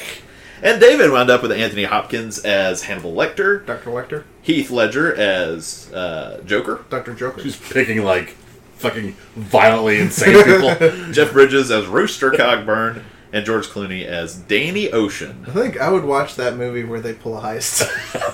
And 0.63 0.81
David 0.81 1.11
wound 1.11 1.29
up 1.31 1.43
with 1.43 1.53
Anthony 1.53 1.85
Hopkins 1.85 2.39
as 2.41 2.83
Hannibal 2.85 3.13
Lecter, 3.13 3.67
Dr. 3.67 3.91
Lecter. 3.91 4.25
Heath 4.43 4.71
Ledger 4.71 5.15
as 5.15 5.93
uh, 5.93 6.41
Joker, 6.47 6.85
Dr. 6.89 7.15
Joker. 7.15 7.43
She's 7.43 7.57
picking 7.57 8.05
like 8.05 8.31
fucking 8.77 9.13
violently 9.35 9.99
insane 9.99 10.43
people. 10.45 10.75
Jeff 11.13 11.33
Bridges 11.33 11.71
as 11.71 11.87
Rooster 11.87 12.31
Cogburn, 12.31 13.03
and 13.33 13.47
George 13.47 13.69
Clooney 13.69 14.05
as 14.05 14.37
Danny 14.37 14.93
Ocean. 14.93 15.45
I 15.49 15.51
think 15.53 15.81
I 15.81 15.91
would 15.91 16.05
watch 16.05 16.37
that 16.37 16.57
movie 16.57 16.85
where 16.85 17.01
they 17.01 17.15
pull 17.15 17.39
a 17.39 17.41
heist. 17.41 17.81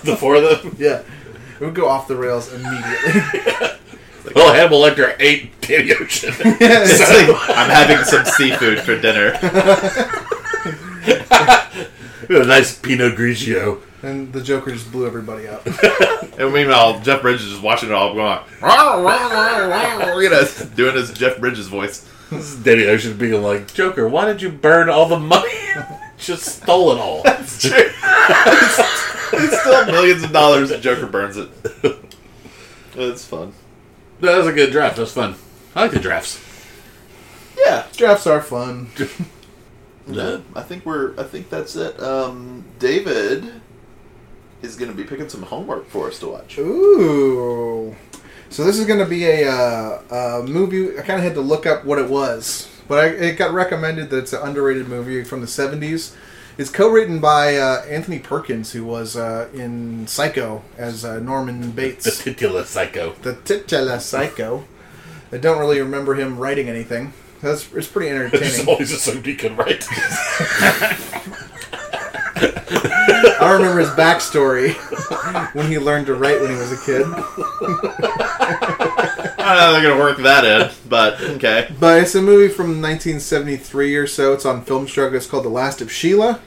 the 0.02 0.16
four 0.16 0.36
of 0.36 0.62
them. 0.62 0.76
yeah. 0.78 1.02
It 1.60 1.64
would 1.64 1.74
go 1.74 1.88
off 1.88 2.08
the 2.08 2.16
rails 2.16 2.52
immediately. 2.52 3.22
Well, 4.34 4.52
Hannibal 4.52 4.80
Lecter 4.80 5.14
ate 5.18 5.58
Danny 5.60 5.92
Ocean. 5.94 6.34
It's 6.38 7.00
like, 7.00 7.56
I'm 7.56 7.70
having 7.70 8.04
some 8.04 8.24
seafood 8.24 8.80
for 8.80 9.00
dinner. 9.00 9.32
a 12.28 12.44
nice 12.46 12.78
Pinot 12.78 13.16
Grigio. 13.16 13.80
and 14.02 14.32
the 14.32 14.42
Joker 14.42 14.70
just 14.70 14.92
blew 14.92 15.06
everybody 15.06 15.48
up. 15.48 15.66
And 16.38 16.54
meanwhile, 16.54 17.00
Jeff 17.00 17.22
Bridges 17.22 17.46
is 17.46 17.58
watching 17.58 17.88
it 17.88 17.94
all 17.96 18.14
going, 18.14 18.38
you 20.22 20.30
know, 20.30 20.46
doing 20.76 20.94
his 20.94 21.12
Jeff 21.12 21.40
Bridges 21.40 21.66
voice. 21.66 22.08
This 22.30 22.52
is 22.52 22.62
Danny 22.62 22.86
Ocean 22.86 23.18
being 23.18 23.42
like, 23.42 23.74
Joker, 23.74 24.08
why 24.08 24.26
did 24.26 24.40
you 24.40 24.48
burn 24.48 24.88
all 24.88 25.08
the 25.08 25.18
money? 25.18 25.52
Just 26.16 26.62
stole 26.62 26.92
it 26.92 26.98
all. 27.00 27.22
It's 27.24 27.60
true. 27.60 27.72
it's, 27.74 28.78
it's 29.32 29.60
still 29.60 29.84
millions 29.86 30.22
of 30.22 30.30
dollars 30.30 30.70
and 30.70 30.80
Joker 30.80 31.06
burns 31.06 31.36
it. 31.36 31.48
It's 32.94 33.24
fun. 33.24 33.52
That 34.20 34.36
was 34.36 34.46
a 34.46 34.52
good 34.52 34.72
draft. 34.72 34.96
That 34.96 35.02
was 35.02 35.12
fun. 35.12 35.36
I 35.74 35.82
like 35.82 35.92
the 35.92 36.00
drafts. 36.00 36.40
Yeah. 37.56 37.86
Drafts 37.96 38.26
are 38.26 38.40
fun. 38.40 38.88
Yeah, 40.10 40.38
I 40.56 40.62
think 40.62 40.86
we're. 40.86 41.18
I 41.20 41.24
think 41.24 41.50
that's 41.50 41.76
it. 41.76 42.00
Um, 42.00 42.64
David 42.78 43.60
is 44.62 44.74
going 44.76 44.90
to 44.90 44.96
be 44.96 45.04
picking 45.04 45.28
some 45.28 45.42
homework 45.42 45.86
for 45.86 46.08
us 46.08 46.18
to 46.20 46.28
watch. 46.28 46.58
Ooh. 46.58 47.94
So 48.50 48.64
this 48.64 48.78
is 48.78 48.86
going 48.86 49.00
to 49.00 49.04
be 49.04 49.26
a, 49.26 49.50
uh, 49.52 50.40
a 50.40 50.42
movie. 50.46 50.98
I 50.98 51.02
kind 51.02 51.18
of 51.18 51.24
had 51.24 51.34
to 51.34 51.42
look 51.42 51.66
up 51.66 51.84
what 51.84 51.98
it 51.98 52.08
was, 52.08 52.70
but 52.88 53.04
I, 53.04 53.08
it 53.08 53.36
got 53.36 53.52
recommended 53.52 54.08
that 54.08 54.18
it's 54.20 54.32
an 54.32 54.40
underrated 54.42 54.88
movie 54.88 55.22
from 55.24 55.42
the 55.42 55.46
'70s. 55.46 56.14
It's 56.58 56.70
co-written 56.70 57.20
by 57.20 57.56
uh, 57.56 57.84
Anthony 57.84 58.18
Perkins, 58.18 58.72
who 58.72 58.84
was 58.84 59.16
uh, 59.16 59.48
in 59.54 60.08
Psycho 60.08 60.64
as 60.76 61.04
uh, 61.04 61.20
Norman 61.20 61.70
Bates. 61.70 62.04
The 62.04 62.10
titular 62.32 62.64
psycho. 62.64 63.12
the 63.22 63.36
titular 63.36 64.00
Psycho. 64.00 64.64
I 65.30 65.36
don't 65.36 65.60
really 65.60 65.80
remember 65.80 66.16
him 66.16 66.36
writing 66.36 66.68
anything. 66.68 67.12
That's 67.42 67.72
it's 67.74 67.86
pretty 67.86 68.10
I 68.10 68.28
just 68.30 68.66
always 68.66 68.90
assumed 68.90 69.24
he 69.24 69.36
could 69.36 69.56
write. 69.56 69.86
I 73.40 73.52
remember 73.52 73.78
his 73.78 73.90
backstory 73.90 74.74
when 75.54 75.70
he 75.70 75.78
learned 75.78 76.06
to 76.06 76.14
write 76.16 76.40
when 76.40 76.50
he 76.50 76.56
was 76.56 76.72
a 76.72 76.84
kid. 76.84 77.06
I 79.48 79.54
don't 79.54 79.60
know 79.60 79.66
how 79.66 79.72
they're 79.72 79.82
going 79.82 79.96
to 79.96 80.02
work 80.04 80.18
that 80.18 80.44
in, 80.44 80.88
but 80.90 81.18
okay. 81.22 81.74
But 81.80 82.02
it's 82.02 82.14
a 82.14 82.20
movie 82.20 82.52
from 82.52 82.82
1973 82.82 83.96
or 83.96 84.06
so. 84.06 84.34
It's 84.34 84.44
on 84.44 84.62
Filmstruck. 84.62 85.14
It's 85.14 85.24
called 85.24 85.46
The 85.46 85.48
Last 85.48 85.80
of 85.80 85.90
Sheila. 85.90 86.40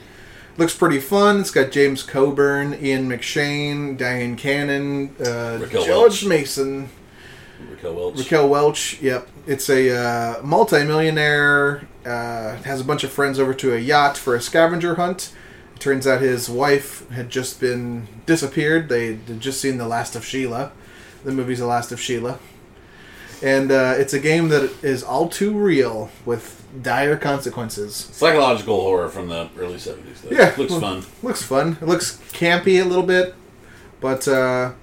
Looks 0.57 0.75
pretty 0.75 0.99
fun. 0.99 1.39
It's 1.39 1.49
got 1.49 1.71
James 1.71 2.03
Coburn, 2.03 2.77
Ian 2.79 3.09
McShane, 3.09 3.97
Dyan 3.97 4.37
Cannon, 4.37 5.15
uh, 5.19 5.65
George 5.65 5.87
Welch. 5.87 6.25
Mason, 6.25 6.89
Raquel 7.71 7.95
Welch. 7.95 8.19
Raquel 8.19 8.47
Welch. 8.47 9.01
Yep. 9.01 9.27
It's 9.47 9.67
a 9.67 9.97
uh, 9.97 10.41
multimillionaire. 10.43 11.87
Uh, 12.05 12.57
has 12.57 12.81
a 12.81 12.83
bunch 12.83 13.03
of 13.03 13.11
friends 13.11 13.39
over 13.39 13.55
to 13.55 13.73
a 13.73 13.79
yacht 13.79 14.15
for 14.15 14.35
a 14.35 14.41
scavenger 14.41 14.93
hunt. 14.93 15.33
It 15.73 15.79
turns 15.79 16.05
out 16.05 16.21
his 16.21 16.51
wife 16.51 17.09
had 17.09 17.31
just 17.31 17.59
been 17.59 18.07
disappeared. 18.27 18.89
They 18.89 19.15
had 19.15 19.39
just 19.39 19.59
seen 19.59 19.79
The 19.79 19.87
Last 19.87 20.15
of 20.15 20.23
Sheila. 20.23 20.71
The 21.23 21.31
movie's 21.31 21.57
The 21.57 21.65
Last 21.65 21.91
of 21.91 21.99
Sheila. 21.99 22.37
And 23.43 23.71
uh, 23.71 23.95
it's 23.97 24.13
a 24.13 24.19
game 24.19 24.49
that 24.49 24.71
is 24.83 25.03
all 25.03 25.27
too 25.27 25.51
real 25.57 26.09
with 26.25 26.63
dire 26.83 27.17
consequences. 27.17 27.95
Psychological 27.95 28.79
horror 28.79 29.09
from 29.09 29.29
the 29.29 29.49
early 29.57 29.75
70s. 29.77 30.21
Though. 30.21 30.29
Yeah. 30.35 30.53
Looks 30.57 30.75
fun. 30.75 31.03
Looks 31.23 31.43
fun. 31.43 31.77
It 31.81 31.87
looks 31.87 32.17
campy 32.33 32.81
a 32.81 32.85
little 32.85 33.03
bit, 33.05 33.33
but 33.99 34.27
uh, 34.27 34.73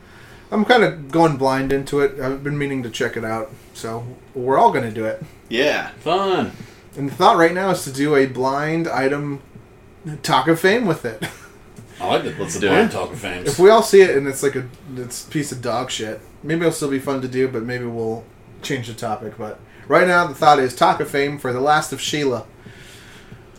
I'm 0.51 0.65
kind 0.65 0.83
of 0.83 1.11
going 1.11 1.37
blind 1.37 1.73
into 1.73 2.01
it. 2.01 2.19
I've 2.21 2.43
been 2.43 2.59
meaning 2.59 2.83
to 2.83 2.91
check 2.91 3.17
it 3.17 3.25
out, 3.25 3.51
so 3.75 4.05
we're 4.35 4.59
all 4.59 4.73
going 4.73 4.85
to 4.85 4.91
do 4.91 5.05
it. 5.05 5.23
Yeah. 5.49 5.91
Fun. 6.01 6.53
And 6.97 7.09
the 7.11 7.15
thought 7.15 7.37
right 7.37 7.55
now 7.55 7.71
is 7.71 7.85
to 7.85 7.93
do 7.93 8.17
a 8.17 8.27
blind 8.27 8.89
item 8.89 9.41
talk 10.23 10.49
of 10.49 10.59
fame 10.59 10.87
with 10.87 11.05
it. 11.05 11.23
I 12.01 12.07
like 12.09 12.25
it. 12.25 12.39
Let's 12.39 12.55
Do 12.55 12.61
do 12.69 12.73
it. 12.75 12.87
it. 12.87 12.91
Talk 12.93 13.13
of 13.13 13.19
Fames. 13.19 13.49
if 13.49 13.59
we 13.59 13.71
all 13.71 13.83
see 13.83 14.03
it 14.03 14.17
and 14.17 14.27
it's 14.29 14.43
like 14.43 14.55
a 14.57 14.69
it's 14.97 15.27
a 15.27 15.31
piece 15.31 15.51
of 15.53 15.61
dog 15.61 15.91
shit, 15.91 16.21
maybe 16.43 16.61
it'll 16.61 16.73
still 16.73 16.91
be 16.91 16.99
fun 17.01 17.21
to 17.23 17.29
do, 17.29 17.49
but 17.49 17.63
maybe 17.65 17.85
we'll 17.87 18.25
change 18.63 18.87
the 18.89 18.95
topic. 18.95 19.35
But 19.39 19.61
right 19.87 20.07
now, 20.07 20.27
the 20.27 20.35
thought 20.35 20.59
is 20.59 20.75
talk 20.75 21.01
of 21.01 21.11
fame 21.11 21.39
for 21.39 21.53
The 21.53 21.61
Last 21.61 21.93
of 21.93 22.01
Sheila 22.01 22.47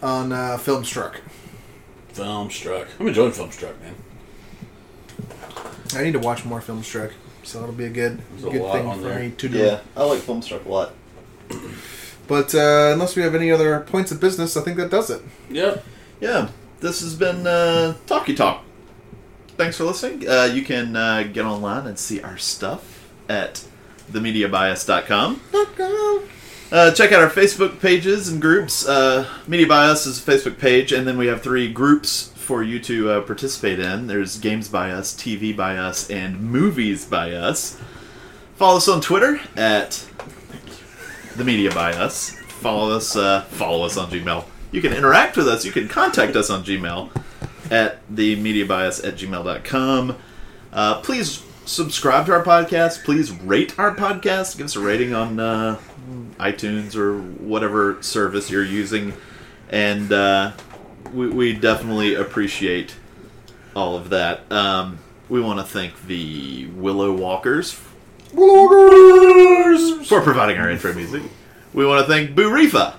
on 0.02 0.32
uh, 0.32 0.58
Filmstruck. 0.60 1.18
Filmstruck. 2.14 2.88
I'm 3.00 3.08
enjoying 3.08 3.32
Filmstruck, 3.32 3.80
man. 3.82 3.95
I 5.95 6.04
need 6.04 6.14
to 6.14 6.20
watch 6.20 6.45
more 6.45 6.60
Filmstruck, 6.62 7.14
so 7.43 7.62
it'll 7.64 7.74
be 7.74 7.86
a 7.86 7.89
good 7.89 8.22
There's 8.32 8.43
a 8.45 8.50
good 8.50 8.62
lot 8.62 8.74
thing 8.74 8.91
for 8.93 9.00
there. 9.10 9.20
me 9.20 9.32
to 9.32 9.50
do. 9.50 9.58
Yeah. 9.58 9.80
I 9.95 10.04
like 10.04 10.20
Filmstruck 10.20 10.66
a 10.66 10.70
lot. 10.70 10.93
But 12.28 12.54
uh, 12.54 12.91
unless 12.93 13.16
we 13.16 13.24
have 13.24 13.34
any 13.34 13.52
other 13.52 13.80
points 13.82 14.12
of 14.12 14.20
business, 14.20 14.56
I 14.56 14.62
think 14.62 14.78
that 14.78 14.91
does 14.91 15.10
it. 15.10 15.22
Yep. 15.50 15.84
Yeah. 16.22 16.50
This 16.80 17.02
has 17.02 17.16
been 17.16 17.47
uh, 17.47 17.95
Talkie 18.06 18.36
Talk. 18.36 18.64
Thanks 19.58 19.78
for 19.78 19.84
listening. 19.84 20.30
Uh, 20.30 20.43
you 20.54 20.62
can 20.62 20.95
uh, 20.95 21.24
get 21.24 21.45
online 21.45 21.88
and 21.88 21.97
see 21.97 22.22
our 22.22 22.38
stuff 22.38 23.10
at 23.28 23.66
themediabias.com. 24.12 25.41
Uh, 26.72 26.91
check 26.91 27.12
out 27.12 27.22
our 27.22 27.30
Facebook 27.30 27.80
pages 27.80 28.30
and 28.30 28.39
groups. 28.39 28.88
Uh, 28.88 29.28
Media 29.47 29.66
Bias 29.66 30.05
is 30.05 30.20
a 30.20 30.32
Facebook 30.32 30.60
page, 30.60 30.91
and 30.91 31.07
then 31.07 31.18
we 31.18 31.26
have 31.28 31.41
three 31.41 31.72
groups 31.72 32.32
for 32.36 32.62
you 32.62 32.80
to 32.80 33.10
uh, 33.10 33.22
participate 33.22 33.80
in. 33.80 34.07
There's 34.07 34.38
Games 34.38 34.68
by 34.68 34.91
Us, 34.91 35.16
TV 35.16 35.55
by 35.55 35.78
Us, 35.78 36.10
and 36.12 36.39
Movies 36.39 37.05
by 37.05 37.32
Us. 37.32 37.80
Follow 38.55 38.78
us 38.78 38.88
on 38.88 39.01
Twitter 39.01 39.39
at 39.55 40.05
the 41.36 41.43
Media 41.43 41.72
Bias. 41.72 42.32
Follow 42.39 42.95
us. 42.95 43.16
Uh, 43.16 43.41
follow 43.45 43.86
us 43.86 43.97
on 43.97 44.12
Gmail. 44.12 44.45
You 44.72 44.82
can 44.82 44.93
interact 44.93 45.38
with 45.38 45.47
us. 45.47 45.66
You 45.66 45.72
can 45.72 45.88
contact 45.88 46.36
us 46.36 46.49
on 46.49 46.64
Gmail 46.64 47.10
at 47.72 47.99
the 48.10 48.36
Media 48.36 48.66
Bias 48.66 49.03
at 49.03 49.16
gmail.com. 49.16 50.18
Uh, 50.72 51.01
please 51.01 51.43
subscribe 51.70 52.26
to 52.26 52.34
our 52.34 52.43
podcast. 52.43 53.03
Please 53.03 53.32
rate 53.32 53.78
our 53.78 53.95
podcast. 53.95 54.57
Give 54.57 54.65
us 54.65 54.76
a 54.76 54.80
rating 54.80 55.13
on 55.13 55.39
uh, 55.39 55.80
iTunes 56.39 56.95
or 56.95 57.20
whatever 57.20 58.01
service 58.01 58.49
you're 58.49 58.65
using, 58.65 59.13
and 59.70 60.11
uh, 60.11 60.53
we, 61.13 61.30
we 61.30 61.53
definitely 61.53 62.15
appreciate 62.15 62.95
all 63.76 63.95
of 63.95 64.09
that. 64.09 64.51
Um, 64.51 64.97
we 65.30 65.41
want 65.41 65.59
to 65.59 65.65
thank 65.65 66.07
the 66.07 66.67
Willow 66.76 67.13
Walkers 67.13 67.72
for 67.72 67.86
providing 70.22 70.57
our 70.57 70.70
intro 70.70 70.93
music. 70.93 71.24
We 71.74 71.86
want 71.86 72.05
to 72.05 72.11
thank 72.11 72.36
Boo 72.36 72.49
Rifa 72.49 72.95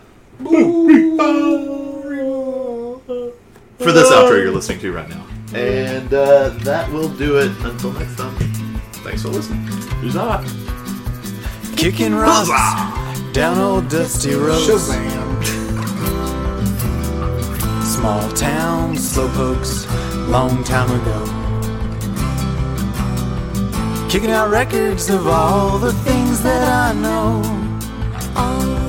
for 3.79 3.93
this 3.93 4.11
outro 4.11 4.41
you're 4.41 4.53
listening 4.53 4.79
to 4.81 4.93
right 4.93 5.09
now. 5.09 5.27
And 5.53 6.15
uh, 6.15 6.51
that 6.61 6.89
will 6.93 7.09
do 7.09 7.39
it 7.39 7.51
until 7.65 7.93
next 7.93 8.17
time. 8.17 8.50
Thanks 9.03 9.23
for 9.23 9.29
listening. 9.29 9.67
Huzzah! 10.03 10.45
Kicking 11.77 12.15
rocks 12.15 12.51
down 13.33 13.59
old 13.59 13.89
dusty 13.89 14.35
roads. 14.35 14.67
Shazam. 14.69 15.45
Small 17.83 18.31
town 18.33 18.95
slowpokes, 18.97 19.87
long 20.29 20.63
time 20.65 20.91
ago. 21.01 21.27
Kicking 24.11 24.31
out 24.31 24.51
records 24.51 25.09
of 25.09 25.27
all 25.27 25.79
the 25.79 25.93
things 25.93 26.43
that 26.43 26.67
I 26.69 26.93
know. 27.01 27.43
On 28.37 28.80